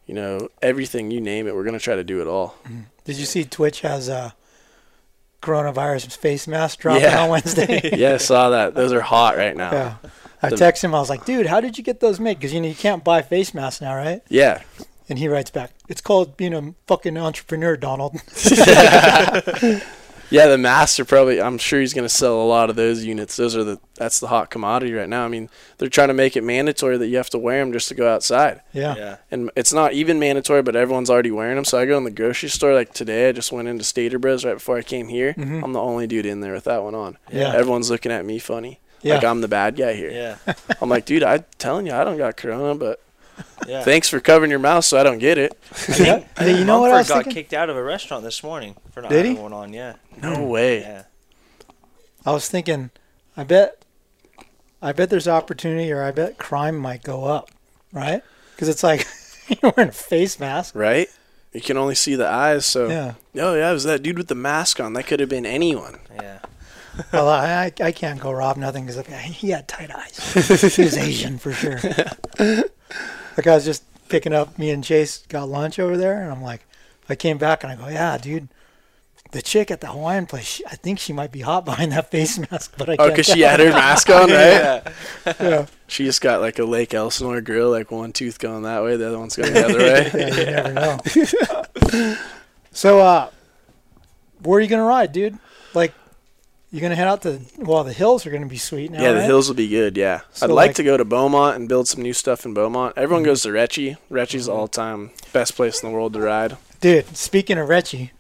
You 0.05 0.13
know, 0.15 0.49
everything 0.61 1.11
you 1.11 1.19
name 1.19 1.47
it, 1.49 1.55
we're 1.55 1.65
gonna 1.65 1.79
try 1.79 1.97
to 1.97 2.05
do 2.05 2.21
it 2.21 2.27
all. 2.27 2.57
Mm-hmm. 2.65 2.81
Did 3.05 3.17
you 3.17 3.25
see 3.25 3.43
Twitch 3.43 3.81
has 3.81 4.11
a 4.11 4.35
coronavirus 5.41 6.15
face 6.15 6.47
mask 6.47 6.81
dropping 6.81 7.05
Yeah. 7.05 7.23
on 7.23 7.31
Wednesday? 7.31 7.81
yeah, 7.97 8.13
I 8.13 8.17
saw 8.19 8.51
that. 8.51 8.75
Those 8.75 8.93
are 8.93 9.01
hot 9.01 9.39
right 9.39 9.57
now. 9.57 9.73
Yeah. 9.73 9.95
I 10.43 10.51
The- 10.51 10.57
texted 10.57 10.85
him. 10.85 10.95
I 10.95 10.99
was 11.01 11.09
like, 11.09 11.25
"Dude, 11.25 11.47
how 11.47 11.63
did 11.63 11.79
you 11.79 11.83
get 11.85 12.01
those 12.01 12.21
made? 12.21 12.37
Because 12.39 12.53
you 12.53 12.61
know 12.61 12.69
you 12.69 12.75
can't 12.75 13.03
buy 13.03 13.23
face 13.23 13.55
masks 13.55 13.81
now, 13.81 13.97
right?" 13.97 14.21
Yeah. 14.29 14.61
And 15.09 15.19
he 15.19 15.27
writes 15.27 15.51
back, 15.51 15.71
"It's 15.89 16.03
called 16.03 16.37
being 16.37 16.53
a 16.53 16.75
fucking 16.87 17.17
entrepreneur, 17.17 17.79
Donald." 17.79 18.21
Yeah, 20.31 20.47
the 20.49 20.59
masks 20.59 20.99
are 21.01 21.05
probably. 21.05 21.41
I'm 21.41 21.59
sure 21.59 21.81
he's 21.81 21.95
going 21.95 22.05
to 22.05 22.15
sell 22.15 22.41
a 22.41 22.45
lot 22.45 22.71
of 22.71 22.77
those 22.77 23.05
units. 23.05 23.37
Those 23.37 23.55
are 23.57 23.65
the. 23.65 23.79
That's 23.95 24.21
the 24.21 24.27
hot 24.27 24.51
commodity 24.51 24.93
right 24.93 25.09
now. 25.09 25.25
I 25.25 25.29
mean, 25.29 25.49
they're 25.79 25.89
trying 25.89 26.09
to 26.09 26.15
make 26.15 26.37
it 26.37 26.43
mandatory 26.45 26.99
that 26.99 27.07
you 27.07 27.17
have 27.17 27.31
to 27.31 27.39
wear 27.39 27.61
them 27.65 27.73
just 27.73 27.89
to 27.89 27.95
go 27.95 28.13
outside. 28.13 28.61
Yeah. 28.73 28.95
Yeah. 28.97 29.17
And 29.31 29.51
it's 29.57 29.73
not 29.73 29.93
even 29.95 30.19
mandatory, 30.19 30.63
but 30.63 30.77
everyone's 30.77 31.09
already 31.09 31.31
wearing 31.31 31.57
them. 31.57 31.65
So 31.65 31.79
I 31.79 31.87
go 31.87 31.97
in 31.97 32.05
the 32.05 32.11
grocery 32.11 32.49
store 32.51 32.75
like 32.75 32.93
today. 32.93 33.29
I 33.29 33.33
just 33.33 33.53
went 33.53 33.69
into 33.69 33.85
Stater 33.85 34.19
Bros 34.19 34.45
right 34.45 34.55
before 34.55 34.77
I 34.77 34.83
came 34.83 35.09
here. 35.09 35.33
Mhm. 35.35 35.63
I'm 35.65 35.73
the 35.73 35.81
only 35.81 36.07
dude 36.07 36.27
in 36.27 36.41
there 36.41 36.53
with 36.53 36.65
that 36.65 36.83
one 36.83 36.95
on. 36.95 37.17
Yeah. 37.33 37.55
Everyone's 37.55 37.91
looking 37.91 38.13
at 38.13 38.25
me 38.27 38.39
funny. 38.39 38.81
Yeah. 39.03 39.15
Like 39.15 39.25
I'm 39.25 39.41
the 39.41 39.49
bad 39.49 39.77
guy 39.77 39.95
here. 39.95 40.11
Yeah. 40.11 40.55
I'm 40.83 40.89
like, 40.91 41.07
dude, 41.07 41.23
I'm 41.23 41.45
telling 41.59 41.87
you, 41.87 41.93
I 41.93 42.05
don't 42.05 42.19
got 42.19 42.37
corona, 42.37 42.75
but 42.75 43.01
Yeah. 43.67 43.83
thanks 43.83 44.09
for 44.09 44.21
covering 44.21 44.51
your 44.51 44.61
mouth 44.61 44.85
so 44.85 44.99
I 44.99 45.03
don't 45.03 45.19
get 45.19 45.39
it. 45.39 45.59
Yeah. 45.99 46.25
Hey, 46.39 46.57
you 46.57 46.63
uh, 46.63 46.65
know 46.65 46.81
what 46.81 46.93
I 46.93 46.99
was 46.99 47.09
got 47.09 47.25
thinking? 47.25 47.33
kicked 47.33 47.53
out 47.53 47.69
of 47.69 47.77
a 47.77 47.83
restaurant 47.83 48.23
this 48.23 48.43
morning 48.43 48.77
for 48.93 49.03
not 49.03 49.11
Did 49.11 49.25
he? 49.25 49.31
having 49.31 49.43
one 49.43 49.53
on. 49.53 49.73
Yeah. 49.73 49.95
No 50.23 50.45
way. 50.47 50.81
Yeah. 50.81 51.03
I 52.25 52.33
was 52.33 52.49
thinking, 52.49 52.91
I 53.37 53.45
bet, 53.45 53.85
I 54.83 54.93
bet 54.93 55.11
there's 55.11 55.29
opportunity, 55.29 55.91
or 55.93 56.03
I 56.03 56.11
bet 56.13 56.39
crime 56.39 56.77
might 56.77 57.03
go 57.03 57.25
up, 57.25 57.51
right? 57.93 58.23
Because 58.55 58.69
it's 58.69 58.83
like 58.83 59.07
you're 59.49 59.73
wearing 59.77 59.91
a 59.91 59.93
face 59.93 60.39
mask. 60.39 60.75
Right? 60.75 61.09
You 61.53 61.61
can 61.61 61.77
only 61.77 61.95
see 61.95 62.15
the 62.15 62.29
eyes, 62.29 62.67
so. 62.67 62.89
Yeah. 62.89 63.15
Oh, 63.37 63.55
yeah, 63.55 63.71
it 63.71 63.73
was 63.73 63.85
that 63.85 64.03
dude 64.03 64.19
with 64.19 64.29
the 64.29 64.35
mask 64.35 64.79
on. 64.81 64.93
That 64.93 65.07
could 65.07 65.21
have 65.21 65.29
been 65.29 65.47
anyone. 65.47 65.99
Yeah. 66.15 66.39
Well, 67.13 67.29
I, 67.29 67.73
I 67.81 67.85
I 67.85 67.93
can't 67.93 68.19
go 68.19 68.33
rob 68.33 68.57
nothing 68.57 68.87
because 68.87 69.07
he 69.07 69.51
had 69.51 69.69
tight 69.69 69.91
eyes. 69.91 70.17
he 70.77 70.83
was 70.83 70.97
Asian 70.97 71.39
for 71.39 71.53
sure. 71.53 71.79
like 73.37 73.47
I 73.47 73.55
was 73.55 73.65
just 73.65 73.85
picking 74.09 74.33
up. 74.33 74.59
Me 74.59 74.71
and 74.71 74.83
Chase 74.85 75.19
got 75.29 75.49
lunch 75.49 75.79
over 75.79 75.97
there, 75.97 76.23
and 76.23 76.31
I'm 76.31 76.43
like, 76.43 76.63
I 77.09 77.15
came 77.15 77.39
back 77.39 77.63
and 77.63 77.73
I 77.73 77.77
go, 77.77 77.89
yeah, 77.89 78.19
dude. 78.19 78.49
The 79.33 79.43
chick 79.43 79.73
at 79.73 79.81
the 79.81 79.89
Hawaiian 79.89 80.27
place, 80.27 80.45
she, 80.45 80.67
I 80.67 80.77
think 80.77 81.01
she 81.01 81.13
might 81.13 81.33
be 81.33 81.41
hot 81.41 81.65
behind 81.65 81.91
that 81.93 82.11
face 82.11 82.39
mask, 82.39 82.75
but 82.79 82.89
I 82.89 82.97
Oh, 82.99 83.11
because 83.11 83.27
she 83.27 83.41
had 83.41 83.59
her 83.59 83.71
mask 83.71 84.09
on, 84.09 84.21
right? 84.31 84.31
Yeah. 84.31 84.93
yeah. 85.41 85.67
She 85.89 86.05
just 86.05 86.21
got 86.21 86.41
like 86.41 86.59
a 86.61 86.65
Lake 86.65 86.95
Elsinore 86.95 87.41
grill, 87.41 87.71
like 87.71 87.91
one 87.91 88.13
tooth 88.13 88.39
going 88.39 88.63
that 88.63 88.83
way, 88.85 88.97
the 88.97 89.09
other 89.09 89.19
one's 89.19 89.35
going 89.37 89.53
the 89.53 89.65
other 89.65 89.79
way. 89.79 90.11
yeah, 90.15 90.39
you 90.39 90.47
never 90.47 90.73
know. 90.73 92.17
so, 92.71 93.01
uh, 93.01 93.31
where 94.43 94.59
are 94.59 94.61
you 94.61 94.69
gonna 94.69 94.85
ride, 94.85 95.13
dude? 95.13 95.37
Like, 95.75 95.93
you're 96.71 96.81
gonna 96.83 96.97
head 96.97 97.07
out 97.09 97.23
to 97.23 97.41
well, 97.59 97.85
the 97.85 97.93
hills 97.93 98.27
are 98.27 98.31
gonna 98.31 98.47
be 98.47 98.59
sweet 98.59 98.91
now. 98.91 99.01
yeah, 99.03 99.13
the 99.13 99.19
right? 99.21 99.25
hills 99.27 99.49
will 99.49 99.55
be 99.57 99.69
good. 99.69 99.97
Yeah, 99.97 100.21
So, 100.33 100.47
I'd 100.47 100.51
like, 100.53 100.69
like- 100.69 100.77
to 100.77 100.83
go 100.85 100.97
to 100.97 101.05
Beaumont 101.05 101.57
and 101.57 101.69
build 101.69 101.89
some 101.89 102.03
new 102.03 102.13
stuff 102.13 102.45
in 102.45 102.55
Beaumont. 102.55 102.95
Everyone 102.97 103.23
Mm-hmm. 103.23 103.31
goes 103.31 103.43
to 103.43 103.51
Retchy. 103.51 103.97
Retchy's 104.11 104.47
the 104.47 104.53
all-time 104.53 105.11
best 105.33 105.55
place 105.57 105.83
in 105.83 105.89
the 105.89 105.95
world 105.95 106.13
to 106.15 106.21
ride. 106.21 106.57
Dude, 106.81 107.17
speaking 107.17 107.57
of 107.59 107.69
Retchy, 107.69 108.11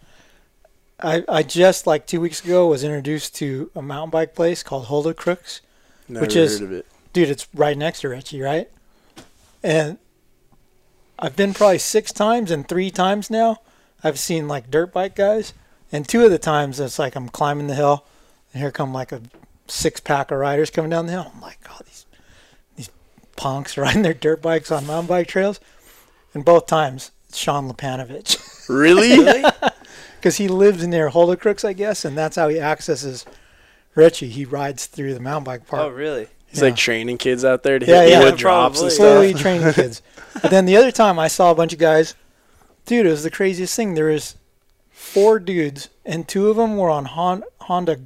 I 1.00 1.24
I 1.28 1.42
just 1.42 1.86
like 1.86 2.06
two 2.06 2.20
weeks 2.20 2.42
ago 2.44 2.66
was 2.68 2.82
introduced 2.84 3.34
to 3.36 3.70
a 3.74 3.82
mountain 3.82 4.10
bike 4.10 4.34
place 4.34 4.62
called 4.62 4.86
Holder 4.86 5.12
Crooks. 5.12 5.60
Never 6.08 6.24
Which 6.24 6.36
is- 6.36 6.60
of 6.60 6.72
it. 6.72 6.86
Dude, 7.12 7.28
it's 7.30 7.46
right 7.54 7.76
next 7.76 8.00
to 8.02 8.08
Retchy, 8.08 8.42
right? 8.44 8.70
And 9.62 9.98
I've 11.18 11.34
been 11.34 11.54
probably 11.54 11.78
six 11.78 12.12
times, 12.12 12.50
and 12.50 12.68
three 12.68 12.90
times 12.90 13.30
now 13.30 13.58
I've 14.04 14.18
seen 14.18 14.46
like 14.48 14.70
dirt 14.70 14.92
bike 14.92 15.16
guys, 15.16 15.52
and 15.90 16.06
two 16.06 16.24
of 16.24 16.30
the 16.30 16.38
times 16.38 16.78
it's 16.78 16.98
like 16.98 17.16
I'm 17.16 17.28
climbing 17.30 17.66
the 17.68 17.74
hill, 17.74 18.04
and 18.56 18.62
here 18.62 18.70
come 18.70 18.90
like 18.94 19.12
a 19.12 19.20
six 19.68 20.00
pack 20.00 20.30
of 20.30 20.38
riders 20.38 20.70
coming 20.70 20.90
down 20.90 21.04
the 21.04 21.12
hill. 21.12 21.30
I'm 21.34 21.42
like, 21.42 21.62
God, 21.62 21.82
these 21.84 22.06
these 22.74 22.90
punks 23.36 23.76
riding 23.76 24.00
their 24.00 24.14
dirt 24.14 24.40
bikes 24.40 24.70
on 24.72 24.86
mountain 24.86 25.06
bike 25.08 25.28
trails, 25.28 25.60
and 26.32 26.42
both 26.42 26.66
times 26.66 27.10
it's 27.28 27.36
Sean 27.36 27.70
Lepanovich. 27.70 28.42
Really? 28.68 29.44
because 30.16 30.36
he 30.38 30.48
lives 30.48 30.84
near 30.84 31.08
Holder 31.10 31.36
Crooks, 31.36 31.64
I 31.64 31.72
guess, 31.72 32.04
and 32.04 32.18
that's 32.18 32.34
how 32.34 32.48
he 32.48 32.58
accesses 32.58 33.24
Richie. 33.94 34.28
He 34.28 34.44
rides 34.44 34.86
through 34.86 35.14
the 35.14 35.20
mountain 35.20 35.44
bike 35.44 35.68
park. 35.68 35.82
Oh, 35.82 35.88
really? 35.88 36.26
He's 36.48 36.62
like 36.62 36.74
training 36.74 37.18
kids 37.18 37.44
out 37.44 37.62
there 37.62 37.78
to 37.78 37.86
Yeah, 37.86 38.02
hit 38.02 38.10
yeah. 38.10 38.24
wood 38.24 38.36
drops 38.36 38.80
and 38.80 38.90
Slowly 38.90 39.30
stuff. 39.30 39.42
training 39.42 39.72
kids. 39.74 40.02
But 40.42 40.50
then 40.50 40.64
the 40.66 40.76
other 40.76 40.90
time 40.90 41.16
I 41.18 41.28
saw 41.28 41.52
a 41.52 41.54
bunch 41.54 41.72
of 41.74 41.78
guys, 41.78 42.14
dude, 42.86 43.06
it 43.06 43.10
was 43.10 43.22
the 43.22 43.30
craziest 43.30 43.76
thing. 43.76 43.94
There 43.94 44.06
was 44.06 44.34
four 44.90 45.38
dudes, 45.38 45.88
and 46.04 46.26
two 46.26 46.48
of 46.48 46.56
them 46.56 46.76
were 46.76 46.90
on 46.90 47.04
Hon- 47.04 47.44
Honda. 47.60 48.00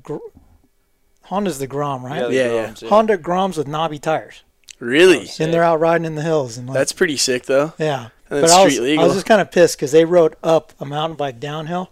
Gr- 1.31 1.35
Honda's 1.35 1.59
the 1.59 1.67
Grom, 1.67 2.05
right? 2.05 2.21
Yeah, 2.23 2.27
the 2.29 2.35
Yeah, 2.35 2.45
yeah. 2.53 2.67
Groms, 2.69 2.83
yeah. 2.83 2.89
Honda 2.89 3.19
Groms 3.19 3.57
with 3.57 3.69
knobby 3.69 3.99
tires. 3.99 4.43
Really? 4.79 5.29
Oh, 5.29 5.45
and 5.45 5.53
they're 5.53 5.63
out 5.63 5.79
riding 5.81 6.05
in 6.07 6.15
the 6.15 6.23
hills. 6.23 6.57
And 6.59 6.67
like, 6.69 6.75
That's 6.75 6.93
pretty 6.93 7.17
sick, 7.17 7.45
though. 7.47 7.73
yeah. 7.79 8.09
And 8.31 8.41
but 8.41 8.45
it's 8.45 8.53
I 8.53 8.65
was, 8.65 8.75
street 8.75 8.99
I 8.99 9.05
was 9.05 9.15
just 9.15 9.27
kind 9.27 9.41
of 9.41 9.51
pissed 9.51 9.77
because 9.77 9.93
they 9.93 10.05
rode 10.05 10.37
up 10.43 10.73
a 10.81 10.85
mountain 10.87 11.17
bike 11.17 11.41
downhill. 11.41 11.91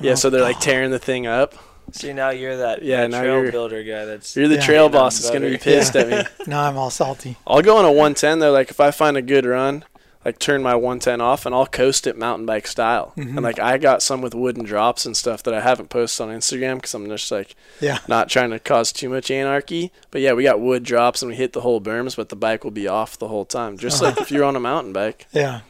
yeah, 0.00 0.14
so 0.16 0.30
they're 0.30 0.40
like 0.42 0.58
tearing 0.60 0.90
the 0.90 0.98
thing 0.98 1.26
up. 1.26 1.54
See, 1.92 2.12
now 2.12 2.30
you're 2.30 2.56
that, 2.56 2.82
Yeah, 2.82 3.02
that 3.02 3.10
now 3.10 3.20
trail 3.22 3.36
you're- 3.38 3.50
builder 3.52 3.84
guy. 3.84 4.04
That's 4.04 4.34
You're 4.36 4.48
the 4.48 4.56
Yeah. 4.56 4.66
trail 4.66 4.88
boss 4.88 5.16
that's 5.18 5.30
gonna 5.32 5.48
be 5.48 5.56
pissed 5.56 5.94
Yeah. 5.94 6.00
at 6.02 6.08
me. 6.10 6.22
now 6.48 6.62
I'm 6.64 6.76
all 6.76 6.90
salty. 6.90 7.36
I'll 7.46 7.62
go 7.62 7.76
on 7.76 7.84
a 7.84 7.92
110 7.92 8.40
though. 8.40 8.50
Like 8.50 8.70
if 8.70 8.80
I 8.80 8.90
find 8.90 9.16
a 9.16 9.22
good 9.22 9.46
run, 9.46 9.84
like 10.26 10.38
turn 10.40 10.62
my 10.62 10.74
110 10.74 11.20
off 11.20 11.46
and 11.46 11.54
I'll 11.54 11.66
coast 11.66 12.06
it 12.06 12.18
mountain 12.18 12.44
bike 12.46 12.66
style. 12.66 13.12
Mhm. 13.16 13.36
And 13.36 13.42
like 13.42 13.58
I 13.60 13.78
got 13.78 14.02
some 14.02 14.20
with 14.20 14.34
wooden 14.34 14.64
drops 14.64 15.06
and 15.06 15.16
stuff 15.16 15.42
that 15.44 15.54
I 15.54 15.60
haven't 15.60 15.88
posted 15.88 16.26
on 16.28 16.34
Instagram 16.36 16.76
because 16.76 16.94
I'm 16.94 17.08
just 17.08 17.30
like 17.30 17.54
Yeah. 17.80 17.98
not 18.08 18.28
trying 18.28 18.50
to 18.50 18.58
cause 18.58 18.90
too 18.92 19.08
much 19.08 19.30
anarchy. 19.30 19.92
But 20.10 20.20
yeah, 20.22 20.32
we 20.32 20.42
got 20.42 20.60
wood 20.60 20.82
drops 20.82 21.22
and 21.22 21.30
we 21.30 21.36
hit 21.36 21.52
the 21.52 21.60
whole 21.60 21.80
berms, 21.80 22.16
but 22.16 22.28
the 22.28 22.36
bike 22.36 22.64
will 22.64 22.70
be 22.72 22.88
off 22.88 23.16
the 23.18 23.28
whole 23.28 23.44
time, 23.44 23.78
just 23.78 24.02
like 24.02 24.18
if 24.20 24.30
you're 24.32 24.44
on 24.44 24.56
a 24.56 24.60
mountain 24.60 24.92
bike. 24.92 25.26
Yeah. 25.32 25.60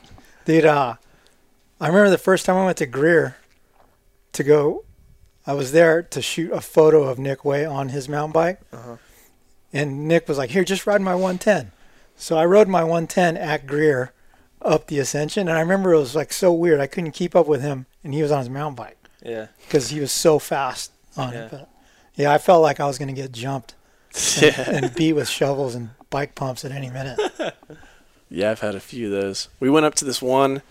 Dude, 0.47 0.65
uh, 0.65 0.95
I 1.81 1.87
remember 1.89 2.09
the 2.09 2.17
first 2.19 2.47
time 2.47 2.57
I 2.57 2.65
went 2.65 2.79
to 2.79 2.87
Greer 2.87 3.37
to 4.33 4.43
go, 4.43 4.85
I 5.47 5.53
was 5.53 5.73
there 5.73 6.03
to 6.03 6.23
shoot 6.23 6.51
a 6.53 6.61
photo 6.61 7.03
of 7.05 7.19
Nick 7.19 7.45
Way 7.45 7.65
on 7.67 7.91
his 7.91 8.09
mountain 8.09 8.33
bike. 8.33 8.61
Uh-huh. 8.73 8.97
And 9.73 10.09
Nick 10.09 10.29
was 10.29 10.39
like, 10.39 10.51
here, 10.51 10.65
just 10.65 10.87
ride 10.87 11.03
my 11.03 11.15
110. 11.15 11.73
So 12.17 12.39
I 12.39 12.47
rode 12.47 12.69
my 12.69 12.83
110 12.83 13.37
at 13.37 13.67
Greer 13.67 14.13
up 14.67 14.87
the 14.89 14.99
ascension. 14.99 15.49
And 15.49 15.57
I 15.57 15.61
remember 15.61 15.93
it 15.93 15.99
was 15.99 16.15
like 16.17 16.33
so 16.33 16.53
weird. 16.53 16.81
I 16.81 16.87
couldn't 16.87 17.13
keep 17.13 17.35
up 17.37 17.47
with 17.47 17.63
him. 17.63 17.87
And 18.05 18.13
he 18.15 18.23
was 18.23 18.31
on 18.33 18.41
his 18.41 18.51
mountain 18.51 18.75
bike 18.77 18.99
Yeah. 19.25 19.47
because 19.67 19.89
he 19.91 20.01
was 20.01 20.13
so 20.13 20.39
fast 20.39 20.93
on 21.17 21.33
Yeah. 21.33 21.45
it. 21.47 21.51
But 21.51 21.69
yeah, 22.15 22.33
I 22.33 22.39
felt 22.39 22.63
like 22.63 22.81
I 22.81 22.87
was 22.87 22.99
going 22.99 23.09
to 23.09 23.21
get 23.21 23.33
jumped 23.33 23.75
and, 24.43 24.43
Yeah. 24.57 24.71
and 24.71 24.95
beat 24.95 25.13
with 25.15 25.29
shovels 25.29 25.75
and 25.75 25.91
bike 26.11 26.35
pumps 26.35 26.65
at 26.65 26.73
any 26.73 26.91
minute. 26.91 27.19
Yeah, 28.29 28.51
I've 28.51 28.61
had 28.61 28.75
a 28.75 28.81
few 28.81 29.07
of 29.07 29.23
those. 29.23 29.49
We 29.61 29.71
went 29.71 29.87
up 29.87 29.95
to 29.97 30.05
this 30.05 30.21
one. 30.21 30.63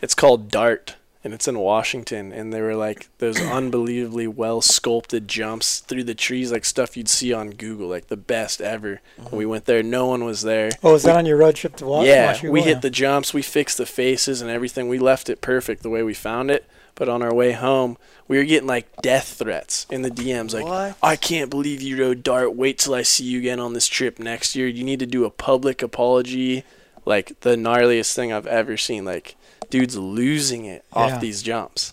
It's 0.00 0.14
called 0.14 0.50
Dart, 0.50 0.94
and 1.24 1.32
it's 1.32 1.48
in 1.48 1.58
Washington. 1.58 2.30
And 2.32 2.52
they 2.52 2.60
were 2.60 2.76
like 2.76 3.08
those 3.18 3.40
unbelievably 3.40 4.28
well 4.28 4.60
sculpted 4.60 5.26
jumps 5.26 5.80
through 5.80 6.04
the 6.04 6.14
trees, 6.14 6.52
like 6.52 6.64
stuff 6.64 6.96
you'd 6.96 7.08
see 7.08 7.32
on 7.32 7.50
Google, 7.50 7.88
like 7.88 8.08
the 8.08 8.16
best 8.16 8.60
ever. 8.60 9.00
And 9.16 9.32
we 9.32 9.44
mm-hmm. 9.44 9.50
went 9.50 9.64
there. 9.64 9.82
No 9.82 10.06
one 10.06 10.24
was 10.24 10.42
there. 10.42 10.70
Oh, 10.82 10.92
was 10.92 11.02
that 11.04 11.16
on 11.16 11.26
your 11.26 11.38
road 11.38 11.56
trip 11.56 11.76
to 11.76 11.86
Washington? 11.86 12.14
yeah, 12.14 12.26
Washington? 12.26 12.52
we 12.52 12.62
hit 12.62 12.82
the 12.82 12.90
jumps. 12.90 13.34
We 13.34 13.42
fixed 13.42 13.78
the 13.78 13.86
faces 13.86 14.42
and 14.42 14.50
everything. 14.50 14.88
We 14.88 14.98
left 14.98 15.28
it 15.28 15.40
perfect 15.40 15.82
the 15.82 15.90
way 15.90 16.02
we 16.02 16.14
found 16.14 16.50
it. 16.50 16.66
But 16.96 17.08
on 17.08 17.22
our 17.22 17.34
way 17.34 17.50
home, 17.50 17.96
we 18.28 18.36
were 18.36 18.44
getting 18.44 18.68
like 18.68 19.02
death 19.02 19.34
threats 19.38 19.84
in 19.90 20.02
the 20.02 20.10
DMs. 20.10 20.54
Like, 20.54 20.64
What? 20.64 20.96
I 21.02 21.16
can't 21.16 21.50
believe 21.50 21.82
you 21.82 21.98
rode 22.00 22.22
Dart. 22.22 22.54
Wait 22.54 22.78
till 22.78 22.94
I 22.94 23.02
see 23.02 23.24
you 23.24 23.40
again 23.40 23.58
on 23.58 23.72
this 23.72 23.88
trip 23.88 24.20
next 24.20 24.54
year. 24.54 24.68
You 24.68 24.84
need 24.84 25.00
to 25.00 25.06
do 25.06 25.24
a 25.24 25.30
public 25.30 25.82
apology. 25.82 26.64
Like 27.04 27.38
the 27.40 27.56
gnarliest 27.56 28.14
thing 28.14 28.32
I've 28.32 28.46
ever 28.46 28.76
seen. 28.76 29.04
Like, 29.04 29.36
dudes 29.70 29.96
losing 29.96 30.64
it 30.64 30.84
Yeah. 30.94 31.02
off 31.02 31.20
these 31.20 31.42
jumps. 31.42 31.92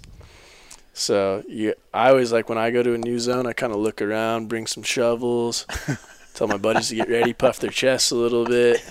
So 0.93 1.43
you, 1.47 1.74
I 1.93 2.10
always 2.10 2.32
like 2.32 2.50
when 2.50 2.58
I 2.58 2.69
go 2.71 2.84
to 2.84 2.93
a 2.93 2.97
new 2.97 3.17
zone, 3.19 3.47
I 3.47 3.54
kind 3.54 3.71
of 3.74 3.80
look 3.80 4.02
around, 4.02 4.50
bring 4.50 4.67
some 4.67 4.84
shovels, 4.84 5.65
tell 6.34 6.47
my 6.47 6.58
buddies 6.58 6.89
to 6.89 6.95
get 6.95 7.10
ready, 7.10 7.34
puff 7.34 7.60
their 7.60 7.69
chests 7.71 8.12
a 8.12 8.15
little 8.15 8.45
bit, 8.45 8.84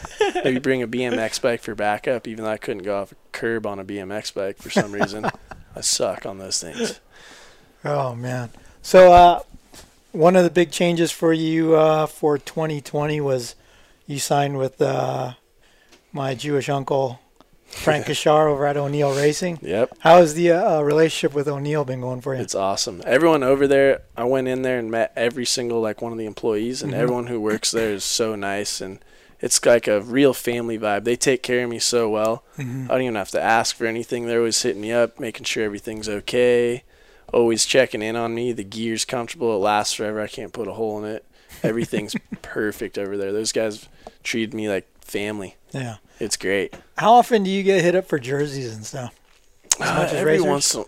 maybe 0.45 0.59
bring 0.59 0.83
a 0.83 0.89
BMX 0.89 1.41
bike 1.41 1.63
for 1.63 1.75
backup. 1.75 2.27
Even 2.27 2.45
though 2.45 2.51
I 2.51 2.57
couldn't 2.57 2.83
go 2.85 3.01
off 3.01 3.13
a 3.13 3.17
curb 3.33 3.67
on 3.67 3.79
a 3.79 3.85
BMX 3.85 4.33
bike 4.35 4.57
for 4.59 4.71
some 4.71 4.93
reason, 4.93 5.27
I 5.77 5.81
suck 5.83 6.25
on 6.27 6.39
those 6.39 6.61
things. 6.61 7.01
Oh 7.85 8.15
man. 8.15 8.51
So 8.83 9.13
uh, 9.13 9.41
one 10.13 10.37
of 10.37 10.45
the 10.45 10.51
big 10.51 10.71
changes 10.73 11.11
for 11.13 11.33
you 11.35 11.77
uh, 11.77 12.07
for 12.07 12.39
2020 12.39 13.21
was 13.21 13.55
you 14.07 14.19
signed 14.19 14.57
with 14.59 14.81
uh, 14.81 15.35
my 16.13 16.35
Jewish 16.35 16.69
uncle 16.69 17.21
Frank 17.67 18.07
Kashar 18.09 18.49
over 18.51 18.67
at 18.67 18.77
O'Neal 18.77 19.15
Racing. 19.15 19.59
Yep. 19.63 19.97
How 20.01 20.17
has 20.19 20.35
the 20.35 20.51
uh, 20.53 20.81
relationship 20.83 21.35
with 21.35 21.47
O'Neill 21.49 21.85
been 21.85 22.01
going 22.01 22.21
for 22.21 22.35
you? 22.35 22.41
It's 22.41 22.55
awesome. 22.55 23.01
Everyone 23.07 23.43
over 23.43 23.67
there, 23.69 24.03
I 24.17 24.25
went 24.25 24.49
in 24.49 24.63
there 24.63 24.79
and 24.79 24.91
met 24.91 25.13
every 25.17 25.47
single 25.47 25.81
like 25.81 26.03
one 26.03 26.11
of 26.13 26.19
the 26.19 26.27
employees, 26.27 26.83
and 26.83 26.93
Mhm. 26.93 26.97
everyone 26.97 27.27
who 27.29 27.41
works 27.41 27.71
there 27.71 27.93
is 27.93 28.03
so 28.05 28.35
nice, 28.35 28.81
and 28.81 28.99
it's 29.41 29.65
like 29.65 29.87
a 29.87 30.01
real 30.01 30.35
family 30.35 30.79
vibe. 30.79 31.05
They 31.05 31.15
take 31.17 31.43
care 31.45 31.63
of 31.65 31.71
me 31.71 31.79
so 31.79 32.09
well. 32.09 32.43
Mhm. 32.59 32.87
I 32.87 32.95
don't 32.95 33.03
even 33.03 33.15
have 33.15 33.31
to 33.31 33.41
ask 33.41 33.77
for 33.77 33.87
anything. 33.87 34.27
They're 34.27 34.39
always 34.41 34.61
hitting 34.61 34.83
me 34.83 34.93
up, 34.93 35.21
making 35.21 35.45
sure 35.45 35.65
everything's 35.65 36.09
okay. 36.09 36.83
Always 37.33 37.65
checking 37.65 38.03
in 38.03 38.17
on 38.17 38.35
me. 38.35 38.51
The 38.53 38.65
gear's 38.65 39.05
comfortable. 39.05 39.55
It 39.55 39.59
lasts 39.61 39.95
forever. 39.95 40.21
I 40.21 40.27
can't 40.27 40.53
put 40.53 40.67
a 40.67 40.73
hole 40.73 40.99
in 41.05 41.09
it. 41.09 41.25
Everything's 41.63 42.17
perfect 42.43 42.99
over 42.99 43.17
there. 43.17 43.33
Those 43.33 43.53
guys 43.53 43.89
treated 44.25 44.53
me 44.55 44.69
like 44.69 44.89
family. 45.11 45.57
Yeah. 45.73 45.97
It's 46.19 46.37
great. 46.37 46.75
How 46.99 47.13
often 47.15 47.43
do 47.43 47.51
you 47.51 47.63
get 47.63 47.83
hit 47.83 47.95
up 47.95 48.07
for 48.07 48.19
jerseys 48.19 48.75
and 48.75 48.85
stuff? 48.85 49.15
As 49.81 49.89
Uh, 49.89 49.95
much 49.95 50.09
as 50.09 50.15
every 50.15 50.33
racers? 50.33 50.47
once 50.47 50.75
in, 50.75 50.85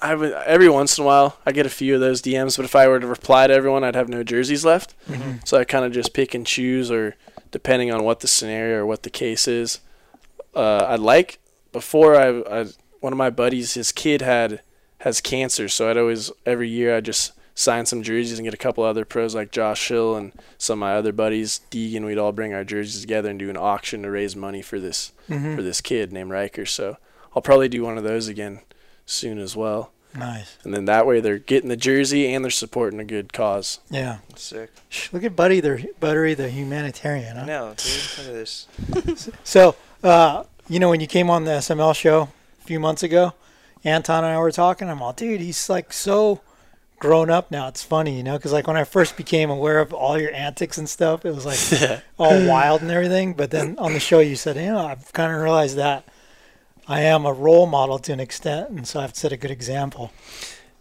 I 0.00 0.14
would, 0.14 0.32
every 0.32 0.68
once 0.68 0.98
in 0.98 1.04
a 1.04 1.06
while 1.06 1.38
I 1.46 1.52
get 1.52 1.66
a 1.66 1.70
few 1.70 1.94
of 1.94 2.00
those 2.00 2.20
DMs, 2.22 2.56
but 2.56 2.64
if 2.64 2.74
I 2.74 2.88
were 2.88 2.98
to 3.00 3.06
reply 3.06 3.46
to 3.46 3.54
everyone, 3.54 3.84
I'd 3.84 3.94
have 3.94 4.08
no 4.08 4.22
jerseys 4.24 4.64
left. 4.64 4.94
Mhm. 5.08 5.46
So 5.46 5.58
I 5.58 5.64
kind 5.64 5.84
of 5.84 5.92
just 5.92 6.12
pick 6.12 6.34
and 6.34 6.46
choose, 6.46 6.90
or 6.90 7.14
depending 7.50 7.92
on 7.92 8.02
what 8.04 8.20
the 8.20 8.28
scenario 8.28 8.78
or 8.78 8.86
what 8.86 9.02
the 9.04 9.10
case 9.10 9.46
is. 9.46 9.78
Uh, 10.54 10.84
I'd 10.88 11.00
like 11.00 11.38
before 11.72 12.16
I, 12.16 12.60
I 12.60 12.66
one 13.00 13.12
of 13.12 13.16
my 13.16 13.30
buddies, 13.30 13.74
his 13.74 13.92
kid 13.92 14.22
had 14.22 14.60
has 14.98 15.20
cancer, 15.20 15.68
so 15.68 15.88
I'd 15.90 15.96
always 15.98 16.30
every 16.46 16.68
year 16.68 16.96
I 16.96 17.00
just 17.00 17.32
sign 17.54 17.84
some 17.86 18.02
jerseys 18.02 18.38
and 18.38 18.44
get 18.46 18.54
a 18.54 18.58
couple 18.58 18.82
other 18.84 19.04
pros 19.04 19.34
like 19.34 19.50
Josh 19.50 19.88
Hill 19.88 20.16
and 20.16 20.32
some 20.58 20.78
of 20.78 20.80
my 20.88 20.94
other 20.94 21.12
buddies, 21.12 21.60
Deegan. 21.70 22.04
We'd 22.06 22.18
all 22.18 22.32
bring 22.32 22.54
our 22.54 22.64
jerseys 22.64 23.00
together 23.00 23.28
and 23.30 23.38
do 23.38 23.50
an 23.50 23.56
auction 23.56 24.02
to 24.02 24.10
raise 24.10 24.34
money 24.36 24.62
for 24.62 24.80
this 24.80 25.12
Mhm. 25.28 25.56
for 25.56 25.62
this 25.62 25.80
kid 25.80 26.12
named 26.12 26.30
Riker. 26.30 26.64
So 26.66 26.96
I'll 27.36 27.42
probably 27.42 27.68
do 27.68 27.82
one 27.82 27.98
of 27.98 28.04
those 28.04 28.28
again 28.28 28.60
soon 29.06 29.38
as 29.38 29.54
well. 29.56 29.90
Nice. 30.14 30.56
And 30.62 30.74
then 30.74 30.84
that 30.86 31.06
way 31.06 31.20
they're 31.20 31.38
getting 31.38 31.70
the 31.70 31.76
jersey 31.76 32.32
and 32.34 32.44
they're 32.44 32.50
supporting 32.50 33.00
a 33.00 33.04
good 33.04 33.32
cause. 33.32 33.80
Yeah. 33.90 34.18
Sick. 34.36 34.70
Look 35.10 35.24
at 35.24 35.34
Buddy, 35.34 35.60
the 35.60 35.86
Buddy, 36.00 36.34
the 36.34 36.50
humanitarian. 36.50 37.36
Huh? 37.38 37.44
No, 37.46 37.74
dude. 37.76 38.18
Look 38.18 38.26
at 38.28 38.34
this. 38.34 38.66
So, 39.44 39.74
uh, 40.02 40.44
you 40.68 40.78
know, 40.78 40.90
when 40.90 41.00
you 41.00 41.06
came 41.06 41.30
on 41.30 41.44
the 41.44 41.52
SML 41.52 41.94
show 41.94 42.28
a 42.60 42.64
few 42.66 42.78
months 42.78 43.02
ago, 43.02 43.32
Anton 43.84 44.24
and 44.24 44.34
I 44.34 44.38
were 44.38 44.52
talking. 44.52 44.88
I'm 44.90 45.00
all, 45.02 45.12
dude, 45.14 45.40
he's 45.40 45.68
like 45.70 45.92
so 45.94 46.40
grown 47.02 47.30
up 47.30 47.50
now. 47.50 47.66
It's 47.66 47.82
funny, 47.82 48.16
you 48.16 48.22
know, 48.22 48.36
because 48.36 48.52
like 48.52 48.68
when 48.68 48.76
I 48.76 48.84
first 48.84 49.16
became 49.16 49.50
aware 49.50 49.80
of 49.80 49.92
all 49.92 50.20
your 50.20 50.32
antics 50.32 50.78
and 50.78 50.88
stuff, 50.88 51.26
it 51.26 51.34
was 51.34 51.44
like 51.44 52.00
all 52.16 52.46
wild 52.46 52.80
and 52.80 52.92
everything. 52.92 53.34
But 53.34 53.50
then 53.50 53.76
on 53.76 53.92
the 53.92 53.98
show, 53.98 54.20
you 54.20 54.36
said, 54.36 54.54
you 54.54 54.66
know, 54.66 54.86
I've 54.86 55.12
kind 55.12 55.34
of 55.34 55.40
realized 55.40 55.76
that 55.76 56.04
I 56.86 57.00
am 57.00 57.26
a 57.26 57.32
role 57.32 57.66
model 57.66 57.98
to 57.98 58.12
an 58.12 58.20
extent, 58.20 58.70
and 58.70 58.86
so 58.86 59.00
I've 59.00 59.16
set 59.16 59.32
a 59.32 59.36
good 59.36 59.50
example. 59.50 60.12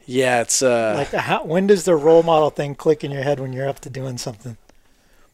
Yeah, 0.05 0.41
it's 0.41 0.61
uh 0.61 0.93
Like, 0.95 1.11
how, 1.11 1.43
when 1.43 1.65
does 1.65 1.85
the 1.85 1.95
role 1.95 2.21
model 2.21 2.51
thing 2.51 2.75
click 2.75 3.03
in 3.03 3.09
your 3.09 3.23
head 3.23 3.39
when 3.39 3.51
you're 3.51 3.67
up 3.67 3.79
to 3.79 3.89
doing 3.89 4.19
something? 4.19 4.57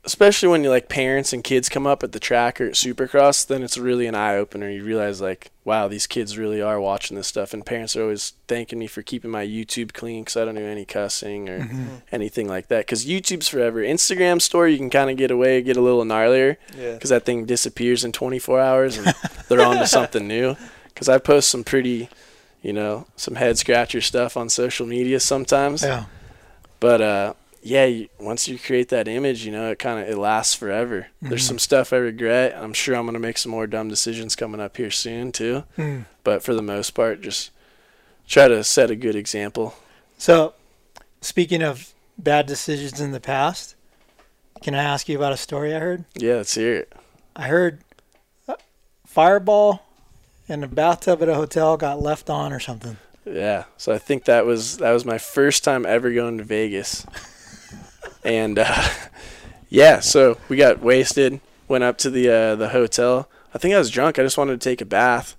Especially 0.08 0.50
when 0.50 0.64
you 0.64 0.72
like 0.72 0.90
parents 0.90 1.34
and 1.34 1.44
kids 1.44 1.70
come 1.70 1.86
up 1.86 2.02
at 2.02 2.12
the 2.14 2.20
track 2.20 2.60
or 2.60 2.66
at 2.66 2.74
Supercross, 2.74 3.46
then 3.46 3.62
it's 3.62 3.78
really 3.78 4.08
an 4.08 4.16
eye 4.16 4.36
opener. 4.36 4.70
You 4.70 4.84
realize 4.84 5.22
like, 5.22 5.52
wow, 5.64 5.88
these 5.88 6.08
kids 6.08 6.38
really 6.38 6.62
are 6.62 6.80
watching 6.80 7.16
this 7.18 7.28
stuff, 7.28 7.54
and 7.54 7.66
parents 7.66 7.96
are 7.96 8.02
always 8.04 8.34
thanking 8.48 8.80
me 8.80 8.88
for 8.88 9.02
keeping 9.04 9.30
my 9.30 9.46
YouTube 9.46 9.94
clean 9.94 10.24
because 10.24 10.38
I 10.38 10.46
don't 10.46 10.56
do 10.56 10.66
any 10.66 10.86
cussing 10.86 11.48
or 11.50 11.60
Mm-hmm. 11.60 11.86
anything 12.12 12.48
like 12.48 12.70
that. 12.70 12.80
Because 12.86 13.06
YouTube's 13.06 13.48
forever. 13.50 13.82
Instagram 13.82 14.42
story, 14.42 14.72
you 14.72 14.78
can 14.80 14.90
kind 14.90 15.12
of 15.12 15.18
get 15.18 15.30
away, 15.30 15.62
get 15.62 15.78
a 15.78 15.82
little 15.82 16.04
gnarlier, 16.06 16.56
Yeah. 16.78 16.94
because 16.94 17.10
that 17.12 17.26
thing 17.26 17.46
disappears 17.46 18.04
in 18.04 18.12
24 18.14 18.60
hours 18.60 18.98
and 18.98 19.14
they're 19.48 19.62
on 19.62 19.76
to 19.78 19.86
something 19.98 20.28
new. 20.28 20.56
Because 20.88 21.08
I 21.10 21.18
post 21.20 21.50
some 21.50 21.64
pretty, 21.64 22.10
you 22.64 22.74
know, 22.74 23.06
some 23.18 23.36
head 23.36 23.58
scratcher 23.58 24.02
stuff 24.02 24.36
on 24.38 24.50
social 24.50 24.88
media 24.88 25.20
sometimes. 25.20 25.84
Yeah. 25.84 26.06
But 26.80 27.02
uh, 27.02 27.34
yeah, 27.68 28.06
once 28.20 28.48
you 28.48 28.58
create 28.58 28.90
that 28.90 29.08
image, 29.08 29.46
you 29.46 29.52
know, 29.52 29.70
it 29.72 29.80
kind 29.80 30.00
of 30.00 30.08
it 30.10 30.18
lasts 30.18 30.54
forever. 30.54 31.08
There's 31.22 31.44
Mhm. 31.44 31.48
some 31.48 31.60
stuff 31.60 31.92
I 31.92 31.98
regret. 31.98 32.56
I'm 32.56 32.74
sure 32.74 32.96
I'm 32.96 33.06
gonna 33.06 33.20
make 33.20 33.38
some 33.38 33.52
more 33.52 33.68
dumb 33.68 33.90
decisions 33.90 34.36
coming 34.36 34.62
up 34.62 34.78
here 34.78 34.92
soon 34.92 35.32
too. 35.32 35.64
Mm. 35.78 36.06
But 36.24 36.44
for 36.44 36.54
the 36.54 36.62
most 36.62 36.92
part, 36.92 37.22
just 37.22 37.52
try 38.28 38.48
to 38.48 38.64
set 38.64 38.90
a 38.92 38.96
good 38.96 39.16
example. 39.16 39.76
So, 40.18 40.54
speaking 41.22 41.62
of 41.62 41.94
bad 42.18 42.46
decisions 42.46 43.02
in 43.02 43.12
the 43.12 43.20
past, 43.20 43.76
can 44.62 44.74
I 44.74 44.84
ask 44.84 45.10
you 45.10 45.18
about 45.18 45.34
a 45.34 45.38
story 45.38 45.76
I 45.76 45.80
heard? 45.80 46.06
Yeah, 46.16 46.36
let's 46.36 46.56
hear 46.56 46.74
it. 46.76 46.94
I 47.36 47.48
heard 47.48 47.80
a 48.48 48.56
fireball 49.06 49.84
in 50.48 50.64
a 50.64 50.68
bathtub 50.68 51.22
at 51.22 51.30
a 51.30 51.36
hotel 51.36 51.76
got 51.78 52.02
left 52.02 52.30
on 52.30 52.54
or 52.54 52.60
something. 52.60 52.98
Yeah. 53.26 53.66
So 53.78 53.92
I 53.94 53.98
think 53.98 54.24
that 54.26 54.46
was 54.46 54.78
that 54.78 54.92
was 54.92 55.04
my 55.06 55.18
first 55.18 55.64
time 55.66 55.86
ever 55.86 56.12
going 56.14 56.38
to 56.38 56.44
Vegas. 56.46 57.06
and 58.24 58.60
uh, 58.60 58.90
yeah, 59.70 60.00
so 60.00 60.38
we 60.50 60.58
got 60.58 60.82
wasted, 60.82 61.40
went 61.68 61.84
up 61.84 61.98
to 62.00 62.10
the 62.10 62.30
uh, 62.30 62.56
the 62.56 62.70
hotel. 62.70 63.30
I 63.54 63.58
think 63.58 63.74
I 63.74 63.80
was 63.80 63.90
drunk. 63.90 64.20
I 64.20 64.24
just 64.24 64.38
wanted 64.38 64.60
to 64.60 64.70
take 64.70 64.82
a 64.82 64.86
bath. 64.86 65.36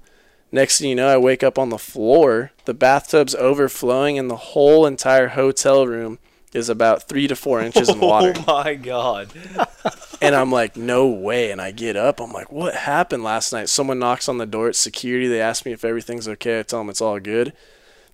Next 0.50 0.78
thing 0.78 0.88
you 0.88 0.94
know, 0.96 1.08
I 1.08 1.18
wake 1.18 1.42
up 1.42 1.58
on 1.58 1.68
the 1.68 1.78
floor. 1.78 2.52
The 2.64 2.74
bathtub's 2.74 3.34
overflowing, 3.34 4.18
and 4.18 4.30
the 4.30 4.36
whole 4.36 4.86
entire 4.86 5.28
hotel 5.28 5.86
room 5.86 6.18
is 6.54 6.68
about 6.68 7.02
three 7.02 7.28
to 7.28 7.36
four 7.36 7.60
inches 7.62 7.88
in 7.88 8.00
water. 8.00 8.32
Oh 8.36 8.62
my 8.64 8.74
god. 8.74 9.30
And 10.20 10.34
I'm 10.34 10.50
like, 10.50 10.76
no 10.76 11.06
way. 11.06 11.52
And 11.52 11.60
I 11.60 11.70
get 11.70 11.94
up. 11.94 12.20
I'm 12.20 12.32
like, 12.32 12.50
what 12.50 12.74
happened 12.74 13.22
last 13.22 13.52
night? 13.52 13.68
Someone 13.68 14.00
knocks 14.00 14.28
on 14.28 14.38
the 14.38 14.46
door. 14.46 14.68
It's 14.68 14.78
security. 14.78 15.28
They 15.28 15.40
ask 15.40 15.64
me 15.64 15.70
if 15.70 15.84
everything's 15.84 16.26
okay. 16.26 16.58
I 16.58 16.62
tell 16.64 16.80
them 16.80 16.90
it's 16.90 17.00
all 17.00 17.20
good. 17.20 17.52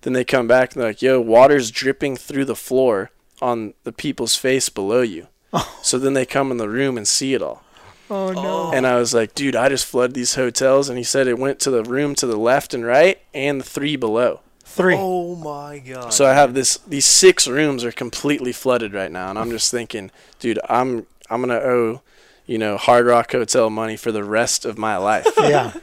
Then 0.01 0.13
they 0.13 0.23
come 0.23 0.47
back 0.47 0.73
and 0.73 0.81
they're 0.81 0.89
like, 0.89 1.01
yo, 1.01 1.19
water's 1.19 1.71
dripping 1.71 2.15
through 2.15 2.45
the 2.45 2.55
floor 2.55 3.09
on 3.41 3.73
the 3.83 3.91
people's 3.91 4.35
face 4.35 4.69
below 4.69 5.01
you. 5.01 5.27
Oh. 5.53 5.77
so 5.81 5.97
then 5.97 6.13
they 6.13 6.25
come 6.25 6.51
in 6.51 6.57
the 6.57 6.69
room 6.69 6.97
and 6.97 7.07
see 7.07 7.33
it 7.33 7.41
all. 7.41 7.63
Oh 8.09 8.31
no. 8.31 8.41
Oh. 8.67 8.71
And 8.73 8.85
I 8.85 8.97
was 8.97 9.13
like, 9.13 9.33
dude, 9.33 9.55
I 9.55 9.69
just 9.69 9.85
flooded 9.85 10.13
these 10.15 10.35
hotels. 10.35 10.89
And 10.89 10.97
he 10.97 11.03
said 11.03 11.27
it 11.27 11.39
went 11.39 11.59
to 11.61 11.71
the 11.71 11.83
room 11.83 12.13
to 12.15 12.27
the 12.27 12.37
left 12.37 12.73
and 12.73 12.85
right 12.85 13.19
and 13.33 13.59
the 13.61 13.65
three 13.65 13.95
below. 13.95 14.41
Three. 14.63 14.95
Oh 14.97 15.35
my 15.35 15.79
god. 15.79 16.13
So 16.13 16.25
I 16.25 16.33
have 16.33 16.53
this 16.53 16.77
these 16.79 17.05
six 17.05 17.47
rooms 17.47 17.83
are 17.83 17.91
completely 17.91 18.51
flooded 18.51 18.93
right 18.93 19.11
now, 19.11 19.29
and 19.29 19.39
I'm 19.39 19.49
just 19.51 19.71
thinking, 19.71 20.11
dude, 20.39 20.59
I'm 20.67 21.05
I'm 21.29 21.39
gonna 21.41 21.55
owe, 21.55 22.01
you 22.45 22.57
know, 22.57 22.75
Hard 22.77 23.05
Rock 23.05 23.31
Hotel 23.31 23.69
money 23.69 23.95
for 23.95 24.11
the 24.11 24.23
rest 24.23 24.65
of 24.65 24.77
my 24.77 24.97
life. 24.97 25.27
Yeah. 25.39 25.73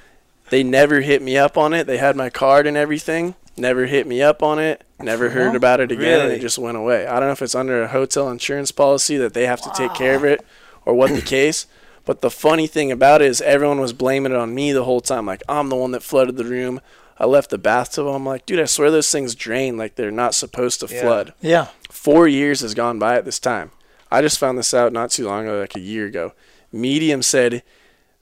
they 0.50 0.62
never 0.62 1.00
hit 1.00 1.22
me 1.22 1.38
up 1.38 1.56
on 1.56 1.72
it. 1.72 1.86
They 1.86 1.96
had 1.96 2.14
my 2.16 2.28
card 2.28 2.66
and 2.66 2.76
everything. 2.76 3.34
Never 3.56 3.86
hit 3.86 4.06
me 4.06 4.20
up 4.20 4.42
on 4.42 4.58
it. 4.58 4.84
Never 5.04 5.30
heard 5.30 5.48
Well, 5.48 5.56
about 5.56 5.80
it 5.80 5.90
again, 5.92 6.20
and 6.20 6.22
really? 6.24 6.34
it 6.36 6.40
just 6.40 6.58
went 6.58 6.76
away. 6.76 7.06
I 7.06 7.18
don't 7.18 7.28
know 7.28 7.32
if 7.32 7.42
it's 7.42 7.54
under 7.54 7.82
a 7.82 7.88
hotel 7.88 8.28
insurance 8.30 8.72
policy 8.72 9.16
that 9.18 9.34
they 9.34 9.46
have 9.46 9.60
to 9.62 9.70
take 9.74 9.94
care 9.94 10.14
of 10.16 10.24
it, 10.24 10.44
or 10.84 10.94
what 10.94 11.12
the 11.14 11.22
case. 11.36 11.66
But 12.04 12.20
the 12.20 12.30
funny 12.30 12.66
thing 12.66 12.90
about 12.90 13.22
it 13.22 13.26
is 13.28 13.40
everyone 13.42 13.80
was 13.80 13.92
blaming 13.92 14.32
it 14.32 14.38
on 14.38 14.54
me 14.54 14.72
the 14.72 14.84
whole 14.84 15.00
time. 15.00 15.26
Like 15.26 15.42
I'm 15.48 15.68
the 15.68 15.76
one 15.76 15.92
that 15.92 16.02
flooded 16.02 16.36
the 16.36 16.44
room. 16.44 16.80
I 17.18 17.26
left 17.26 17.50
the 17.50 17.58
bathtub. 17.58 18.06
I'm 18.08 18.26
like, 18.26 18.44
dude, 18.46 18.58
I 18.58 18.64
swear 18.64 18.90
those 18.90 19.10
things 19.10 19.36
drain 19.36 19.76
like 19.76 19.94
they're 19.94 20.10
not 20.10 20.34
supposed 20.34 20.80
to 20.80 20.92
Yeah. 20.92 21.00
flood. 21.00 21.34
Yeah. 21.40 21.66
Four 21.90 22.26
years 22.26 22.60
has 22.62 22.74
gone 22.74 22.98
by 22.98 23.16
at 23.16 23.24
this 23.24 23.38
time. 23.38 23.70
I 24.10 24.20
just 24.20 24.38
found 24.38 24.58
this 24.58 24.74
out 24.74 24.92
not 24.92 25.10
too 25.12 25.26
long 25.26 25.44
ago, 25.44 25.60
like 25.60 25.76
a 25.76 25.80
year 25.80 26.06
ago. 26.06 26.32
Medium 26.72 27.22
said 27.22 27.62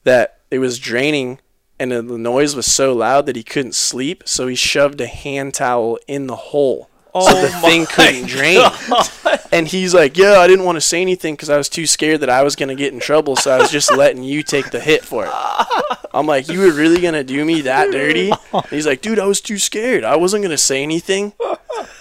that 0.05 0.41
it 0.51 0.59
was 0.59 0.79
draining 0.79 1.39
and 1.81 1.91
the 1.91 2.03
noise 2.03 2.55
was 2.55 2.67
so 2.67 2.93
loud 2.93 3.27
that 3.27 3.35
he 3.35 3.43
couldn't 3.43 3.75
sleep, 3.75 4.23
so 4.27 4.47
he 4.47 4.55
shoved 4.55 5.01
a 5.01 5.07
hand 5.09 5.55
towel 5.55 5.99
in 6.07 6.29
the 6.29 6.37
hole. 6.37 6.89
so 7.07 7.11
Oh 7.15 7.43
the 7.43 7.49
thing 7.49 7.87
couldn't 7.87 8.27
drain. 8.27 8.61
And 9.53 9.67
he's 9.67 9.93
like, 9.93 10.17
"Yeah, 10.17 10.39
I 10.39 10.47
didn't 10.47 10.65
want 10.65 10.77
to 10.77 10.81
say 10.81 11.01
anything 11.03 11.35
because 11.35 11.51
I 11.51 11.57
was 11.57 11.69
too 11.69 11.85
scared 11.85 12.21
that 12.21 12.31
I 12.31 12.45
was 12.45 12.55
gonna 12.55 12.77
get 12.77 12.93
in 12.93 13.01
trouble, 13.01 13.35
so 13.35 13.51
I 13.51 13.59
was 13.59 13.69
just 13.73 13.93
letting 13.93 14.23
you 14.23 14.45
take 14.45 14.71
the 14.71 14.79
hit 14.79 15.05
for 15.05 15.25
it." 15.27 15.33
I'm 16.15 16.25
like, 16.27 16.49
"You 16.49 16.61
were 16.61 16.71
really 16.73 17.01
gonna 17.01 17.25
do 17.25 17.45
me 17.45 17.63
that 17.63 17.91
dirty?" 17.91 18.31
And 18.53 18.65
he's 18.71 18.87
like, 18.87 19.01
"Dude, 19.03 19.19
I 19.19 19.27
was 19.27 19.41
too 19.41 19.59
scared. 19.59 20.05
I 20.05 20.15
wasn't 20.15 20.45
gonna 20.45 20.57
say 20.57 20.85
anything." 20.85 21.33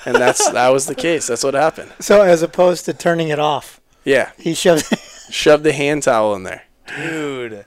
And 0.05 0.15
that's 0.15 0.47
that 0.51 0.69
was 0.69 0.85
the 0.85 0.93
case. 0.93 1.25
That's 1.25 1.43
what 1.43 1.55
happened. 1.55 1.91
So 1.99 2.21
as 2.21 2.43
opposed 2.43 2.85
to 2.85 2.93
turning 2.93 3.29
it 3.29 3.39
off, 3.39 3.81
Yeah, 4.05 4.29
he 4.37 4.53
shoved. 4.53 4.85
shoved 5.31 5.63
the 5.63 5.73
hand 5.73 6.03
towel 6.03 6.35
in 6.35 6.43
there. 6.43 6.63
Dude. 6.95 7.65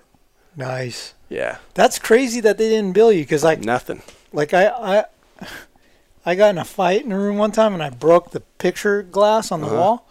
nice. 0.56 1.14
Yeah, 1.32 1.56
That's 1.74 1.98
crazy 1.98 2.40
that 2.40 2.58
they 2.58 2.68
didn't 2.68 2.92
bill 2.92 3.10
you 3.12 3.22
because 3.22 3.42
like 3.44 3.60
nothing. 3.60 4.02
like 4.32 4.52
I 4.54 4.68
I 4.68 5.04
I 6.26 6.34
got 6.34 6.50
in 6.50 6.58
a 6.58 6.64
fight 6.64 7.04
in 7.04 7.12
a 7.12 7.18
room 7.18 7.38
one 7.38 7.52
time 7.52 7.74
and 7.74 7.82
I 7.82 7.90
broke 7.90 8.30
the 8.32 8.40
picture 8.58 9.02
glass 9.02 9.50
on 9.50 9.60
the 9.60 9.66
Uh-huh. 9.66 9.76
wall. 9.76 10.08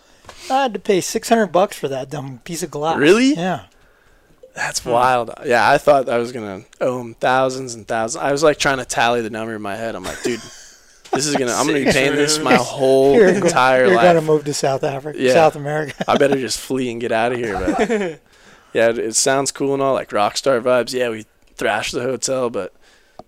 I 0.49 0.63
had 0.63 0.73
to 0.73 0.79
pay 0.79 0.99
six 1.01 1.29
hundred 1.29 1.47
bucks 1.47 1.77
for 1.77 1.87
that 1.87 2.09
dumb 2.09 2.39
piece 2.43 2.63
of 2.63 2.71
glass. 2.71 2.97
Really? 2.97 3.33
Yeah. 3.35 3.65
That's 4.55 4.83
wild. 4.83 5.31
Yeah, 5.45 5.69
I 5.69 5.77
thought 5.77 6.09
I 6.09 6.17
was 6.17 6.31
gonna 6.31 6.63
owe 6.81 6.99
him 6.99 7.13
thousands 7.13 7.73
and 7.75 7.87
thousands. 7.87 8.21
I 8.23 8.31
was 8.31 8.43
like 8.43 8.57
trying 8.57 8.79
to 8.79 8.85
tally 8.85 9.21
the 9.21 9.29
number 9.29 9.55
in 9.55 9.61
my 9.61 9.75
head. 9.75 9.95
I'm 9.95 10.03
like, 10.03 10.21
dude, 10.23 10.41
this 11.13 11.25
is 11.25 11.35
gonna. 11.37 11.53
I'm 11.53 11.67
gonna 11.67 11.85
be 11.85 11.91
paying 11.91 12.15
this 12.15 12.37
my 12.39 12.55
whole 12.55 13.13
You're, 13.15 13.39
go- 13.39 13.45
entire 13.47 13.85
you're 13.85 13.95
life. 13.95 14.03
gonna 14.05 14.21
move 14.21 14.43
to 14.45 14.53
South 14.53 14.83
Africa, 14.83 15.17
Yeah. 15.21 15.33
South 15.33 15.55
America. 15.55 15.93
I 16.07 16.17
better 16.17 16.35
just 16.35 16.59
flee 16.59 16.91
and 16.91 16.99
get 16.99 17.11
out 17.13 17.31
of 17.31 17.37
here. 17.37 17.53
But 17.77 18.19
yeah, 18.73 18.89
it, 18.89 18.97
it 18.97 19.15
sounds 19.15 19.51
cool 19.51 19.73
and 19.73 19.81
all, 19.83 19.93
like 19.93 20.11
rock 20.11 20.37
star 20.37 20.59
vibes. 20.61 20.93
Yeah, 20.93 21.09
we 21.09 21.25
thrashed 21.55 21.93
the 21.93 22.01
hotel, 22.01 22.49
but 22.49 22.73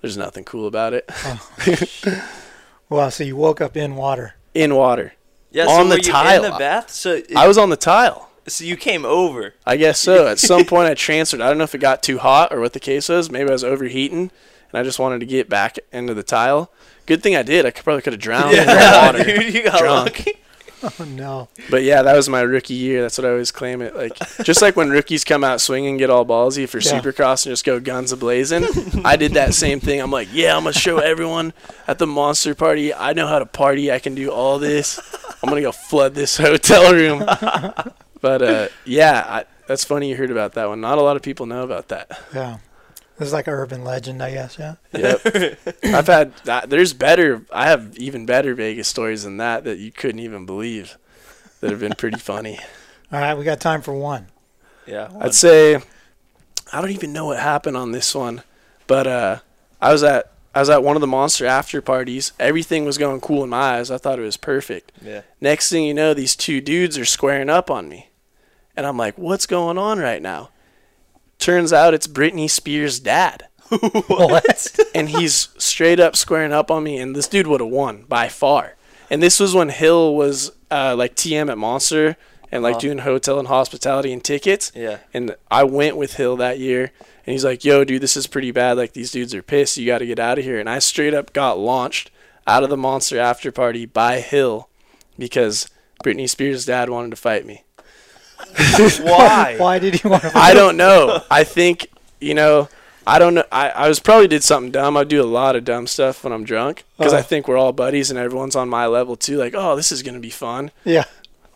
there's 0.02 0.18
nothing 0.18 0.44
cool 0.44 0.68
about 0.68 0.94
it. 0.94 1.06
Oh, 1.10 1.50
well, 2.90 3.12
so 3.12 3.24
you 3.24 3.36
woke 3.36 3.62
up 3.62 3.76
in 3.78 3.96
water. 3.96 4.36
In 4.54 4.76
water, 4.76 5.14
Yeah, 5.52 5.64
On 5.68 5.70
so 5.70 5.84
the 5.86 5.90
were 5.90 5.96
you 5.98 6.12
tile. 6.12 6.44
in 6.44 6.52
the 6.52 6.58
bath? 6.58 6.90
So 6.92 7.14
it, 7.16 7.36
I 7.36 7.48
was 7.48 7.58
on 7.58 7.70
the 7.70 7.76
tile. 7.78 8.30
so 8.48 8.64
you 8.64 8.76
came 8.78 9.04
over. 9.06 9.56
I 9.66 9.78
guess 9.78 10.00
so. 10.00 10.28
At 10.28 10.38
some 10.40 10.66
point, 10.66 10.88
I 10.90 10.94
transferred. 10.94 11.42
I 11.42 11.48
don't 11.50 11.58
know 11.58 11.64
if 11.64 11.74
it 11.76 11.80
got 11.80 12.04
too 12.04 12.20
hot 12.20 12.54
or 12.54 12.60
what 12.60 12.74
the 12.74 12.80
case 12.80 13.10
was. 13.10 13.32
Maybe 13.32 13.50
I 13.50 13.54
was 13.54 13.64
overheating, 13.64 14.20
and 14.72 14.74
I 14.80 14.84
just 14.84 15.00
wanted 15.00 15.20
to 15.22 15.26
get 15.26 15.50
back 15.50 15.80
into 15.92 16.14
the 16.14 16.24
tile. 16.24 16.72
Good 17.06 17.24
thing 17.24 17.36
I 17.36 17.42
did. 17.44 17.66
I 17.66 17.72
could, 17.72 17.84
probably 17.84 18.02
could 18.04 18.14
have 18.14 18.22
drowned 18.22 18.54
in 18.56 18.66
the 18.66 19.00
water. 19.04 19.24
dude, 19.24 19.54
you 19.54 19.64
got 19.64 19.80
drunk. 19.80 20.06
lucky. 20.20 20.32
Oh 21.00 21.06
no. 21.06 21.48
But 21.70 21.84
yeah, 21.84 22.02
that 22.02 22.16
was 22.16 22.28
my 22.28 22.42
rookie 22.42 22.74
year. 22.74 23.02
That's 23.02 23.18
what 23.18 23.26
I 23.26 23.30
always 23.30 23.52
claim 23.52 23.82
it. 23.82 23.96
Like 23.96 24.18
just 24.44 24.62
like 24.62 24.76
when 24.76 24.90
rookies 24.90 25.24
come 25.24 25.44
out 25.44 25.62
swinging, 25.62 25.98
get 25.98 26.10
all 26.10 26.26
ballsy 26.26 26.68
for 26.68 26.80
Yeah. 26.80 27.00
Supercross 27.00 27.46
and 27.46 27.54
just 27.54 27.64
go 27.66 27.80
guns 27.80 28.12
a 28.12 28.18
blazing. 28.18 28.66
I 29.06 29.16
did 29.16 29.34
that 29.36 29.54
same 29.54 29.80
thing. 29.80 30.02
I'm 30.02 30.12
like, 30.12 30.28
yeah, 30.34 30.58
I'm 30.58 30.64
gonna 30.64 30.74
show 30.74 30.98
everyone 30.98 31.54
at 31.88 32.00
the 32.00 32.08
monster 32.08 32.54
party. 32.54 32.94
I 32.94 33.14
know 33.14 33.28
how 33.28 33.40
to 33.40 33.46
party. 33.46 33.92
I 33.92 34.00
can 34.00 34.14
do 34.14 34.30
all 34.32 34.60
this. 34.60 35.00
I'm 35.42 35.50
gonna 35.50 35.62
go 35.62 35.72
flood 35.72 36.16
this 36.16 36.38
hotel 36.48 36.94
room. 36.94 37.20
but 38.22 38.42
uh, 38.42 38.68
yeah, 38.86 39.24
I, 39.26 39.46
that's 39.68 39.86
funny 39.86 40.10
you 40.10 40.18
heard 40.18 40.32
about 40.32 40.54
that 40.54 40.68
one. 40.68 40.82
Not 40.82 40.98
a 40.98 41.02
lot 41.02 41.16
of 41.16 41.22
people 41.22 41.46
know 41.46 41.64
about 41.64 41.88
that. 41.90 42.20
Yeah. 42.34 42.58
It's 43.20 43.32
like 43.32 43.48
an 43.48 43.54
urban 43.54 43.84
legend, 43.84 44.24
I 44.24 44.32
guess. 44.32 44.58
Yeah. 44.58 44.76
Yep. 44.92 45.22
I've 45.84 46.08
had. 46.08 46.34
There's 46.68 46.94
better. 46.94 47.46
I 47.52 47.68
have 47.68 47.96
even 47.98 48.26
better 48.26 48.56
Vegas 48.56 48.88
stories 48.88 49.24
than 49.24 49.38
that 49.38 49.64
that 49.66 49.78
you 49.78 49.92
couldn't 49.92 50.20
even 50.20 50.46
believe. 50.46 50.98
That 51.60 51.72
have 51.72 51.80
been 51.80 51.94
pretty 51.94 52.20
funny. 52.20 52.60
All 53.12 53.20
right, 53.20 53.38
we 53.38 53.46
got 53.46 53.62
time 53.62 53.82
for 53.82 53.94
one. 53.94 54.28
Yeah. 54.86 55.10
I'd 55.20 55.34
say 55.34 55.76
I 56.74 56.82
don't 56.82 56.92
even 56.92 57.14
know 57.14 57.28
what 57.28 57.40
happened 57.40 57.78
on 57.78 57.92
this 57.92 58.14
one, 58.16 58.42
but 58.88 59.08
uh, 59.08 59.40
I 59.80 59.92
was 59.92 60.04
at 60.04 60.32
I 60.56 60.60
was 60.60 60.70
at 60.70 60.84
one 60.84 60.98
of 60.98 61.02
the 61.02 61.08
monster 61.08 61.46
after 61.46 61.82
parties. 61.82 62.34
Everything 62.40 62.84
was 62.84 62.98
going 62.98 63.22
cool 63.22 63.44
in 63.44 63.50
my 63.50 63.78
eyes. 63.78 63.92
I 63.92 63.98
thought 63.98 64.20
it 64.20 64.24
was 64.24 64.38
perfect. 64.38 64.92
Yeah. 65.02 65.22
Next 65.40 65.70
thing 65.70 65.86
you 65.86 65.94
know, 65.94 66.14
these 66.14 66.36
two 66.36 66.60
dudes 66.60 66.98
are 66.98 67.06
squaring 67.06 67.50
up 67.50 67.72
on 67.72 67.88
me, 67.88 68.10
and 68.76 68.86
I'm 68.86 68.98
like, 68.98 69.18
"What's 69.18 69.46
going 69.46 69.78
on 69.78 70.00
right 70.00 70.22
now?" 70.22 70.50
Turns 71.44 71.74
out 71.74 71.94
it's 71.94 72.08
Britney 72.08 72.50
Spears' 72.50 73.00
dad. 73.02 73.48
What? 74.08 74.80
and 74.96 75.10
he's 75.10 75.50
straight 75.58 76.00
up 76.00 76.16
squaring 76.16 76.54
up 76.54 76.72
on 76.72 76.84
me, 76.84 76.98
and 77.00 77.16
this 77.16 77.28
dude 77.28 77.48
would 77.48 77.60
have 77.60 77.70
won 77.70 78.06
by 78.08 78.30
far. 78.30 78.76
And 79.10 79.22
this 79.22 79.40
was 79.42 79.54
when 79.54 79.70
Hill 79.70 80.16
was 80.16 80.52
uh, 80.72 80.96
like 80.98 81.16
TM 81.16 81.50
at 81.52 81.58
Monster 81.58 82.16
and 82.52 82.64
like 82.64 82.76
Uh-huh. 82.76 82.80
doing 82.82 82.98
hotel 83.00 83.40
and 83.40 83.48
hospitality 83.48 84.14
and 84.14 84.24
tickets. 84.24 84.72
Yeah. 84.74 85.00
And 85.14 85.36
I 85.52 85.64
went 85.66 85.98
with 85.98 86.14
Hill 86.16 86.38
that 86.38 86.60
year, 86.60 86.92
and 87.26 87.32
he's 87.34 87.44
like, 87.44 87.66
"Yo, 87.66 87.84
dude, 87.84 88.02
this 88.02 88.16
is 88.16 88.28
pretty 88.28 88.52
bad. 88.52 88.78
Like 88.78 88.94
these 88.94 89.12
dudes 89.12 89.34
are 89.36 89.42
pissed. 89.42 89.76
You 89.78 89.86
got 89.88 89.98
to 90.00 90.06
get 90.06 90.20
out 90.20 90.38
of 90.38 90.46
here." 90.46 90.60
And 90.60 90.70
I 90.70 90.80
straight 90.80 91.14
up 91.14 91.34
got 91.34 91.60
launched 91.60 92.10
out 92.48 92.64
of 92.64 92.70
the 92.70 92.78
Monster 92.78 93.20
after 93.20 93.52
party 93.52 93.86
by 93.86 94.20
Hill 94.22 94.70
because 95.20 95.68
Britney 96.04 96.30
Spears' 96.30 96.66
dad 96.66 96.90
wanted 96.90 97.10
to 97.12 97.18
fight 97.18 97.46
me. 97.46 97.64
Why? 99.04 99.56
Why 99.58 99.80
did 99.80 99.96
he 99.96 100.08
want 100.08 100.24
to? 100.24 100.32
I 100.36 100.54
don't 100.54 100.78
know. 100.78 101.22
I 101.32 101.44
think 101.44 101.88
you 102.20 102.34
know. 102.34 102.70
I 103.06 103.20
don't 103.20 103.34
know. 103.34 103.44
I, 103.52 103.70
I 103.70 103.88
was 103.90 104.00
probably 104.00 104.30
did 104.30 104.46
something 104.46 104.72
dumb. 104.72 104.96
I 104.96 105.04
do 105.04 105.22
a 105.22 105.28
lot 105.28 105.58
of 105.58 105.66
dumb 105.66 105.88
stuff 105.88 106.24
when 106.24 106.32
I'm 106.32 106.46
drunk 106.46 106.86
because 106.98 107.12
I 107.12 107.18
Uh-huh. 107.18 107.28
think 107.28 107.48
we're 107.50 107.58
all 107.58 107.74
buddies 107.74 108.10
and 108.10 108.18
everyone's 108.18 108.56
on 108.56 108.70
my 108.70 108.86
level 108.88 109.18
too. 109.18 109.36
Like, 109.38 109.54
oh, 109.58 109.76
this 109.76 109.92
is 109.92 110.02
gonna 110.04 110.22
be 110.22 110.30
fun 110.30 110.72
Yeah. 110.86 111.04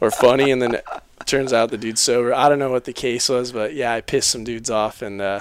or 0.02 0.12
funny, 0.12 0.52
and 0.52 0.62
then 0.62 0.76
it 0.76 0.86
turns 1.26 1.54
out 1.54 1.72
the 1.72 1.78
dude's 1.78 2.02
sober. 2.02 2.34
I 2.34 2.50
don't 2.50 2.60
know 2.60 2.70
what 2.70 2.84
the 2.84 2.91
case 2.91 3.30
was, 3.30 3.54
but 3.54 3.74
yeah, 3.74 3.93
I 3.93 4.02
pissed 4.02 4.30
some 4.30 4.43
dudes 4.43 4.70
off 4.70 5.02
and 5.02 5.22
uh, 5.22 5.39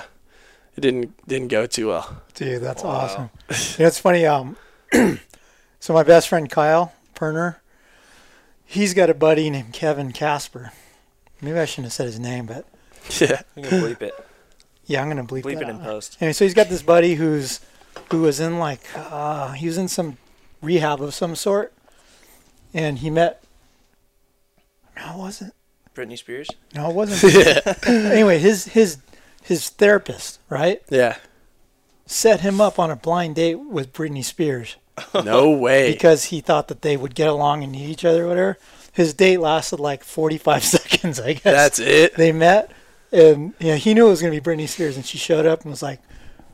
it 0.77 0.81
didn't 0.83 1.13
didn't 1.27 1.49
go 1.49 1.67
too 1.67 1.89
well. 1.89 2.23
Dude, 2.35 2.63
that's 2.63 2.85
awesome. 2.85 3.31
You 3.51 3.55
know, 3.83 3.87
it's 3.89 3.99
funny. 3.99 4.25
Um, 4.27 4.57
so 5.81 5.93
my 5.93 6.05
best 6.05 6.29
friend 6.29 6.49
Kyle 6.49 6.93
Perner, 7.17 7.57
he's 8.65 8.95
got 8.95 9.11
a 9.11 9.15
buddy 9.15 9.51
named 9.51 9.73
Kevin 9.73 10.13
Casper. 10.13 10.71
Maybe 11.41 11.59
I 11.59 11.65
shouldn't 11.65 11.87
have 11.87 11.93
said 11.93 12.07
his 12.07 12.19
name, 12.21 12.47
but 12.47 12.67
Yeah, 13.21 13.43
I'm 13.57 13.63
gonna 13.63 13.77
bleep 13.83 14.03
it. 14.03 14.15
yeah, 14.87 15.03
I'm 15.03 15.09
gonna 15.09 15.25
bleep, 15.25 15.41
it. 15.41 15.45
Bleep 15.45 15.55
that 15.55 15.63
it 15.65 15.69
in 15.69 15.77
out. 15.77 15.83
post. 15.85 16.17
Anyway, 16.21 16.33
so 16.33 16.45
he's 16.45 16.55
got 16.55 16.69
this 16.69 16.83
buddy 16.83 17.15
who's 17.15 17.61
who 18.11 18.23
was 18.23 18.41
in 18.41 18.59
like 18.59 18.81
uh, 18.97 19.53
he 19.53 19.67
was 19.67 19.79
in 19.79 19.89
some 19.89 20.17
rehab 20.63 21.01
of 21.03 21.15
some 21.15 21.35
sort, 21.37 21.73
and 22.75 22.99
he 22.99 23.11
met. 23.11 23.43
No, 24.97 25.13
it 25.13 25.19
wasn't. 25.19 25.55
Britney 25.95 26.19
Spears. 26.19 26.49
No, 26.75 26.91
it 26.91 26.95
wasn't. 26.95 27.87
anyway, 27.87 28.39
his 28.39 28.67
his 28.67 28.99
his 29.43 29.69
therapist, 29.71 30.41
right, 30.51 30.83
yeah. 30.91 31.17
set 32.07 32.41
him 32.41 32.61
up 32.61 32.79
on 32.79 32.91
a 32.91 32.97
blind 32.97 33.37
date 33.37 33.55
with 33.57 33.93
Britney 33.93 34.25
Spears. 34.25 34.77
No 35.15 35.51
way. 35.51 35.93
because 35.93 36.25
he 36.25 36.41
thought 36.41 36.69
that 36.69 36.81
they 36.83 36.97
would 36.97 37.15
get 37.15 37.29
along 37.29 37.63
and 37.63 37.73
need 37.73 37.89
each 37.91 38.05
other 38.05 38.25
or 38.25 38.29
whatever. 38.29 38.59
His 38.97 39.13
date 39.15 39.39
lasted 39.39 39.79
like 39.79 40.03
45 40.03 40.65
seconds, 40.77 41.21
I 41.21 41.35
guess. 41.35 41.43
That's 41.45 41.79
it. 41.79 42.15
They 42.17 42.33
met, 42.33 42.71
and 43.13 43.53
know, 43.61 43.77
he 43.77 43.93
knew 43.95 44.07
it 44.07 44.11
was 44.11 44.21
going 44.23 44.33
to 44.35 44.41
be 44.41 44.45
Britney 44.51 44.67
Spears, 44.69 44.97
and 44.97 45.05
she 45.07 45.19
showed 45.19 45.45
up 45.47 45.61
and 45.63 45.71
was 45.71 45.83
like 45.83 46.01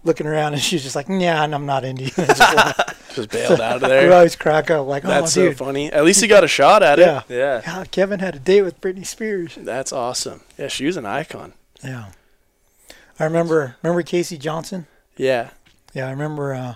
looking 0.05 0.27
around, 0.27 0.55
and 0.55 0.61
she 0.61 0.75
was 0.75 0.83
just 0.83 0.97
like, 0.97 1.07
"Yeah, 1.09 1.41
I'm 1.41 1.65
not 1.67 1.85
into 1.85 2.03
you." 2.05 2.11
Just 2.17 2.41
like- 2.41 2.77
Just 3.15 3.29
bailed 3.31 3.61
out 3.61 3.83
of 3.83 3.89
there. 3.91 4.09
we 4.09 4.13
always 4.15 4.35
crack 4.37 4.71
up 4.71 4.87
like, 4.87 5.03
That's 5.03 5.37
"Oh, 5.37 5.51
so 5.51 5.53
funny. 5.53 5.93
At 5.93 6.03
least 6.03 6.23
he 6.23 6.27
got 6.27 6.45
a 6.45 6.49
shot 6.49 6.83
at 6.83 6.99
it. 6.99 7.03
yeah, 7.03 7.23
Yeah. 7.29 7.61
yeah." 7.65 7.85
Kevin 7.85 8.21
had 8.21 8.35
a 8.35 8.39
date 8.39 8.63
with 8.63 8.81
Britney 8.81 9.07
Spears. 9.07 9.55
That's 9.61 9.93
awesome. 9.93 10.41
Yeah, 10.59 10.69
she 10.69 10.87
was 10.87 10.97
an 10.97 11.05
icon. 11.07 11.53
Yeah, 11.85 12.07
I 13.21 13.25
remember. 13.25 13.77
Remember 13.83 14.03
Casey 14.03 14.39
Johnson? 14.39 14.87
Yeah. 15.17 15.51
Yeah, 15.95 16.07
I 16.09 16.11
remember. 16.11 16.55
Uh, 16.55 16.75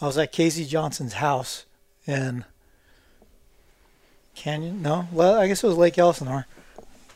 I 0.00 0.06
was 0.06 0.18
at 0.18 0.32
Casey 0.32 0.64
Johnson's 0.66 1.14
house 1.14 1.64
in 2.06 2.44
Canyon. 4.38 4.82
No, 4.82 5.08
well, 5.12 5.38
I 5.38 5.48
guess 5.48 5.62
it 5.62 5.66
was 5.66 5.76
Lake 5.76 5.98
Elsinore, 5.98 6.46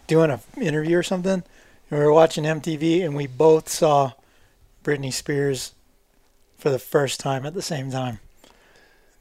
doing 0.07 0.31
an 0.31 0.41
interview 0.61 0.99
or 0.99 1.03
something. 1.03 1.43
And 1.91 1.99
we 1.99 1.99
were 1.99 2.13
watching 2.13 2.45
MTV, 2.45 3.05
and 3.05 3.15
we 3.15 3.27
both 3.27 3.69
saw 3.69 4.13
Britney 4.85 5.13
Spears 5.13 5.73
for 6.59 6.71
the 6.71 6.79
first 6.79 7.21
time 7.21 7.47
at 7.47 7.55
the 7.55 7.63
same 7.63 7.91
time. 7.91 8.19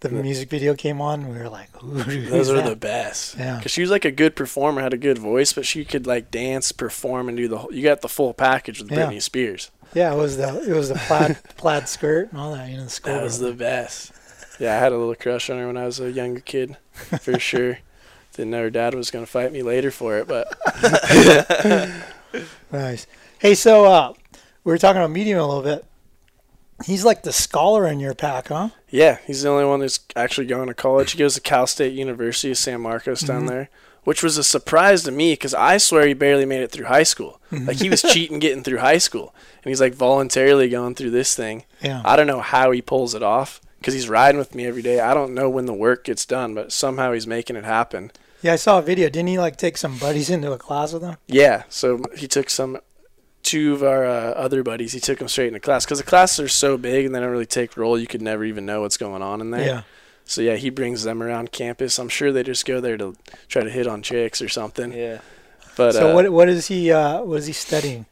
The 0.02 0.10
music 0.10 0.49
video 0.49 0.74
came 0.74 0.99
on. 0.99 1.22
And 1.22 1.32
we 1.34 1.38
were 1.38 1.49
like, 1.49 1.70
Those 1.80 2.49
are 2.49 2.62
the 2.68 2.76
best. 2.76 3.38
Yeah. 3.38 3.58
Because 3.58 3.72
she 3.72 3.82
was 3.82 3.91
like 3.91 4.04
a 4.06 4.10
good 4.12 4.36
performer, 4.36 4.82
had 4.82 4.93
a 4.93 4.97
good 4.97 5.20
voice, 5.20 5.54
but 5.54 5.64
she 5.66 5.86
could 5.86 6.08
like 6.08 6.32
dance, 6.32 6.72
perform, 6.72 7.28
and 7.30 7.38
do 7.38 7.47
the 7.47 7.60
whole. 7.60 7.72
You 7.74 7.84
got 7.84 8.02
the 8.02 8.10
full 8.10 8.34
package 8.34 8.82
with 8.82 8.91
Yeah. 8.91 9.06
Britney 9.12 9.22
Spears. 9.22 9.70
Yeah, 9.93 10.12
it 10.14 10.18
was 10.18 10.38
the 10.38 10.64
it 10.68 10.74
was 10.76 10.89
the 10.89 10.95
plaid 10.95 11.38
plaid 11.58 11.88
skirt 11.88 12.32
and 12.32 12.39
all 12.41 12.54
that. 12.56 12.68
You 12.70 12.78
know, 12.78 12.86
the 12.86 12.89
school. 12.89 13.14
That 13.14 13.22
was 13.24 13.38
the 13.39 13.54
best. 13.54 14.12
Yeah, 14.60 14.76
I 14.76 14.80
had 14.80 14.91
a 14.91 14.97
little 14.97 15.14
crush 15.16 15.49
on 15.52 15.58
her 15.60 15.68
when 15.68 15.78
I 15.78 15.86
was 15.86 15.99
a 15.99 16.12
younger 16.12 16.39
kid, 16.39 16.78
for 17.20 17.38
sure. 17.49 17.80
Didn't 18.34 18.52
know 18.52 18.62
her 18.62 18.70
dad 18.70 18.94
was 18.96 19.12
gonna 19.12 19.26
fight 19.26 19.52
me 19.52 19.62
later 19.64 19.92
for 19.92 20.18
it, 20.18 20.28
but 20.28 20.48
Nice. 22.72 23.08
Hey, 23.40 23.56
so 23.56 23.86
uh, 23.86 24.14
we 24.64 24.72
were 24.72 24.78
talking 24.78 25.02
about 25.02 25.12
medium 25.12 25.40
a 25.40 25.46
little 25.46 25.64
bit. 25.64 25.86
He's 26.86 27.04
like 27.06 27.24
the 27.24 27.34
scholar 27.34 27.86
in 27.88 28.00
your 28.00 28.16
pack, 28.16 28.48
huh? 28.48 28.70
yeah, 28.90 29.18
he's 29.28 29.44
the 29.44 29.50
only 29.50 29.66
one 29.66 29.82
that's 29.82 30.00
actually 30.16 30.48
going 30.48 30.68
to 30.68 30.74
college. 30.74 31.12
He 31.12 31.18
goes 31.20 31.36
to 31.36 31.42
Cal 31.42 31.68
State 31.68 31.94
University 31.94 32.50
of 32.52 32.58
San 32.58 32.82
Marcos 32.82 33.22
down 33.22 33.44
Mhm. 33.44 33.50
there, 33.50 33.70
which 34.04 34.24
was 34.24 34.38
a 34.38 34.44
surprise 34.44 35.04
to 35.04 35.12
me 35.12 35.34
because 35.34 35.54
I 35.54 35.78
swear 35.78 36.08
he 36.08 36.14
barely 36.16 36.46
made 36.46 36.62
it 36.64 36.72
through 36.72 36.86
high 36.86 37.04
school. 37.04 37.40
Like 37.52 37.78
he 37.78 37.90
was 37.90 38.02
cheating 38.14 38.40
getting 38.40 38.64
through 38.64 38.80
high 38.80 38.98
school, 38.98 39.36
and 39.64 39.70
he's 39.70 39.82
like 39.82 39.94
voluntarily 39.94 40.70
going 40.70 40.96
through 40.96 41.12
this 41.12 41.36
thing. 41.36 41.66
Yeah. 41.82 42.02
I 42.04 42.16
don't 42.16 42.28
know 42.28 42.42
how 42.42 42.72
he 42.72 42.82
pulls 42.82 43.14
it 43.14 43.22
off 43.24 43.62
because 43.82 43.96
he's 43.96 44.08
riding 44.08 44.38
with 44.38 44.54
me 44.54 44.68
every 44.68 44.84
day. 44.84 45.00
I 45.00 45.16
don't 45.16 45.34
know 45.34 45.50
when 45.50 45.66
the 45.66 45.74
work 45.74 46.04
gets 46.04 46.24
done, 46.24 46.54
but 46.54 46.72
somehow 46.72 47.14
he's 47.14 47.26
making 47.26 47.56
it 47.56 47.64
happen. 47.64 48.12
Yeah, 48.44 48.54
I 48.54 48.58
saw 48.58 48.78
a 48.78 48.82
video. 48.84 49.10
Didn't 49.10 49.30
he 49.30 49.40
like 49.40 49.58
take 49.58 49.76
some 49.76 49.98
buddies 49.98 50.30
into 50.30 50.52
a 50.52 50.58
class 50.60 50.94
with 50.94 51.02
him? 51.02 51.18
Yeah, 51.26 51.64
so 51.68 52.04
he 52.16 52.28
took 52.28 52.52
some 52.52 52.78
two 53.42 53.74
of 53.74 53.82
our 53.82 54.06
uh, 54.06 54.34
other 54.34 54.62
buddies. 54.62 54.94
He 54.94 55.00
took 55.00 55.18
them 55.18 55.28
straight 55.28 55.48
into 55.48 55.60
class 55.60 55.84
because 55.84 55.98
the 55.98 56.06
classes 56.06 56.40
are 56.40 56.48
so 56.48 56.78
big 56.78 57.08
and 57.08 57.16
they 57.16 57.20
don't 57.20 57.32
really 57.32 57.48
take 57.48 57.76
roll. 57.76 57.98
You 57.98 58.06
could 58.06 58.22
never 58.22 58.44
even 58.44 58.68
know 58.68 58.82
what's 58.82 58.98
going 58.98 59.24
on 59.24 59.42
in 59.42 59.50
there. 59.50 59.66
Yeah. 59.66 59.82
So 60.26 60.42
yeah, 60.42 60.58
he 60.58 60.70
brings 60.70 61.02
them 61.02 61.24
around 61.24 61.52
campus. 61.52 61.98
I'm 61.98 62.08
sure 62.08 62.32
they 62.32 62.44
just 62.44 62.68
go 62.68 62.80
there 62.82 62.98
to 62.98 63.16
try 63.48 63.64
to 63.64 63.70
hit 63.72 63.88
on 63.88 64.04
chicks 64.04 64.44
or 64.44 64.50
something. 64.50 64.94
Yeah. 64.94 65.22
But 65.76 65.94
so 65.94 66.12
uh, 66.12 66.14
what 66.14 66.32
what 66.32 66.50
is 66.50 66.68
he 66.68 66.92
uh, 66.92 67.24
what 67.24 67.40
is 67.40 67.48
he 67.48 67.54
studying? 67.54 68.06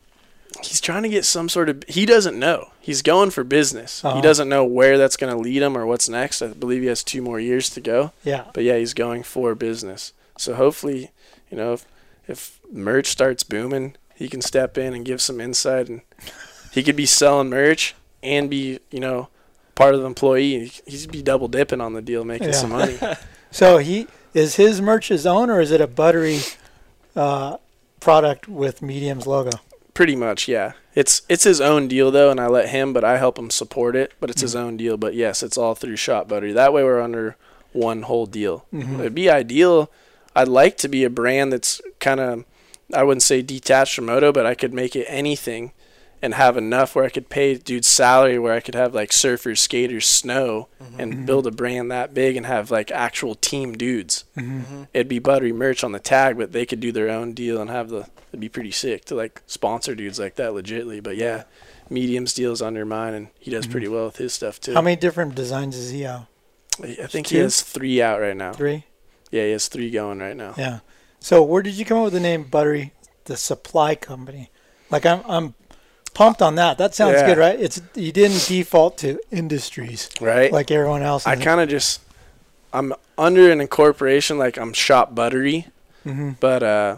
He's 0.64 0.82
trying 0.82 1.04
to 1.04 1.10
get 1.10 1.26
some 1.26 1.50
sort 1.50 1.70
of. 1.70 1.84
He 1.88 2.06
doesn't 2.06 2.38
know. 2.38 2.70
He's 2.80 3.02
going 3.02 3.30
for 3.32 3.44
business. 3.44 4.04
Uh-huh. 4.04 4.16
He 4.16 4.22
doesn't 4.22 4.50
know 4.50 4.64
where 4.66 4.98
that's 4.98 5.18
going 5.18 5.34
to 5.34 5.40
lead 5.40 5.62
him 5.62 5.78
or 5.78 5.86
what's 5.86 6.10
next. 6.10 6.42
I 6.42 6.48
believe 6.48 6.82
he 6.82 6.88
has 6.88 7.04
two 7.04 7.22
more 7.22 7.40
years 7.40 7.70
to 7.72 7.82
go. 7.82 8.12
Yeah. 8.24 8.46
But 8.54 8.64
yeah, 8.64 8.78
he's 8.78 8.94
going 8.94 9.24
for 9.24 9.56
business. 9.56 10.14
So 10.38 10.56
hopefully, 10.56 11.12
you 11.52 11.58
know, 11.58 11.74
if, 11.74 11.86
if 12.28 12.60
merch 12.72 13.08
starts 13.08 13.44
booming, 13.44 13.96
he 14.16 14.28
can 14.30 14.42
step 14.42 14.78
in 14.78 14.94
and 14.94 15.06
give 15.06 15.22
some 15.22 15.40
insight, 15.42 15.88
and 15.90 16.02
he 16.72 16.84
could 16.84 16.96
be 16.96 17.06
selling 17.06 17.50
merch 17.50 17.96
and 18.24 18.50
be, 18.50 18.80
you 18.92 19.00
know, 19.00 19.30
part 19.76 19.96
of 19.96 20.02
the 20.02 20.06
employee. 20.08 20.72
He'd 20.86 21.12
be 21.12 21.22
double 21.22 21.48
dipping 21.48 21.80
on 21.82 21.94
the 21.94 22.02
deal, 22.02 22.24
making 22.26 22.48
Yeah. 22.50 22.54
some 22.54 22.70
money. 22.72 22.98
So 23.52 23.80
he 23.80 24.06
is 24.36 24.58
his 24.58 24.80
merch 24.80 25.08
his 25.08 25.26
own 25.26 25.50
or 25.50 25.60
is 25.60 25.72
it 25.72 25.82
a 25.82 25.88
buttery 25.88 26.42
uh, 27.16 27.58
product 28.00 28.48
with 28.48 28.84
Medium's 28.84 29.26
logo? 29.26 29.50
Pretty 30.00 30.16
much, 30.16 30.48
yeah. 30.48 30.72
It's 30.96 31.24
it's 31.28 31.44
his 31.44 31.60
own 31.60 31.90
deal 31.90 32.10
though, 32.10 32.32
and 32.32 32.40
I 32.40 32.48
let 32.48 32.70
him, 32.70 32.94
but 32.94 33.04
I 33.04 33.18
help 33.18 33.38
him 33.38 33.50
support 33.50 33.98
it. 33.98 34.14
But 34.22 34.30
it's 34.30 34.40
his 34.40 34.56
own 34.56 34.78
deal. 34.78 34.96
But 34.96 35.14
yes, 35.14 35.44
it's 35.44 35.58
all 35.58 35.76
through 35.76 35.98
Shop 35.98 36.30
Buttery. 36.30 36.54
That 36.54 36.72
way, 36.72 36.86
we're 36.86 37.02
under 37.02 37.36
one 37.74 38.04
whole 38.04 38.26
deal. 38.26 38.66
Mhm. 38.74 39.00
It'd 39.02 39.14
be 39.14 39.30
ideal. 39.30 39.92
I'd 40.34 40.48
like 40.48 40.78
to 40.78 40.88
be 40.88 41.04
a 41.04 41.10
brand 41.10 41.52
that's 41.52 41.82
kind 42.00 42.22
of, 42.22 42.46
I 42.94 43.04
wouldn't 43.04 43.24
say 43.24 43.42
detached 43.42 43.96
from 43.96 44.06
moto, 44.06 44.32
but 44.32 44.46
I 44.46 44.56
could 44.56 44.74
make 44.74 44.96
it 44.96 45.06
anything, 45.10 45.74
and 46.22 46.34
have 46.34 46.58
enough 46.58 46.96
where 46.96 47.06
I 47.06 47.10
could 47.10 47.30
pay 47.30 47.56
dude's 47.56 47.88
salary, 47.88 48.38
where 48.38 48.54
I 48.54 48.60
could 48.60 48.76
have 48.76 48.94
like 48.94 49.12
surfers, 49.12 49.60
skaters, 49.60 50.06
snow, 50.06 50.68
mm-hmm. 50.82 51.00
and 51.00 51.14
mm-hmm. 51.14 51.26
build 51.26 51.48
a 51.48 51.52
brand 51.52 51.92
that 51.92 52.14
big 52.14 52.36
and 52.36 52.46
have 52.46 52.72
like 52.72 52.92
actual 52.92 53.36
team 53.36 53.78
dudes. 53.78 54.26
Mhm. 54.38 54.88
It'd 54.94 55.08
be 55.08 55.20
buttery 55.20 55.54
merch 55.54 55.84
on 55.84 55.92
the 55.92 56.00
tag, 56.00 56.38
but 56.38 56.52
they 56.52 56.66
could 56.66 56.80
do 56.80 56.92
their 56.92 57.10
own 57.10 57.34
deal 57.34 57.62
and 57.62 57.70
have 57.70 57.90
the. 57.90 58.08
It'd 58.30 58.40
be 58.40 58.50
pretty 58.50 58.72
sick 58.72 59.06
to 59.06 59.16
like 59.16 59.42
sponsor 59.48 59.96
dudes 59.96 60.20
like 60.20 60.36
that 60.36 60.52
legitly. 60.52 61.02
But 61.02 61.18
yeah, 61.18 61.44
mediums 61.90 62.34
deals 62.34 62.62
under 62.62 62.86
mine, 62.86 63.14
and 63.14 63.28
he 63.40 63.52
does 63.52 63.68
pretty 63.68 63.88
well 63.88 64.06
with 64.06 64.18
his 64.18 64.34
stuff 64.34 64.60
too. 64.60 64.74
How 64.74 64.82
many 64.82 64.96
different 64.96 65.36
designs 65.36 65.76
does 65.76 65.92
he 65.92 66.02
have? 66.02 66.28
I 66.82 67.08
think 67.08 67.28
Two? 67.28 67.36
he 67.36 67.42
has 67.42 67.62
three 67.62 68.02
out 68.02 68.22
right 68.22 68.38
now. 68.38 68.54
Three? 68.54 68.86
Yeah, 69.32 69.44
he 69.46 69.52
has 69.52 69.68
three 69.68 69.92
going 69.92 70.20
right 70.20 70.36
now. 70.36 70.54
Yeah. 70.58 70.80
So 71.20 71.44
where 71.44 71.62
did 71.62 71.74
you 71.76 71.86
come 71.86 71.98
up 71.98 72.06
with 72.06 72.14
the 72.14 72.20
name 72.20 72.46
Buttery, 72.46 72.94
the 73.26 73.36
supply 73.36 73.96
company? 73.96 74.50
Like 74.90 75.06
I'm 75.06 75.22
I'm 75.26 75.56
pumped 76.14 76.42
on 76.42 76.56
that. 76.56 76.78
That 76.78 76.94
sounds 76.96 77.16
Yeah. 77.20 77.28
good, 77.28 77.38
right? 77.38 77.60
It's 77.60 77.82
you 77.96 78.12
didn't 78.12 78.46
default 78.48 78.98
to 79.00 79.20
industries, 79.32 80.10
Right. 80.22 80.52
Like 80.52 80.72
everyone 80.72 81.02
else. 81.04 81.26
I 81.28 81.36
kind 81.36 81.62
of 81.62 81.70
just 81.70 82.02
I'm 82.74 82.94
under 83.18 83.52
an 83.52 83.62
incorporation 83.62 84.38
like 84.38 84.58
I'm 84.58 84.74
shop 84.74 85.16
buttery, 85.16 85.68
Mhm. 86.06 86.36
but 86.40 86.62
uh, 86.64 86.96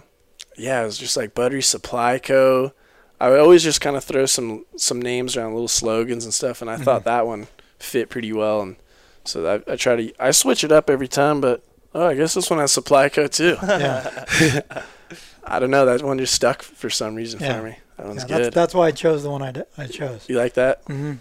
yeah, 0.58 0.82
it 0.82 0.86
was 0.86 0.98
just 0.98 1.16
like 1.16 1.34
Buttery 1.34 1.62
Supply 1.62 2.20
Co. 2.20 2.74
I 3.20 3.30
would 3.30 3.40
always 3.40 3.64
just 3.64 3.80
kind 3.82 3.96
of 3.96 4.04
throw 4.04 4.26
some 4.26 4.66
some 4.76 5.02
names 5.02 5.38
around, 5.38 5.54
little 5.54 5.68
slogans 5.68 6.26
and 6.26 6.34
stuff, 6.34 6.62
and 6.62 6.70
I 6.70 6.78
thought 6.78 7.04
that 7.06 7.26
one 7.28 7.48
fit 7.80 8.10
pretty 8.10 8.34
well, 8.34 8.62
and 8.62 8.76
so 9.24 9.62
I, 9.68 9.72
I 9.74 9.76
try 9.76 9.96
to 9.96 10.14
I 10.20 10.32
switch 10.32 10.64
it 10.64 10.72
up 10.72 10.90
every 10.90 11.08
time, 11.08 11.40
but 11.40 11.64
oh, 11.96 12.08
I 12.08 12.16
guess 12.16 12.34
this 12.34 12.50
one 12.50 12.60
has 12.60 12.72
Supply 12.72 13.10
Co. 13.10 13.28
too. 13.28 13.58
Yeah. 13.64 14.26
I 15.44 15.60
don't 15.60 15.72
know, 15.72 15.86
that 15.86 16.04
one 16.04 16.18
just 16.20 16.34
stuck 16.34 16.62
for 16.62 16.90
some 16.90 17.16
reason 17.16 17.40
Yeah. 17.40 17.58
for 17.60 17.64
me. 17.64 17.78
That 18.02 18.08
one's 18.08 18.24
Yeah, 18.24 18.28
good. 18.38 18.46
that's, 18.46 18.56
that's 18.56 18.74
why 18.74 18.88
I 18.88 18.92
chose 18.92 19.24
the 19.24 19.30
one 19.30 19.42
I, 19.42 19.52
d- 19.52 19.62
I 19.78 19.86
chose. 19.88 20.26
you 20.28 20.38
like 20.38 20.54
that? 20.56 20.82
hmm 20.88 21.14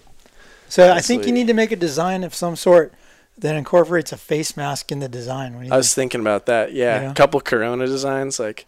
So 0.68 0.85
I 0.85 0.95
That's 0.95 1.07
think 1.07 1.26
you 1.26 1.33
need 1.33 1.47
to 1.49 1.55
make 1.55 1.72
a 1.72 1.76
design 1.76 2.24
of 2.24 2.35
some 2.35 2.57
sort 2.57 2.95
that 3.39 3.55
incorporates 3.57 4.12
a 4.12 4.16
face 4.16 4.57
mask 4.57 4.91
in 4.93 4.99
the 5.01 5.09
design. 5.09 5.55
What 5.55 5.61
do 5.62 5.66
you 5.68 5.72
I 5.72 5.76
was 5.76 5.95
thinking 5.95 6.20
about 6.20 6.47
that. 6.47 6.72
Yeah, 6.72 7.03
Yeah. 7.03 7.11
a 7.11 7.14
couple 7.14 7.41
Corona 7.41 7.87
designs 7.87 8.39
like 8.41 8.66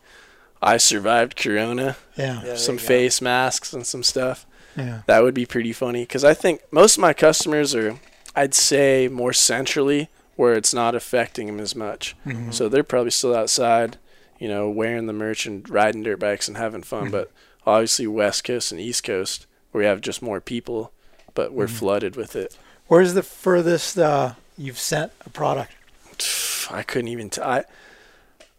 I 0.62 0.76
survived 0.76 1.36
Corona. 1.36 1.96
Yeah. 2.16 2.42
Yeah, 2.44 2.56
some 2.56 2.76
there 2.76 2.82
you 2.82 2.88
go. 2.88 2.94
face 2.94 3.20
masks 3.20 3.72
and 3.72 3.86
some 3.86 4.02
stuff. 4.02 4.46
Yeah. 4.76 5.02
That 5.06 5.22
would 5.22 5.34
be 5.34 5.44
pretty 5.46 5.72
funny 5.72 6.02
because 6.04 6.24
I 6.24 6.34
think 6.34 6.62
most 6.70 6.96
of 6.96 7.00
my 7.02 7.12
customers 7.12 7.74
are, 7.74 7.98
I'd 8.36 8.54
say, 8.54 9.08
more 9.08 9.32
centrally 9.34 10.08
where 10.36 10.54
it's 10.54 10.72
not 10.72 10.94
affecting 10.94 11.46
them 11.48 11.60
as 11.60 11.74
much. 11.76 12.16
Mhm. 12.26 12.54
So 12.54 12.68
they're 12.68 12.82
probably 12.82 13.10
still 13.10 13.34
outside, 13.36 13.98
you 14.38 14.48
know, 14.48 14.70
wearing 14.70 15.06
the 15.06 15.12
merch 15.12 15.44
and 15.44 15.68
riding 15.68 16.02
dirt 16.02 16.18
bikes 16.20 16.48
and 16.48 16.56
having 16.56 16.82
fun. 16.82 17.10
But 17.10 17.30
obviously, 17.66 18.06
West 18.06 18.44
Coast 18.44 18.72
and 18.72 18.80
East 18.80 19.04
Coast, 19.04 19.46
we 19.72 19.84
have 19.84 20.00
just 20.00 20.22
more 20.22 20.40
people, 20.40 20.92
but 21.34 21.52
we're 21.52 21.66
Mhm. 21.66 21.70
flooded 21.78 22.16
with 22.16 22.36
it. 22.36 22.56
Where's 22.88 23.14
the 23.14 23.22
furthest 23.22 23.98
uh, 23.98 24.32
you've 24.58 24.78
sent 24.78 25.12
a 25.24 25.30
product? 25.30 25.72
I 26.70 26.82
couldn't 26.82 27.08
even. 27.08 27.30
T- 27.30 27.40
I 27.40 27.64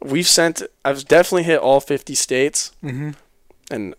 we've 0.01 0.27
sent. 0.27 0.61
I've 0.83 1.07
definitely 1.07 1.43
hit 1.43 1.59
all 1.59 1.79
50 1.79 2.15
states, 2.15 2.71
Mhm. 2.83 3.15
and 3.71 3.95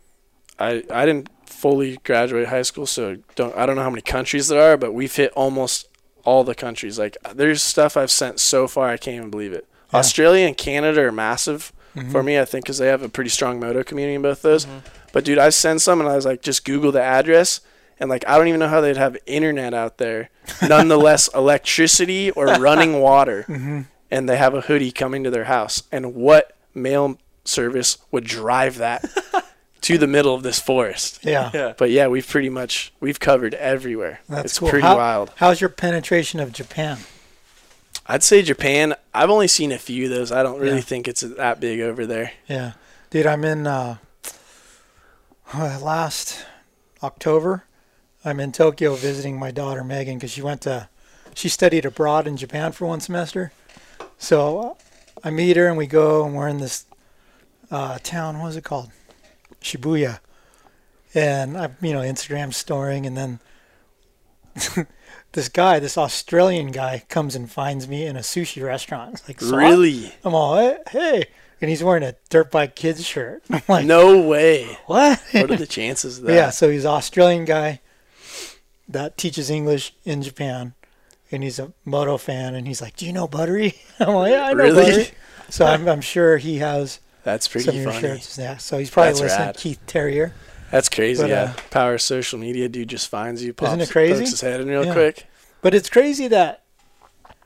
I 0.58 0.82
I 0.90 1.06
didn't 1.06 1.28
fully 1.46 1.98
graduate 2.04 2.48
high 2.48 2.62
school, 2.62 2.86
so 2.86 3.16
don't 3.36 3.56
I 3.56 3.64
don't 3.66 3.76
know 3.76 3.82
how 3.82 3.90
many 3.90 4.02
countries 4.02 4.48
there 4.48 4.60
are, 4.60 4.76
but 4.76 4.92
we've 4.92 5.14
hit 5.14 5.32
almost 5.34 5.88
all 6.24 6.42
the 6.44 6.54
countries. 6.54 6.98
Like 6.98 7.16
there's 7.34 7.62
stuff 7.62 7.96
I've 7.96 8.10
sent 8.10 8.40
so 8.40 8.66
far, 8.66 8.88
I 8.88 8.96
can't 8.96 9.16
even 9.16 9.30
believe 9.30 9.52
it. 9.52 9.66
Yeah. 9.92 9.98
Australia 10.00 10.46
and 10.46 10.56
Canada 10.56 11.02
are 11.02 11.12
massive 11.12 11.72
for 11.94 12.22
Mhm. 12.22 12.24
me, 12.24 12.38
I 12.40 12.44
think, 12.44 12.64
because 12.64 12.78
they 12.78 12.88
have 12.88 13.02
a 13.02 13.08
pretty 13.08 13.30
strong 13.30 13.60
moto 13.60 13.82
community 13.82 14.14
in 14.16 14.22
both 14.22 14.42
those. 14.42 14.66
But 15.12 15.24
dude, 15.24 15.38
I 15.38 15.50
sent 15.50 15.80
some, 15.80 16.00
and 16.00 16.08
I 16.08 16.16
was 16.16 16.24
like, 16.26 16.42
just 16.42 16.64
Google 16.64 16.90
the 16.92 17.02
address. 17.02 17.60
And 18.00 18.10
like 18.10 18.24
I 18.28 18.36
don't 18.36 18.48
even 18.48 18.58
know 18.60 18.68
how 18.68 18.80
they'd 18.80 18.96
have 18.96 19.16
internet 19.26 19.72
out 19.72 19.98
there, 19.98 20.30
nonetheless 20.68 21.28
electricity 21.34 22.30
or 22.32 22.46
running 22.46 23.00
water 23.00 23.44
Mhm. 23.48 23.84
and 24.10 24.28
they 24.28 24.36
have 24.36 24.52
a 24.54 24.62
hoodie 24.62 24.90
coming 24.90 25.22
to 25.24 25.30
their 25.30 25.44
house. 25.44 25.84
And 25.92 26.14
what 26.16 26.56
mail 26.74 27.18
service 27.44 27.98
would 28.10 28.24
drive 28.24 28.78
that 28.78 29.04
to 29.82 29.96
the 29.98 30.08
middle 30.08 30.34
of 30.34 30.42
this 30.42 30.58
forest? 30.58 31.20
Yeah. 31.22 31.50
Yeah. 31.54 31.72
But 31.78 31.90
yeah, 31.90 32.08
we've 32.08 32.26
pretty 32.26 32.48
much 32.48 32.92
we've 32.98 33.20
covered 33.20 33.54
everywhere. 33.54 34.18
That's 34.28 34.44
it's 34.46 34.58
cool. 34.58 34.70
pretty 34.70 34.86
How- 34.86 34.96
wild. 34.96 35.30
How's 35.36 35.60
your 35.60 35.70
penetration 35.70 36.40
of 36.40 36.52
Japan? 36.52 36.98
I'd 38.06 38.22
say 38.22 38.42
Japan. 38.42 38.94
I've 39.14 39.30
only 39.30 39.48
seen 39.48 39.72
a 39.72 39.78
few 39.78 40.04
of 40.04 40.10
those. 40.10 40.30
I 40.30 40.42
don't 40.42 40.60
really 40.60 40.76
Yeah. 40.76 40.82
think 40.82 41.08
it's 41.08 41.22
that 41.22 41.60
big 41.60 41.80
over 41.80 42.04
there. 42.06 42.32
Yeah, 42.48 42.72
dude, 43.10 43.26
I'm 43.26 43.44
in 43.44 43.66
uh, 43.66 43.96
uh, 45.54 45.78
last 45.82 46.44
October. 47.02 47.64
I'm 48.24 48.40
in 48.40 48.52
Tokyo 48.52 48.94
visiting 48.94 49.38
my 49.38 49.50
daughter 49.50 49.84
Megan 49.84 50.16
because 50.18 50.30
she 50.30 50.42
went 50.42 50.62
to, 50.62 50.88
she 51.34 51.48
studied 51.48 51.84
abroad 51.84 52.26
in 52.26 52.36
Japan 52.36 52.72
for 52.72 52.86
one 52.86 53.00
semester. 53.00 53.52
So 54.18 54.60
uh, 54.60 54.74
I 55.22 55.30
meet 55.30 55.56
her 55.56 55.66
and 55.68 55.76
we 55.76 55.86
go 55.86 56.24
and 56.24 56.34
we're 56.34 56.48
in 56.48 56.58
this 56.58 56.86
uh, 57.70 57.98
town. 58.02 58.38
What 58.40 58.48
is 58.48 58.56
it 58.56 58.64
called? 58.64 58.90
Shibuya. 59.60 60.20
And 61.14 61.56
I'm 61.56 61.76
you 61.80 61.92
know, 61.92 62.00
Instagram 62.00 62.52
storing, 62.52 63.06
and 63.06 63.16
then 63.16 63.38
this 65.34 65.48
guy, 65.48 65.78
this 65.78 65.96
Australian 65.98 66.68
guy, 66.72 67.04
comes 67.08 67.34
and 67.36 67.50
finds 67.50 67.86
me 67.86 68.06
in 68.06 68.16
a 68.16 68.20
sushi 68.20 68.64
restaurant. 68.64 69.14
It's 69.14 69.28
like, 69.28 69.40
"Swap?" 69.40 69.58
Really? 69.58 70.12
I'm 70.24 70.34
all, 70.34 70.56
"Hey," 70.56 70.78
hey, 70.90 71.24
and 71.60 71.68
he's 71.70 71.82
wearing 71.84 72.02
a 72.02 72.14
dirt 72.30 72.50
bike 72.50 72.74
kids 72.74 73.04
shirt. 73.04 73.42
I'm 73.50 73.62
like, 73.68 73.84
no 73.86 74.20
way. 74.20 74.64
What? 74.86 75.22
What 75.32 75.50
are 75.50 75.56
the 75.56 75.66
chances 75.66 76.18
of 76.18 76.24
that? 76.26 76.34
Yeah, 76.34 76.50
so 76.50 76.70
he's 76.70 76.84
an 76.84 76.90
Australian 76.90 77.44
guy 77.44 77.80
that 78.88 79.16
teaches 79.16 79.50
English 79.50 79.94
in 80.04 80.22
Japan, 80.22 80.74
and 81.30 81.42
he's 81.42 81.58
a 81.58 81.72
moto 81.84 82.16
fan, 82.16 82.54
and 82.54 82.66
he's 82.66 82.80
like, 82.82 82.96
"Do 82.96 83.06
you 83.06 83.12
know 83.12 83.28
Buttery?" 83.28 83.74
I'm 84.00 84.14
like, 84.14 84.32
"Yeah, 84.32 84.46
I 84.46 84.52
know 84.52 84.62
Really? 84.64 84.82
Buttery." 84.84 85.10
So 85.50 85.66
I'm, 85.66 85.86
I'm 85.88 86.00
sure 86.00 86.38
he 86.38 86.58
has. 86.58 87.00
That's 87.22 87.48
pretty 87.48 87.66
some 87.66 87.76
of 87.76 87.82
your 87.82 87.90
funny. 87.92 88.00
shirts. 88.00 88.38
Yeah, 88.38 88.56
so 88.58 88.78
he's 88.78 88.90
probably 88.90 89.12
That's 89.12 89.20
listening. 89.22 89.46
rad. 89.46 89.56
Keith 89.56 89.80
Terrier. 89.86 90.34
That's 90.70 90.88
crazy. 90.88 91.22
But, 91.22 91.30
yeah, 91.30 91.42
uh, 91.56 91.60
power 91.70 91.94
of 91.94 92.02
social 92.02 92.38
media, 92.38 92.68
dude, 92.68 92.88
just 92.88 93.08
finds 93.08 93.42
you, 93.42 93.52
pops, 93.52 93.70
Isn't 93.70 93.80
it 93.82 93.90
crazy? 93.90 94.18
pokes 94.20 94.30
his 94.30 94.40
head 94.40 94.60
in 94.60 94.68
real 94.68 94.84
Yeah. 94.86 94.92
quick. 94.92 95.26
But 95.62 95.74
it's 95.74 95.88
crazy 95.88 96.26
that 96.28 96.62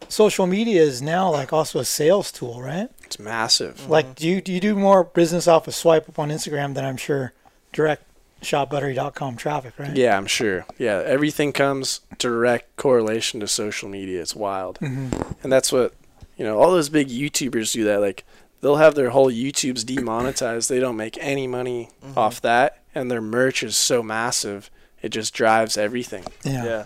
social 0.09 0.47
media 0.47 0.83
is 0.83 1.03
now 1.03 1.31
like 1.31 1.53
also 1.53 1.79
a 1.81 1.85
sales 1.85 2.33
tool, 2.33 2.61
right? 2.63 2.89
It's 3.05 3.19
massive. 3.19 3.89
Like, 3.89 4.15
do 4.15 4.27
you 4.27 4.41
do 4.41 4.53
you 4.53 4.61
do 4.61 4.75
more 4.75 5.05
business 5.05 5.47
off 5.47 5.69
a 5.69 5.73
swipe 5.73 6.09
up 6.09 6.19
on 6.19 6.31
Instagram 6.31 6.75
than 6.75 6.85
I'm 6.85 6.97
sure 6.97 7.33
direct 7.73 8.03
shopbuttery.com 8.43 9.37
traffic, 9.37 9.75
right? 9.79 9.95
Yeah, 9.97 10.17
I'm 10.17 10.27
sure. 10.27 10.65
Yeah, 10.79 11.03
everything 11.05 11.53
comes 11.53 12.01
direct 12.19 12.77
correlation 12.77 13.41
to 13.41 13.49
social 13.49 13.89
media. 13.89 14.21
It's 14.23 14.35
wild. 14.35 14.79
Mhm. 14.81 15.35
And 15.43 15.53
that's 15.53 15.73
what, 15.73 15.93
you 16.37 16.45
know, 16.45 16.59
all 16.59 16.71
those 16.71 16.89
big 16.89 17.09
YouTubers 17.09 17.73
do 17.73 17.85
that. 17.85 18.01
Like, 18.01 18.25
they'll 18.61 18.77
have 18.77 18.95
their 18.95 19.11
whole 19.11 19.31
YouTubes 19.31 19.85
demonetized. 19.85 20.69
They 20.71 20.81
don't 20.81 20.97
make 20.97 21.19
any 21.21 21.47
money 21.47 21.91
Mm-hmm. 22.05 22.19
off 22.19 22.41
that. 22.43 22.78
And 22.95 23.11
their 23.11 23.21
merch 23.21 23.63
is 23.63 23.77
so 23.77 24.03
massive, 24.03 24.71
it 25.03 25.11
just 25.11 25.35
drives 25.35 25.77
everything. 25.77 26.25
Yeah. 26.45 26.65
Yeah. 26.65 26.85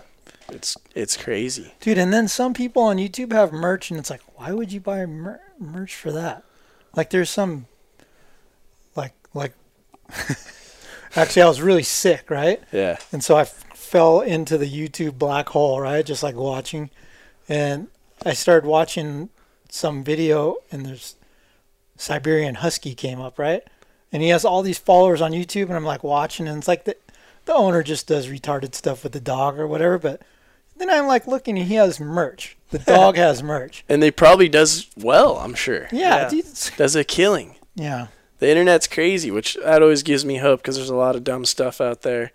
It's 0.49 0.77
it's 0.93 1.17
crazy. 1.17 1.73
Dude, 1.79 1.97
and 1.97 2.13
then 2.13 2.27
some 2.27 2.53
people 2.53 2.83
on 2.83 2.97
YouTube 2.97 3.31
have 3.31 3.51
merch, 3.51 3.89
and 3.89 3.99
it's 3.99 4.09
like, 4.09 4.21
why 4.35 4.51
would 4.51 4.71
you 4.71 4.79
buy 4.79 5.05
mer- 5.05 5.41
merch 5.57 5.95
for 5.95 6.11
that? 6.11 6.43
Like, 6.95 7.09
there's 7.09 7.29
some, 7.29 7.65
like, 8.95 9.13
like, 9.33 9.53
actually, 11.15 11.41
I 11.41 11.47
was 11.47 11.61
really 11.61 11.83
sick, 11.83 12.29
right? 12.29 12.61
Yeah. 12.71 12.97
And 13.11 13.23
so 13.23 13.35
I 13.35 13.41
f- 13.41 13.63
fell 13.73 14.21
into 14.21 14.57
the 14.57 14.69
YouTube 14.69 15.17
black 15.17 15.49
hole, 15.49 15.79
right? 15.79 16.05
Just 16.05 16.23
like 16.23 16.35
watching, 16.35 16.89
and 17.47 17.87
I 18.25 18.33
started 18.33 18.67
watching 18.67 19.29
some 19.69 20.03
video, 20.03 20.57
and 20.71 20.85
there's 20.85 21.15
Siberian 21.97 22.55
Husky 22.55 22.93
came 22.95 23.21
up, 23.21 23.39
right? 23.39 23.63
And 24.13 24.21
he 24.21 24.29
has 24.29 24.45
all 24.45 24.61
these 24.61 24.77
followers 24.77 25.19
on 25.21 25.31
YouTube, 25.33 25.63
and 25.65 25.73
I'm 25.73 25.83
like 25.83 26.03
watching, 26.03 26.47
and 26.47 26.59
it's 26.59 26.67
like 26.67 26.85
the 26.85 26.95
the 27.45 27.53
owner 27.53 27.83
just 27.83 28.07
does 28.07 28.27
retarded 28.29 28.73
stuff 28.75 29.03
with 29.03 29.11
the 29.11 29.19
dog 29.19 29.59
or 29.59 29.67
whatever, 29.67 29.97
but 29.97 30.21
then 30.77 30.89
I'm 30.89 31.07
like 31.07 31.27
looking, 31.27 31.57
and 31.59 31.67
he 31.67 31.73
has 31.75 31.99
merch. 31.99 32.55
The 32.69 32.79
dog 32.95 33.17
has 33.17 33.43
merch. 33.43 33.83
And 33.89 34.01
they 34.01 34.11
probably 34.11 34.47
does 34.47 34.89
well, 34.95 35.37
I'm 35.39 35.53
sure. 35.55 35.87
Yeah, 35.91 36.29
dude, 36.29 36.45
Does 36.77 36.95
a 36.95 37.03
killing. 37.03 37.55
Yeah. 37.75 38.07
The 38.39 38.49
internet's 38.49 38.87
crazy, 38.87 39.29
which 39.31 39.57
that 39.63 39.81
always 39.81 40.03
gives 40.03 40.23
me 40.23 40.37
hope 40.37 40.61
because 40.61 40.75
there's 40.77 40.89
a 40.89 40.95
lot 40.95 41.15
of 41.15 41.23
dumb 41.23 41.43
stuff 41.45 41.81
out 41.81 42.01
there. 42.03 42.31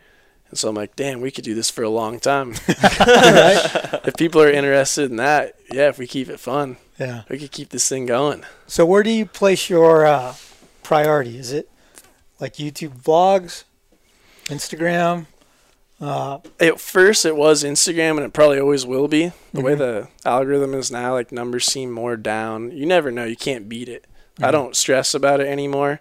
And 0.51 0.59
so 0.59 0.69
I'm 0.71 0.75
like, 0.75 0.97
damn, 0.97 1.21
we 1.21 1.31
could 1.31 1.45
do 1.45 1.55
this 1.55 1.71
for 1.71 1.83
a 1.83 1.91
long 1.91 2.19
time. 2.21 2.55
If 4.05 4.15
people 4.17 4.41
are 4.41 4.51
interested 4.51 5.11
in 5.11 5.17
that, 5.17 5.55
yeah, 5.71 5.89
if 5.89 5.99
we 5.99 6.07
keep 6.07 6.29
it 6.29 6.41
fun, 6.41 6.77
Yeah. 6.99 7.23
we 7.29 7.39
could 7.39 7.51
keep 7.53 7.71
this 7.71 7.89
thing 7.89 8.07
going. 8.07 8.45
So 8.67 8.87
where 8.87 9.03
do 9.03 9.11
you 9.11 9.27
place 9.27 9.69
your 9.69 10.07
uh, 10.07 10.35
priority? 10.89 11.37
Is 11.39 11.53
it 11.53 11.69
like 12.41 12.55
YouTube 12.55 13.03
vlogs, 13.03 13.65
Instagram? 14.47 15.27
Uh, 16.01 16.39
At 16.59 16.81
first, 16.81 17.27
it 17.27 17.37
was 17.37 17.63
Instagram, 17.65 18.13
and 18.13 18.21
it 18.21 18.33
probably 18.33 18.59
always 18.59 18.87
will 18.87 19.07
be. 19.09 19.33
The 19.53 19.61
way 19.61 19.75
Mhm. 19.75 19.79
the 19.79 20.09
algorithm 20.25 20.73
is 20.75 20.91
now, 20.91 21.13
like 21.13 21.31
numbers 21.33 21.67
seem 21.67 21.91
more 21.91 22.17
down. 22.17 22.71
You 22.71 22.87
never 22.87 23.11
know. 23.11 23.25
You 23.25 23.37
can't 23.37 23.69
beat 23.69 23.89
it. 23.89 24.07
I 24.41 24.49
Mhm. 24.49 24.53
don't 24.53 24.77
stress 24.77 25.13
about 25.13 25.41
it 25.41 25.49
anymore. 25.49 26.01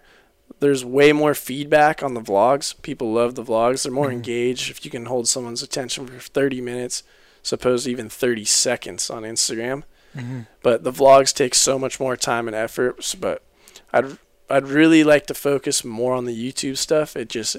There's 0.60 0.84
way 0.84 1.12
more 1.12 1.34
feedback 1.34 2.02
on 2.02 2.14
the 2.14 2.20
vlogs. 2.20 2.80
People 2.80 3.12
love 3.12 3.34
the 3.34 3.44
vlogs. 3.44 3.82
They're 3.82 3.92
more 3.92 4.08
Mhm. 4.08 4.12
engaged. 4.12 4.70
If 4.70 4.84
you 4.84 4.90
can 4.90 5.06
hold 5.06 5.28
someone's 5.28 5.62
attention 5.62 6.06
for 6.06 6.18
30 6.20 6.60
minutes, 6.60 7.02
suppose 7.42 7.86
even 7.86 8.08
30 8.08 8.44
seconds 8.44 9.10
on 9.10 9.24
Instagram. 9.24 9.82
Mhm. 10.16 10.46
But 10.62 10.84
the 10.84 10.92
vlogs 10.92 11.34
take 11.34 11.54
so 11.54 11.78
much 11.78 12.00
more 12.00 12.16
time 12.16 12.46
and 12.48 12.54
effort. 12.56 13.14
But 13.20 13.42
I'd 13.92 14.16
I'd 14.50 14.66
really 14.68 15.04
like 15.04 15.26
to 15.26 15.34
focus 15.34 15.84
more 15.84 16.14
on 16.14 16.24
the 16.24 16.34
YouTube 16.52 16.76
stuff. 16.76 17.16
It 17.16 17.28
just 17.28 17.56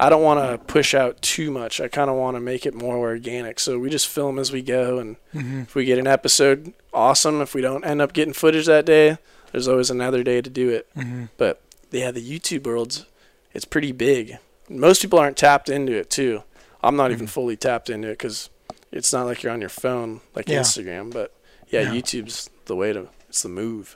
I 0.00 0.08
don't 0.08 0.22
want 0.22 0.40
to 0.40 0.58
push 0.72 0.94
out 0.94 1.20
too 1.20 1.50
much. 1.50 1.80
I 1.80 1.86
kind 1.86 2.08
of 2.10 2.16
want 2.16 2.34
to 2.36 2.40
make 2.40 2.64
it 2.66 2.74
more 2.74 2.96
organic. 2.96 3.60
So 3.60 3.78
we 3.78 3.90
just 3.90 4.08
film 4.08 4.38
as 4.38 4.50
we 4.50 4.62
go, 4.62 4.98
and 4.98 5.16
Mhm. 5.34 5.62
if 5.64 5.74
we 5.74 5.84
get 5.84 5.98
an 5.98 6.06
episode, 6.06 6.72
awesome. 6.94 7.40
If 7.42 7.54
we 7.54 7.60
don't 7.60 7.84
end 7.84 8.00
up 8.00 8.12
getting 8.14 8.32
footage 8.32 8.66
that 8.66 8.86
day, 8.86 9.18
there's 9.52 9.68
always 9.68 9.90
another 9.90 10.22
day 10.22 10.40
to 10.40 10.48
do 10.50 10.70
it. 10.70 10.88
Mhm. 10.96 11.28
But 11.36 11.60
yeah, 11.90 12.10
the 12.10 12.22
YouTube 12.22 12.64
world's 12.66 13.04
it's 13.52 13.66
pretty 13.66 13.92
big. 13.92 14.38
Most 14.70 15.02
people 15.02 15.18
aren't 15.18 15.36
tapped 15.36 15.68
into 15.68 15.92
it 15.92 16.08
too. 16.08 16.42
I'm 16.82 16.96
not 16.96 17.12
even 17.12 17.26
fully 17.26 17.56
tapped 17.56 17.90
into 17.90 18.08
it 18.08 18.12
because 18.18 18.48
it's 18.90 19.12
not 19.12 19.26
like 19.26 19.42
you're 19.42 19.52
on 19.52 19.60
your 19.60 19.68
phone 19.68 20.22
like 20.34 20.48
Yeah. 20.48 20.60
Instagram. 20.60 21.12
But 21.12 21.32
yeah, 21.68 21.82
Yeah. 21.82 21.90
YouTube's 22.00 22.48
the 22.64 22.74
way 22.74 22.94
to. 22.94 23.08
It's 23.28 23.42
the 23.42 23.50
move. 23.50 23.94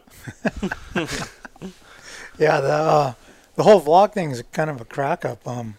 yeah, 2.38 2.60
the 2.60 2.72
uh, 2.72 3.12
the 3.54 3.62
whole 3.62 3.80
vlog 3.80 4.12
thing 4.12 4.30
is 4.30 4.42
kind 4.52 4.70
of 4.70 4.80
a 4.80 4.84
crack 4.84 5.24
up. 5.24 5.46
Um, 5.46 5.76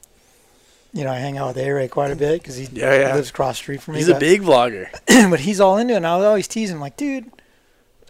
you 0.94 1.04
know, 1.04 1.12
I 1.12 1.18
hang 1.18 1.38
out 1.38 1.56
with 1.56 1.58
A 1.66 1.72
Ray 1.72 1.88
quite 1.88 2.12
a 2.12 2.16
bit 2.16 2.42
because 2.42 2.56
he 2.56 2.66
Yeah, 2.72 3.00
yeah. 3.00 3.16
lives 3.16 3.30
across 3.30 3.58
street 3.58 3.82
from 3.82 3.94
me. 3.96 4.00
He's 4.00 4.10
a 4.10 4.18
big 4.20 4.42
vlogger. 4.42 4.88
but 5.30 5.42
he's 5.42 5.60
all 5.60 5.78
into 5.78 5.94
it. 5.94 5.98
And 5.98 6.08
I 6.08 6.16
was 6.16 6.26
always 6.26 6.48
teasing 6.48 6.78
him, 6.78 6.82
like, 6.82 6.98
dude, 6.98 7.30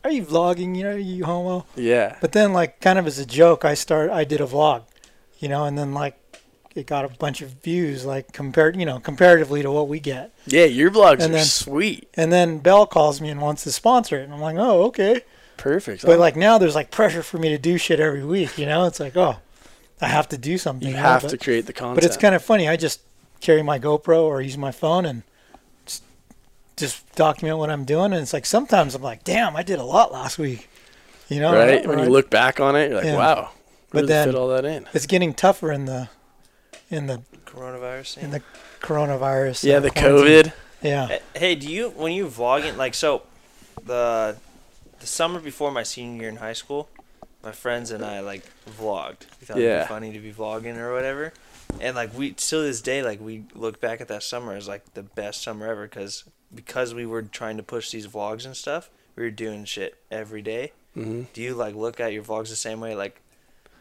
are 0.05 0.11
you 0.11 0.23
vlogging? 0.23 0.75
You 0.77 0.83
know, 0.83 0.95
you 0.95 1.25
homo? 1.25 1.65
Yeah. 1.75 2.15
But 2.21 2.31
then, 2.31 2.53
like, 2.53 2.79
kind 2.79 2.97
of 2.97 3.05
as 3.07 3.19
a 3.19 3.25
joke, 3.25 3.65
I 3.65 3.73
start, 3.73 4.09
I 4.11 4.23
did 4.23 4.39
a 4.39 4.45
vlog, 4.45 4.83
you 5.39 5.49
know, 5.49 5.65
and 5.65 5.77
then 5.77 5.93
like, 5.93 6.15
it 6.75 6.85
got 6.85 7.03
a 7.03 7.09
bunch 7.09 7.41
of 7.41 7.49
views, 7.63 8.05
like 8.05 8.31
compared, 8.31 8.79
you 8.79 8.85
know, 8.85 8.99
comparatively 8.99 9.63
to 9.63 9.71
what 9.71 9.87
we 9.87 9.99
get. 9.99 10.31
Yeah, 10.45 10.65
your 10.65 10.91
vlogs 10.91 11.13
And 11.23 11.33
are 11.33 11.37
then- 11.37 11.45
sweet. 11.45 12.07
And 12.13 12.31
then 12.31 12.59
Bell 12.59 12.85
calls 12.85 13.19
me 13.19 13.29
and 13.29 13.41
wants 13.41 13.63
to 13.63 13.71
sponsor 13.71 14.19
it, 14.19 14.23
and 14.25 14.33
I'm 14.33 14.39
like, 14.39 14.55
oh, 14.57 14.83
okay. 14.85 15.21
Perfect. 15.57 16.05
But 16.05 16.19
like 16.19 16.35
now, 16.35 16.57
there's 16.57 16.75
like 16.75 16.91
pressure 16.91 17.23
for 17.23 17.37
me 17.37 17.49
to 17.49 17.57
do 17.57 17.77
shit 17.77 17.99
every 17.99 18.23
week. 18.23 18.57
You 18.57 18.65
know, 18.65 18.85
it's 18.85 18.99
like, 18.99 19.17
oh, 19.17 19.37
I 20.01 20.07
have 20.07 20.29
to 20.29 20.37
do 20.37 20.57
something. 20.57 20.87
You 20.87 20.93
know, 20.93 20.99
have 21.01 21.23
but- 21.23 21.29
to 21.31 21.37
create 21.37 21.65
the 21.65 21.73
content. 21.73 21.95
But 21.95 22.03
it's 22.05 22.17
kind 22.17 22.35
of 22.35 22.43
funny. 22.43 22.67
I 22.69 22.75
just 22.77 23.01
carry 23.41 23.61
my 23.63 23.79
GoPro 23.79 24.21
or 24.21 24.41
use 24.41 24.57
my 24.57 24.71
phone 24.71 25.05
and 25.05 25.23
just, 25.85 26.03
just 26.75 27.15
document 27.15 27.57
what 27.57 27.69
I'm 27.69 27.83
doing. 27.85 28.13
And 28.13 28.21
it's 28.21 28.33
like 28.33 28.45
sometimes 28.45 28.95
I'm 28.95 29.01
like, 29.01 29.23
damn, 29.23 29.55
I 29.55 29.63
did 29.63 29.79
a 29.79 29.83
lot 29.83 30.11
last 30.11 30.37
week. 30.37 30.69
You 31.29 31.41
know, 31.41 31.53
right? 31.53 31.85
When 31.85 31.99
you 31.99 32.05
look 32.05 32.29
back 32.29 32.59
on 32.59 32.75
it, 32.75 32.87
you're 32.89 32.97
like, 32.97 33.05
Yeah. 33.05 33.17
wow, 33.17 33.49
But 33.89 33.93
where 33.95 34.01
did 34.03 34.07
they 34.09 34.13
then- 34.13 34.27
fit 34.29 34.35
all 34.35 34.47
that 34.49 34.63
in? 34.65 34.87
it's 34.93 35.05
getting 35.05 35.33
tougher 35.33 35.71
in 35.71 35.85
the 35.85 36.09
in 36.89 37.07
the 37.07 37.21
Coronavirus. 37.45 38.17
in 38.19 38.31
the 38.31 38.41
coronavirus. 38.79 39.63
Yeah, 39.65 39.77
uh, 39.77 39.79
the 39.81 39.91
quarantine. 39.91 40.43
COVID. 40.45 40.53
Yeah. 40.81 41.19
Hey, 41.35 41.55
do 41.55 41.67
you 41.69 41.89
when 41.89 42.13
you 42.13 42.27
vlogging 42.27 42.77
like 42.77 42.93
so 42.93 43.23
the 43.85 44.37
the 44.99 45.07
summer 45.07 45.39
before 45.39 45.71
my 45.71 45.83
senior 45.83 46.21
year 46.21 46.29
in 46.29 46.37
high 46.37 46.53
school, 46.53 46.89
my 47.43 47.51
friends 47.51 47.91
and 47.91 48.03
I 48.03 48.19
like 48.21 48.43
vlogged. 48.69 49.25
We 49.39 49.45
thought 49.45 49.57
it'd 49.57 49.69
be 49.83 49.87
funny 49.87 50.11
to 50.13 50.19
be 50.19 50.31
vlogging 50.33 50.77
or 50.77 50.93
whatever. 50.93 51.33
And 51.79 51.95
like 51.95 52.17
we 52.17 52.33
still 52.37 52.61
this 52.63 52.81
day 52.81 53.03
like 53.03 53.19
we 53.21 53.43
look 53.53 53.79
back 53.79 54.01
at 54.01 54.07
that 54.07 54.23
summer 54.23 54.53
as 54.55 54.67
like 54.67 54.93
the 54.93 55.03
best 55.03 55.43
summer 55.43 55.67
ever 55.67 55.87
cuz 55.87 56.23
because 56.53 56.93
we 56.93 57.05
were 57.05 57.21
trying 57.21 57.57
to 57.57 57.63
push 57.63 57.91
these 57.91 58.07
vlogs 58.07 58.45
and 58.45 58.55
stuff, 58.55 58.89
we 59.15 59.23
were 59.23 59.29
doing 59.31 59.65
shit 59.65 59.95
every 60.09 60.41
day. 60.41 60.71
hmm 60.93 61.23
Do 61.33 61.41
you 61.41 61.53
like 61.53 61.75
look 61.75 61.99
at 61.99 62.13
your 62.13 62.23
vlogs 62.23 62.49
the 62.49 62.55
same 62.55 62.79
way 62.79 62.95
like 62.95 63.21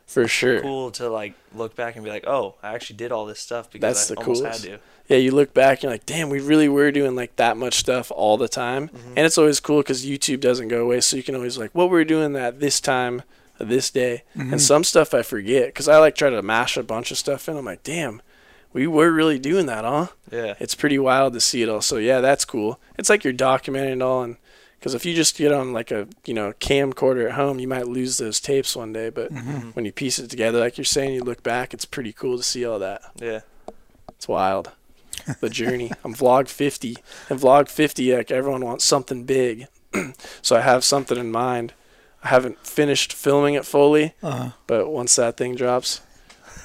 For 0.06 0.28
sure. 0.28 0.60
cool 0.60 0.90
to 0.92 1.08
like 1.08 1.34
look 1.54 1.74
back 1.74 1.96
and 1.96 2.04
be 2.04 2.10
like, 2.10 2.26
"Oh, 2.26 2.54
I 2.62 2.74
actually 2.74 2.96
did 2.96 3.10
all 3.12 3.26
this 3.26 3.40
stuff 3.40 3.70
because 3.70 4.08
That's 4.08 4.10
I 4.10 4.14
the 4.14 4.20
almost 4.20 4.42
coolest. 4.42 4.64
had 4.64 4.72
to." 4.78 4.80
Yeah, 5.08 5.18
you 5.18 5.30
look 5.30 5.52
back 5.54 5.78
and 5.78 5.82
you're 5.84 5.92
like, 5.92 6.06
damn, 6.06 6.30
we 6.30 6.40
really 6.40 6.68
were 6.68 6.90
doing 6.90 7.14
like 7.14 7.36
that 7.36 7.56
much 7.56 7.74
stuff 7.74 8.10
all 8.10 8.36
the 8.36 8.48
time. 8.48 8.88
Mm-hmm. 8.88 9.08
And 9.16 9.18
it's 9.20 9.38
always 9.38 9.60
cool 9.60 9.78
because 9.80 10.04
YouTube 10.04 10.40
doesn't 10.40 10.66
go 10.68 10.82
away. 10.82 11.00
So 11.00 11.16
you 11.16 11.22
can 11.22 11.36
always 11.36 11.56
like, 11.58 11.70
what 11.74 11.90
were 11.90 11.98
we 11.98 12.04
doing 12.04 12.32
that 12.32 12.58
this 12.58 12.80
time, 12.80 13.22
this 13.60 13.88
day? 13.90 14.24
Mhm. 14.36 14.52
And 14.52 14.60
some 14.60 14.82
stuff 14.82 15.14
I 15.14 15.22
forget 15.22 15.66
because 15.68 15.86
I 15.86 15.98
like 15.98 16.16
try 16.16 16.30
to 16.30 16.42
mash 16.42 16.76
a 16.76 16.82
bunch 16.82 17.12
of 17.12 17.18
stuff 17.18 17.48
in. 17.48 17.56
I'm 17.56 17.64
like, 17.64 17.84
damn, 17.84 18.20
we 18.72 18.88
were 18.88 19.12
really 19.12 19.38
doing 19.38 19.66
that, 19.66 19.84
huh? 19.84 20.08
Yeah. 20.32 20.54
It's 20.58 20.74
pretty 20.74 20.98
wild 20.98 21.34
to 21.34 21.40
see 21.40 21.62
it 21.62 21.68
all. 21.68 21.82
So 21.82 21.98
yeah, 21.98 22.20
that's 22.20 22.44
cool. 22.44 22.80
It's 22.98 23.08
like 23.08 23.22
you're 23.22 23.32
documenting 23.32 23.92
it 23.92 24.02
all. 24.02 24.22
And 24.24 24.36
because 24.78 24.94
if 24.94 25.04
you 25.06 25.14
just 25.14 25.36
get 25.36 25.52
on 25.52 25.72
like 25.72 25.90
a, 25.90 26.06
you 26.24 26.34
know, 26.34 26.52
camcorder 26.60 27.26
at 27.26 27.32
home, 27.32 27.58
you 27.58 27.68
might 27.68 27.88
lose 27.88 28.18
those 28.18 28.40
tapes 28.40 28.76
one 28.76 28.92
day. 28.92 29.08
But 29.10 29.32
Mhm. 29.32 29.74
when 29.74 29.84
you 29.84 29.92
piece 29.92 30.18
it 30.18 30.28
together, 30.30 30.60
like 30.60 30.76
you're 30.78 30.84
saying, 30.84 31.14
you 31.14 31.22
look 31.24 31.42
back, 31.42 31.74
it's 31.74 31.84
pretty 31.84 32.12
cool 32.12 32.36
to 32.36 32.42
see 32.42 32.64
all 32.64 32.78
that. 32.78 33.02
Yeah. 33.16 33.40
It's 34.10 34.28
wild. 34.28 34.70
The 35.40 35.48
journey. 35.50 35.90
I'm 36.04 36.14
vlog 36.14 36.48
50. 36.48 36.96
And 37.30 37.40
vlog 37.40 37.68
50, 37.68 38.14
like 38.14 38.30
everyone 38.30 38.64
wants 38.64 38.84
something 38.84 39.24
big. 39.24 39.66
so 40.42 40.56
I 40.56 40.60
have 40.60 40.84
something 40.84 41.16
in 41.18 41.30
mind. 41.32 41.72
I 42.22 42.28
haven't 42.28 42.64
finished 42.66 43.12
filming 43.12 43.54
it 43.54 43.64
fully, 43.64 44.14
Uh-huh. 44.22 44.50
but 44.66 44.88
once 44.90 45.16
that 45.16 45.36
thing 45.36 45.54
drops, 45.54 46.00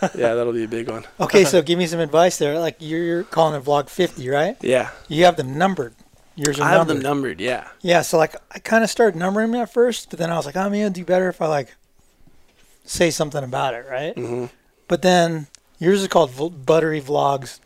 yeah, 0.02 0.34
that'll 0.36 0.54
be 0.54 0.64
a 0.64 0.68
big 0.68 0.90
one. 0.90 1.06
Okay, 1.20 1.44
so 1.46 1.62
give 1.70 1.78
me 1.80 1.88
some 1.88 2.00
advice 2.00 2.38
there. 2.38 2.60
Like 2.60 2.76
you're, 2.80 3.04
you're 3.04 3.24
calling 3.24 3.60
it 3.60 3.64
vlog 3.66 3.90
50, 3.90 4.28
right? 4.30 4.58
Yeah. 4.62 4.90
You 5.08 5.24
have 5.26 5.38
them 5.38 5.58
numbered. 5.58 5.94
Yours 6.36 6.60
are 6.60 6.64
I 6.64 6.70
have 6.70 6.88
numbered. 6.88 6.96
them 6.98 7.04
numbered, 7.04 7.42
yeah. 7.42 7.68
Yeah, 7.82 8.02
so 8.02 8.18
like 8.18 8.36
I 8.52 8.60
kind 8.60 8.84
of 8.84 8.90
started 8.90 9.18
numbering 9.20 9.52
them 9.52 9.62
at 9.62 9.72
first, 9.74 10.10
but 10.10 10.18
then 10.20 10.32
I 10.32 10.38
was 10.38 10.46
like, 10.46 10.56
I'm 10.56 10.72
gonna 10.72 10.90
do 10.90 11.04
better 11.06 11.28
if 11.30 11.42
I 11.42 11.48
like 11.48 11.76
say 12.86 13.12
something 13.12 13.44
about 13.44 13.74
it, 13.74 13.86
right? 13.90 14.16
hmm 14.18 14.46
But 14.88 15.02
then 15.02 15.48
yours 15.80 16.02
is 16.02 16.08
called 16.08 16.32
v- 16.32 16.50
Buttery 16.50 17.02
Vlogs 17.02 17.60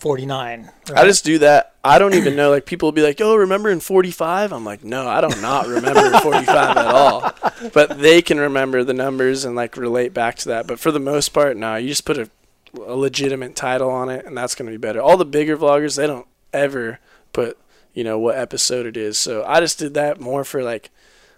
49. 0.00 0.70
Right? 0.88 0.98
I 0.98 1.04
just 1.04 1.24
do 1.24 1.38
that. 1.38 1.74
I 1.84 1.98
don't 1.98 2.14
even 2.14 2.34
know. 2.36 2.50
Like 2.50 2.66
people 2.66 2.86
will 2.88 2.92
be 2.92 3.02
like, 3.02 3.20
"Oh, 3.20 3.36
remember 3.36 3.70
in 3.70 3.80
45?" 3.80 4.52
I'm 4.52 4.64
like, 4.64 4.82
"No, 4.84 5.06
I 5.08 5.20
don't 5.20 5.40
not 5.40 5.66
remember 5.66 6.10
45 6.20 6.76
at 6.76 6.86
all." 6.86 7.32
But 7.72 7.98
they 8.00 8.22
can 8.22 8.38
remember 8.40 8.82
the 8.84 8.92
numbers 8.94 9.44
and 9.44 9.54
like 9.56 9.76
relate 9.76 10.12
back 10.14 10.36
to 10.38 10.48
that. 10.48 10.66
But 10.66 10.78
for 10.80 10.90
the 10.90 10.98
most 11.00 11.30
part, 11.30 11.56
no. 11.56 11.76
You 11.76 11.88
just 11.88 12.04
put 12.04 12.18
a, 12.18 12.28
a 12.76 12.94
legitimate 12.96 13.56
title 13.56 13.90
on 13.90 14.08
it, 14.10 14.24
and 14.26 14.36
that's 14.36 14.54
gonna 14.54 14.70
be 14.70 14.76
better. 14.78 15.00
All 15.00 15.16
the 15.16 15.24
bigger 15.24 15.56
vloggers, 15.56 15.96
they 15.96 16.06
don't 16.06 16.26
ever 16.52 16.98
put 17.32 17.58
you 17.94 18.04
know 18.04 18.18
what 18.18 18.36
episode 18.36 18.86
it 18.86 18.96
is. 18.96 19.18
So 19.18 19.44
I 19.46 19.60
just 19.60 19.78
did 19.78 19.94
that 19.94 20.20
more 20.20 20.44
for 20.44 20.62
like 20.62 20.90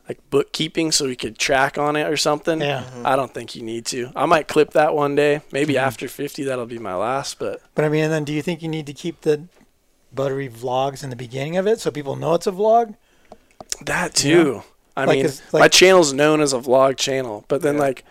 like 0.08 0.18
bookkeeping 0.30 0.90
so 0.90 1.04
we 1.06 1.14
could 1.16 1.38
track 1.38 1.78
on 1.78 1.94
it 1.96 2.08
or 2.08 2.16
something. 2.16 2.60
Yeah. 2.60 2.84
I 3.04 3.14
don't 3.14 3.32
think 3.32 3.54
you 3.54 3.62
need 3.62 3.86
to. 3.86 4.10
I 4.16 4.26
might 4.26 4.48
clip 4.48 4.72
that 4.72 4.94
one 4.94 5.14
day. 5.14 5.42
Maybe 5.52 5.74
Mhm. 5.74 5.78
after 5.82 6.08
50 6.08 6.42
that'll 6.44 6.66
be 6.66 6.78
my 6.78 6.94
last, 6.96 7.38
but 7.38 7.60
But 7.76 7.84
I 7.84 7.88
mean, 7.88 8.10
then 8.10 8.24
do 8.24 8.32
you 8.32 8.42
think 8.42 8.62
you 8.62 8.68
need 8.68 8.86
to 8.86 8.92
keep 8.92 9.20
the 9.20 9.44
Buttery 10.14 10.48
Vlogs 10.48 11.04
in 11.04 11.10
the 11.10 11.16
beginning 11.16 11.56
of 11.56 11.66
it 11.68 11.80
so 11.80 11.90
people 11.92 12.16
know 12.16 12.34
it's 12.34 12.46
a 12.48 12.52
vlog? 12.52 12.96
That 13.84 14.14
too. 14.14 14.44
know? 14.44 14.64
I 14.96 15.04
Like, 15.04 15.16
mean, 15.18 15.26
it's 15.26 15.40
my 15.52 15.60
like- 15.60 15.72
channel's 15.72 16.12
known 16.12 16.40
as 16.40 16.52
a 16.52 16.58
vlog 16.58 16.96
channel, 16.98 17.44
but 17.48 17.62
then 17.62 17.78
like 17.78 18.04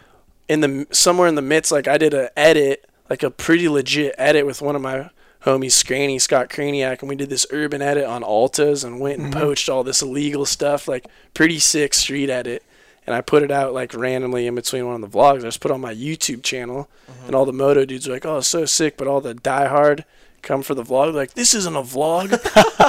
in 0.48 0.62
the 0.62 0.88
somewhere 0.92 1.28
in 1.28 1.36
the 1.36 1.42
midst, 1.42 1.72
like 1.72 1.88
I 1.88 1.98
did 1.98 2.14
a 2.14 2.32
edit, 2.40 2.86
like 3.10 3.22
a 3.22 3.30
pretty 3.30 3.68
legit 3.70 4.16
edit 4.18 4.46
with 4.46 4.62
one 4.62 4.76
of 4.76 4.82
my 4.82 5.10
homies, 5.46 5.72
Scranny 5.72 6.20
Scott 6.20 6.50
Craniac, 6.50 7.02
and 7.02 7.10
we 7.10 7.16
did 7.16 7.30
this 7.30 7.46
urban 7.52 7.82
edit 7.82 8.06
on 8.06 8.22
Altas 8.24 8.84
and 8.84 9.00
went 9.00 9.20
and 9.20 9.34
Mhm. 9.34 9.40
poached 9.40 9.70
all 9.70 9.84
this 9.84 10.02
illegal 10.02 10.46
stuff, 10.46 10.88
like 10.88 11.06
pretty 11.34 11.60
sick 11.60 11.94
street 11.94 12.30
edit. 12.30 12.64
And 13.08 13.16
I 13.16 13.22
put 13.22 13.42
it 13.42 13.50
out 13.52 13.74
like 13.74 13.94
randomly 13.96 14.46
in 14.46 14.54
between 14.54 14.86
one 14.86 15.02
of 15.04 15.12
the 15.12 15.18
vlogs. 15.18 15.40
I 15.40 15.44
just 15.44 15.60
put 15.60 15.72
it 15.72 15.74
on 15.74 15.82
my 15.82 15.94
YouTube 15.94 16.44
channel, 16.44 16.88
and 17.26 17.36
all 17.36 17.46
the 17.46 17.52
moto 17.54 17.84
dudes 17.86 18.08
were 18.08 18.14
like, 18.14 18.26
"Oh, 18.26 18.42
so 18.42 18.66
sick!" 18.66 18.96
But 18.96 19.08
all 19.08 19.22
the 19.22 19.34
diehard 19.34 20.04
come 20.44 20.62
for 20.62 20.76
the 20.76 20.84
vlog, 20.84 21.14
like, 21.16 21.34
"This 21.34 21.56
isn't 21.56 21.76
a 21.76 21.82
vlog," 21.82 22.30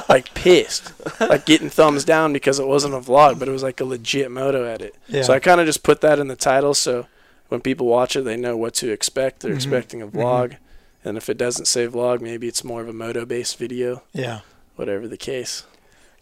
like 0.11 0.33
pissed, 0.35 0.93
like 1.21 1.47
getting 1.47 1.71
thumbs 1.71 2.05
down 2.05 2.35
because 2.35 2.59
it 2.59 2.67
wasn't 2.67 2.93
a 2.95 2.99
vlog, 3.01 3.39
but 3.39 3.49
it 3.49 3.53
was 3.53 3.63
like 3.63 3.81
a 3.81 3.85
legit 3.87 4.31
moto 4.31 4.65
edit. 4.65 4.95
Yeah. 5.09 5.23
So 5.23 5.33
I 5.33 5.39
kind 5.39 5.61
of 5.61 5.67
just 5.67 5.83
put 5.83 6.03
that 6.03 6.19
in 6.19 6.29
the 6.29 6.37
title, 6.37 6.75
so 6.75 7.07
when 7.49 7.63
people 7.63 7.87
watch 7.87 8.15
it, 8.15 8.25
they 8.27 8.37
know 8.37 8.57
what 8.57 8.75
to 8.75 8.91
expect. 8.91 9.41
They're 9.41 9.53
Mhm. 9.53 9.57
expecting 9.57 10.03
a 10.03 10.07
vlog, 10.07 10.57
and 11.05 11.17
if 11.17 11.29
it 11.29 11.37
doesn't 11.39 11.67
say 11.67 11.87
vlog, 11.87 12.21
maybe 12.21 12.49
it's 12.49 12.65
more 12.65 12.81
of 12.81 12.89
a 12.89 12.93
moto-based 12.93 13.59
video. 13.59 14.03
Yeah. 14.13 14.41
Whatever 14.77 15.07
the 15.09 15.17
case. 15.17 15.65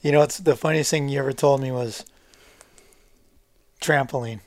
You 0.03 0.13
know, 0.13 0.23
it's 0.23 0.39
the 0.39 0.57
funniest 0.57 0.91
thing 0.91 1.09
you 1.09 1.19
ever 1.19 1.33
told 1.33 1.61
me 1.61 1.71
was 1.71 2.05
trampoline. 3.81 4.41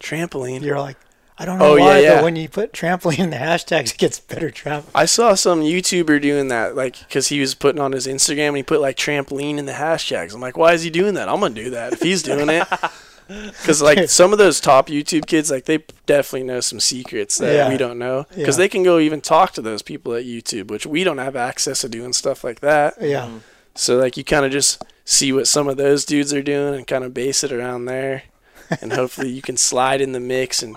Trampoline. 0.00 0.62
You're 0.62 0.78
like, 0.80 0.96
I 1.38 1.44
don't 1.44 1.58
know 1.58 1.72
Oh, 1.72 1.76
yeah, 1.76 1.84
why, 1.84 1.98
yeah. 2.00 2.14
but 2.16 2.24
when 2.24 2.36
you 2.36 2.48
put 2.48 2.72
trampoline 2.72 3.18
in 3.20 3.30
the 3.30 3.36
hashtags, 3.36 3.92
it 3.92 3.98
gets 3.98 4.20
better 4.20 4.50
traffic. 4.50 4.90
I 4.94 5.06
saw 5.06 5.34
some 5.34 5.60
YouTuber 5.62 6.20
doing 6.20 6.48
that, 6.48 6.74
like, 6.76 6.98
because 7.00 7.28
he 7.28 7.40
was 7.40 7.54
putting 7.54 7.80
on 7.80 7.92
his 7.92 8.06
Instagram 8.06 8.48
and 8.48 8.56
he 8.58 8.62
put 8.62 8.80
like 8.80 8.96
trampoline 8.96 9.58
in 9.58 9.66
the 9.66 9.72
hashtags. 9.72 10.34
I'm 10.34 10.40
like, 10.40 10.56
why 10.56 10.72
is 10.74 10.82
he 10.82 10.90
doing 10.90 11.14
that? 11.14 11.28
I'm 11.28 11.40
gonna 11.40 11.54
do 11.54 11.70
that 11.70 11.92
if 11.94 12.02
he's 12.02 12.22
doing 12.22 12.48
it. 12.50 12.66
Because 13.60 13.80
like 13.82 14.08
some 14.20 14.32
of 14.32 14.38
those 14.38 14.60
top 14.60 14.88
YouTube 14.88 15.26
kids, 15.26 15.50
like 15.50 15.64
they 15.66 15.84
definitely 16.06 16.46
know 16.46 16.60
some 16.60 16.80
secrets 16.80 17.38
that 17.38 17.54
Yeah. 17.54 17.68
we 17.68 17.76
don't 17.76 17.98
know. 17.98 18.26
Yeah. 18.30 18.36
Because 18.38 18.56
they 18.56 18.68
can 18.68 18.82
go 18.82 18.98
even 18.98 19.20
talk 19.20 19.52
to 19.52 19.62
those 19.62 19.82
people 19.82 20.14
at 20.14 20.24
YouTube, 20.24 20.68
which 20.70 20.86
we 20.86 21.04
don't 21.04 21.18
have 21.18 21.36
access 21.36 21.80
to 21.82 21.88
doing 21.88 22.12
stuff 22.12 22.42
like 22.44 22.60
that. 22.60 22.94
Yeah. 23.00 23.30
So 23.74 23.96
like 23.98 24.16
you 24.16 24.24
kind 24.24 24.44
of 24.44 24.50
just 24.52 24.82
see 25.04 25.32
what 25.32 25.46
some 25.48 25.68
of 25.68 25.76
those 25.76 26.04
dudes 26.04 26.32
are 26.34 26.42
doing 26.42 26.74
and 26.74 26.86
kind 26.86 27.04
of 27.04 27.14
base 27.14 27.42
it 27.44 27.52
around 27.52 27.84
there, 27.86 28.24
and 28.80 28.92
hopefully 28.92 29.30
you 29.30 29.42
can 29.42 29.56
slide 29.56 30.00
in 30.00 30.12
the 30.12 30.20
mix 30.20 30.62
and 30.62 30.76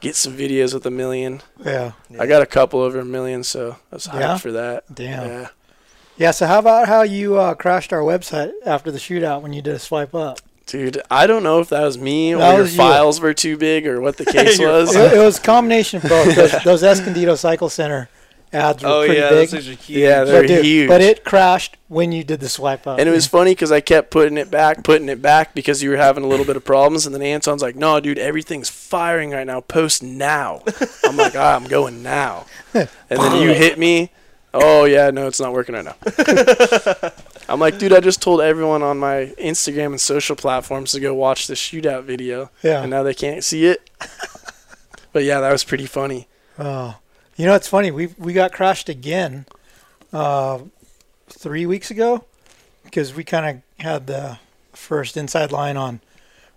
get 0.00 0.16
some 0.16 0.36
videos 0.36 0.72
with 0.72 0.86
a 0.86 0.90
million. 0.90 1.42
Yeah. 1.64 1.92
I 2.18 2.26
got 2.26 2.40
a 2.42 2.46
couple 2.46 2.80
over 2.80 2.98
a 3.00 3.04
million, 3.04 3.44
so 3.44 3.76
I 3.92 3.94
was 3.96 4.06
hyped 4.06 4.20
Yeah? 4.20 4.36
for 4.38 4.52
that. 4.52 4.84
Damn. 4.94 5.26
Yeah. 5.28 5.48
Yeah, 6.16 6.30
so 6.32 6.46
how 6.46 6.58
about 6.58 6.86
how 6.88 7.02
you 7.02 7.38
uh, 7.38 7.54
crashed 7.54 7.92
our 7.92 8.00
website 8.02 8.52
after 8.66 8.90
the 8.90 8.98
shootout 8.98 9.40
when 9.42 9.52
you 9.54 9.62
did 9.62 9.74
a 9.74 9.78
swipe 9.78 10.14
up? 10.14 10.40
Dude, 10.70 11.02
I 11.10 11.26
don't 11.26 11.42
know 11.42 11.58
if 11.60 11.68
that 11.70 11.82
was 11.82 11.98
me 11.98 12.34
or 12.34 12.38
That 12.38 12.52
your 12.54 12.62
was 12.62 12.72
you. 12.72 12.78
files 12.78 13.20
were 13.20 13.34
too 13.34 13.56
big 13.56 13.86
or 13.86 14.00
what 14.00 14.16
the 14.16 14.24
case 14.32 14.58
was. 14.58 14.94
It, 14.94 15.14
it 15.14 15.18
was 15.18 15.38
a 15.38 15.42
combination 15.42 15.98
of 16.02 16.08
both. 16.08 16.34
Those, 16.36 16.52
those 16.64 16.82
Escondido 16.82 17.34
Cycle 17.34 17.68
Center 17.68 18.08
ads 18.52 18.82
were 18.82 18.88
Oh, 18.88 19.04
pretty 19.04 19.20
yeah, 19.20 19.30
big. 19.30 19.48
those 19.48 19.68
are 19.68 19.72
huge. 19.72 19.88
Yeah, 19.90 20.20
But, 20.20 20.24
they're 20.30 20.46
dude, 20.46 20.64
huge. 20.64 20.88
but 20.88 21.00
it 21.00 21.24
crashed 21.24 21.76
when 21.88 22.12
you 22.12 22.22
did 22.24 22.40
the 22.40 22.48
swipe 22.48 22.86
up. 22.86 22.98
And 22.98 23.08
it 23.08 23.12
was 23.12 23.26
funny 23.26 23.52
because 23.52 23.70
I 23.72 23.80
kept 23.80 24.10
putting 24.10 24.38
it 24.38 24.50
back, 24.50 24.82
putting 24.84 25.08
it 25.08 25.20
back 25.22 25.54
because 25.54 25.82
you 25.82 25.90
were 25.90 25.96
having 25.96 26.22
a 26.24 26.26
little 26.28 26.46
bit 26.46 26.56
of 26.56 26.64
problems. 26.64 27.04
And 27.06 27.14
then 27.14 27.22
Anton's 27.22 27.62
like, 27.62 27.76
no, 27.76 27.98
dude, 28.00 28.18
everything's 28.18 28.68
firing 28.68 29.30
right 29.30 29.46
now. 29.46 29.60
Post 29.60 30.02
now. 30.02 30.62
I'm 31.04 31.16
like, 31.16 31.34
ah, 31.36 31.56
I'm 31.56 31.64
going 31.64 32.02
now. 32.02 32.46
And 32.74 32.88
then 33.08 33.42
you 33.42 33.52
hit 33.52 33.76
me. 33.78 34.10
Oh, 34.54 34.84
yeah, 34.84 35.10
no, 35.10 35.26
it's 35.28 35.40
not 35.40 35.52
working 35.52 35.74
right 35.76 35.84
now. 35.84 35.94
I'm 37.50 37.58
like, 37.60 37.78
dude, 37.78 37.92
I 37.92 38.00
just 38.00 38.22
told 38.22 38.40
everyone 38.40 38.82
on 38.82 38.98
my 38.98 39.34
Instagram 39.38 39.86
and 39.86 40.00
social 40.00 40.36
platforms 40.36 40.92
to 40.92 41.00
go 41.00 41.12
watch 41.14 41.46
the 41.48 41.54
shootout 41.54 42.04
video. 42.04 42.50
Yeah. 42.62 42.82
And 42.82 42.90
now 42.90 43.02
they 43.02 43.14
can't 43.14 43.42
see 43.42 43.66
it. 43.66 43.90
but 45.12 45.24
yeah, 45.24 45.40
that 45.40 45.50
was 45.50 45.64
pretty 45.64 45.86
funny. 45.86 46.28
Oh, 46.58 46.96
you 47.36 47.46
know 47.46 47.54
it's 47.54 47.68
funny. 47.68 47.90
We 47.90 48.08
we 48.18 48.32
got 48.32 48.52
crashed 48.52 48.88
again, 48.88 49.46
uh, 50.12 50.60
three 51.28 51.66
weeks 51.66 51.90
ago, 51.90 52.24
because 52.84 53.14
we 53.14 53.24
kind 53.24 53.62
of 53.78 53.84
had 53.84 54.06
the 54.06 54.38
first 54.72 55.16
inside 55.16 55.50
line 55.50 55.76
on 55.76 56.00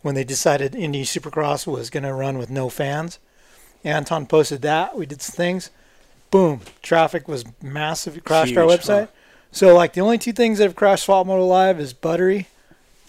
when 0.02 0.14
they 0.16 0.24
decided 0.24 0.76
Indy 0.76 1.04
Supercross 1.06 1.66
was 1.66 1.90
going 1.90 2.04
to 2.04 2.14
run 2.14 2.38
with 2.38 2.50
no 2.50 2.70
fans. 2.70 3.18
Anton 3.84 4.26
posted 4.28 4.62
that. 4.62 4.96
We 4.96 5.06
did 5.06 5.22
some 5.22 5.36
things. 5.36 5.70
Boom! 6.32 6.62
Traffic 6.82 7.28
was 7.28 7.46
massive. 7.62 8.18
It 8.18 8.24
crashed 8.26 8.56
our 8.58 8.66
website. 8.66 9.08
huh? 9.08 9.08
So 9.54 9.74
like 9.76 9.94
the 9.94 10.02
only 10.02 10.18
two 10.18 10.34
things 10.34 10.58
that 10.58 10.66
have 10.66 10.76
crashed 10.76 11.06
Swap 11.06 11.26
Moto 11.26 11.46
Live 11.46 11.80
is 11.80 11.94
Buttery 11.94 12.48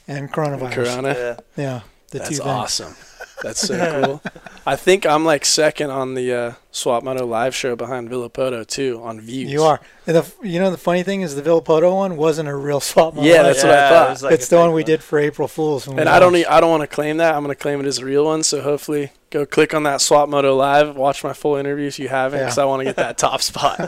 and 0.07 0.31
coronavirus. 0.33 0.73
Corona. 0.73 1.09
Yeah. 1.09 1.37
Yeah, 1.57 1.81
the 2.11 2.19
That's 2.19 2.29
two 2.31 2.37
things. 2.37 2.47
awesome. 2.47 2.95
That's 3.43 3.61
so 3.61 4.03
cool. 4.23 4.23
I 4.65 4.77
think 4.77 5.05
I'm 5.07 5.25
like 5.25 5.45
second 5.45 5.91
on 5.91 6.15
the 6.15 6.33
uh, 6.33 6.53
Swap 6.71 7.03
Moto 7.03 7.27
live 7.27 7.55
show 7.55 7.75
behind 7.75 8.09
Villopoto 8.09 8.65
too 8.67 9.01
on 9.03 9.21
views. 9.21 9.51
You 9.51 9.65
are. 9.65 9.81
And 10.07 10.17
the 10.19 10.33
you 10.47 10.61
know 10.61 10.71
the 10.71 10.77
funny 10.79 11.03
thing 11.03 11.23
is 11.23 11.35
the 11.35 11.43
Villopoto 11.43 11.93
one 11.95 12.17
wasn't 12.17 12.49
a 12.49 12.55
real 12.55 12.79
swap. 12.91 13.15
Moto. 13.15 13.27
Yeah, 13.27 13.43
that's 13.43 13.63
what 13.65 13.73
I 13.73 13.89
thought. 13.89 14.17
it 14.19 14.23
like 14.23 14.35
it's 14.35 14.49
the 14.49 14.57
one 14.59 14.69
fake 14.69 14.75
we 14.77 14.85
did 14.85 15.03
for 15.03 15.19
April 15.19 15.49
Fools. 15.49 15.87
when 15.87 15.97
we 15.97 16.01
and 16.03 16.09
I 16.09 16.21
don't 16.21 16.33
launched. 16.35 16.47
e- 16.47 16.51
I 16.51 16.61
don't 16.61 16.71
want 16.71 16.83
to 16.83 16.87
claim 16.87 17.17
that. 17.17 17.35
I'm 17.35 17.43
going 17.43 17.55
to 17.55 17.61
claim 17.61 17.81
it 17.81 17.87
as 17.87 17.99
a 17.99 18.05
real 18.05 18.25
one. 18.27 18.43
So 18.45 18.61
hopefully, 18.63 19.11
go 19.31 19.45
click 19.47 19.75
on 19.75 19.83
that 19.83 20.01
Swap 20.01 20.29
Moto 20.29 20.55
live. 20.55 20.95
Watch 20.95 21.25
my 21.25 21.33
full 21.33 21.57
interview 21.57 21.87
if 21.89 21.99
you 21.99 22.09
haven't, 22.09 22.41
because 22.41 22.57
Yeah. 22.59 22.63
I 22.65 22.67
want 22.67 22.81
to 22.81 22.85
get 22.85 22.97
that 22.97 23.19
top 23.19 23.41
spot. 23.43 23.81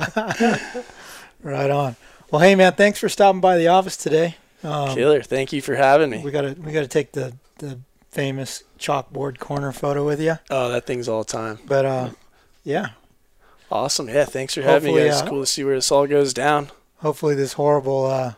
Right 1.42 1.70
on. 1.70 1.96
Well, 2.30 2.40
hey 2.42 2.54
man, 2.54 2.72
thanks 2.72 2.98
for 2.98 3.08
stopping 3.08 3.40
by 3.40 3.56
the 3.56 3.68
office 3.68 3.96
today. 3.96 4.36
Um, 4.62 4.94
Killer. 4.94 5.22
Thank 5.22 5.52
you 5.52 5.62
for 5.62 5.76
having 5.76 6.10
me. 6.10 6.22
we 6.24 6.30
gotta 6.30 6.56
we 6.60 6.72
gotta 6.72 6.88
take 6.88 7.12
the 7.12 7.34
the 7.58 7.78
famous 8.10 8.64
chalkboard 8.78 9.38
corner 9.38 9.72
photo 9.72 10.04
with 10.04 10.20
you. 10.20 10.38
Oh, 10.50 10.68
that 10.70 10.86
thing's 10.86 11.08
all 11.08 11.22
the 11.22 11.30
time. 11.32 11.58
But 11.66 11.84
uh, 11.84 12.10
yeah, 12.64 12.90
Awesome. 13.70 14.08
Yeah. 14.08 14.24
Thanks 14.24 14.54
for 14.54 14.62
having 14.62 14.94
me. 14.94 15.00
Hopefully, 15.00 15.08
guys. 15.08 15.20
It's 15.20 15.26
uh, 15.26 15.30
cool 15.30 15.40
to 15.40 15.46
see 15.46 15.64
where 15.64 15.74
this 15.76 15.90
all 15.92 16.06
goes 16.06 16.32
down. 16.34 16.70
hopefully 16.98 17.34
this 17.34 17.54
horrible 17.54 18.06
uh, 18.06 18.32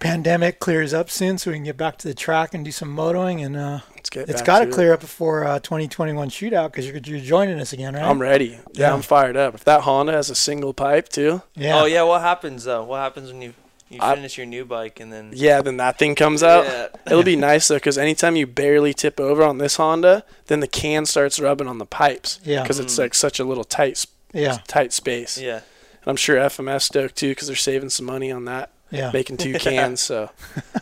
pandemic 0.00 0.58
clears 0.58 0.92
up 0.92 1.08
soon, 1.10 1.38
so 1.38 1.50
we 1.50 1.56
can 1.56 1.64
get 1.64 1.76
back 1.76 1.96
to 1.98 2.08
the 2.08 2.14
track 2.14 2.54
and 2.54 2.64
do 2.64 2.72
some 2.72 2.94
motoing. 2.96 3.44
And 3.44 3.56
uh, 3.56 3.80
Let's 3.94 4.10
get. 4.10 4.28
it's 4.28 4.40
back 4.40 4.46
got 4.46 4.58
to 4.60 4.64
to 4.66 4.70
it. 4.70 4.74
clear 4.74 4.92
up 4.92 5.00
before 5.00 5.44
uh, 5.44 5.58
2021 5.60 6.30
shootout 6.30 6.72
because 6.72 6.86
you're 6.88 6.96
you're 6.96 7.20
joining 7.20 7.60
us 7.60 7.72
again, 7.72 7.94
right? 7.94 8.02
I'm 8.02 8.20
ready. 8.20 8.46
Yeah, 8.46 8.58
Yeah. 8.88 8.94
I'm 8.94 9.02
fired 9.02 9.36
up. 9.36 9.54
If 9.54 9.64
that 9.64 9.82
Honda 9.82 10.12
has 10.12 10.30
a 10.30 10.34
single 10.34 10.74
pipe 10.74 11.08
too, 11.08 11.42
yeah. 11.54 11.80
Oh 11.80 11.84
yeah, 11.84 12.02
what 12.02 12.22
happens 12.22 12.64
though? 12.64 12.82
What 12.84 12.98
happens 12.98 13.30
when 13.32 13.42
you 13.42 13.54
you 13.88 13.98
I- 14.00 14.14
finish 14.14 14.36
your 14.38 14.46
new 14.46 14.64
bike 14.64 15.00
and 15.00 15.12
then 15.12 15.32
yeah, 15.34 15.62
then 15.62 15.76
that 15.78 15.98
thing 15.98 16.14
comes 16.14 16.42
out. 16.42 16.64
Yeah. 16.64 16.88
It'll 17.06 17.22
be 17.22 17.36
nice 17.50 17.68
though, 17.68 17.74
because 17.76 17.98
anytime 17.98 18.36
you 18.36 18.46
barely 18.46 18.94
tip 18.94 19.18
over 19.20 19.42
on 19.42 19.58
this 19.58 19.76
Honda, 19.76 20.24
then 20.46 20.60
the 20.60 20.68
can 20.68 21.06
starts 21.06 21.38
rubbing 21.40 21.66
on 21.68 21.78
the 21.78 21.86
pipes. 21.86 22.40
Yeah. 22.44 22.62
Because 22.62 22.78
it's 22.78 22.96
like 22.98 23.14
such 23.14 23.38
a 23.40 23.44
little 23.44 23.64
tight, 23.64 24.04
Yeah. 24.32 24.58
tight 24.66 24.92
space. 24.92 25.38
Yeah. 25.38 25.56
And 26.02 26.06
I'm 26.06 26.16
sure 26.16 26.36
FMS 26.36 26.82
stoked 26.82 27.16
too, 27.16 27.30
because 27.32 27.48
they're 27.48 27.56
saving 27.56 27.90
some 27.90 28.06
money 28.06 28.30
on 28.32 28.44
that, 28.46 28.70
Yeah. 28.90 29.10
making 29.12 29.36
two 29.36 29.54
cans. 29.58 30.00
So, 30.00 30.30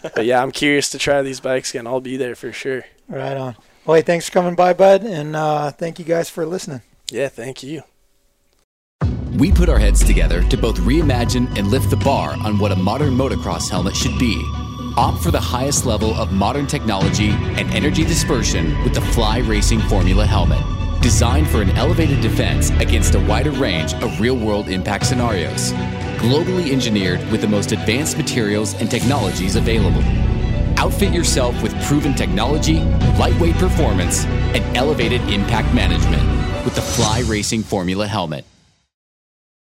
but 0.02 0.24
yeah, 0.24 0.42
I'm 0.42 0.52
curious 0.52 0.90
to 0.90 0.98
try 0.98 1.22
these 1.22 1.40
bikes 1.40 1.70
again. 1.70 1.86
I'll 1.86 2.00
be 2.00 2.16
there 2.16 2.34
for 2.34 2.52
sure. 2.52 2.84
Right 3.08 3.36
on. 3.36 3.56
Well, 3.84 3.96
hey, 3.96 4.02
thanks 4.02 4.26
for 4.26 4.32
coming 4.32 4.54
by, 4.54 4.74
bud, 4.74 5.02
and 5.04 5.34
uh, 5.34 5.70
thank 5.70 5.98
you 5.98 6.04
guys 6.04 6.28
for 6.28 6.44
listening. 6.44 6.82
Yeah, 7.10 7.28
thank 7.28 7.62
you. 7.62 7.82
We 9.38 9.52
put 9.52 9.68
our 9.68 9.78
heads 9.78 10.04
together 10.04 10.42
to 10.48 10.56
both 10.56 10.78
reimagine 10.78 11.56
and 11.56 11.68
lift 11.68 11.90
the 11.90 11.96
bar 11.96 12.34
on 12.44 12.58
what 12.58 12.72
a 12.72 12.76
modern 12.76 13.14
motocross 13.14 13.70
helmet 13.70 13.94
should 13.96 14.18
be. 14.18 14.42
Opt 14.96 15.22
for 15.22 15.30
the 15.30 15.40
highest 15.40 15.86
level 15.86 16.12
of 16.14 16.32
modern 16.32 16.66
technology 16.66 17.30
and 17.30 17.72
energy 17.72 18.04
dispersion 18.04 18.82
with 18.82 18.94
the 18.94 19.00
Fly 19.00 19.38
Racing 19.38 19.80
Formula 19.82 20.26
helmet. 20.26 20.62
Designed 21.00 21.48
for 21.48 21.62
an 21.62 21.70
elevated 21.70 22.20
defense 22.20 22.70
against 22.80 23.14
a 23.14 23.20
wider 23.20 23.52
range 23.52 23.94
of 23.94 24.20
real 24.20 24.36
world 24.36 24.68
impact 24.68 25.06
scenarios. 25.06 25.72
Globally 26.18 26.72
engineered 26.72 27.20
with 27.30 27.42
the 27.42 27.46
most 27.46 27.70
advanced 27.70 28.16
materials 28.16 28.74
and 28.74 28.90
technologies 28.90 29.54
available. 29.54 30.02
Outfit 30.76 31.14
yourself 31.14 31.62
with 31.62 31.72
proven 31.84 32.12
technology, 32.12 32.80
lightweight 33.20 33.54
performance, 33.54 34.24
and 34.26 34.76
elevated 34.76 35.20
impact 35.30 35.72
management 35.72 36.64
with 36.64 36.74
the 36.74 36.82
Fly 36.82 37.20
Racing 37.20 37.62
Formula 37.62 38.06
helmet. 38.06 38.44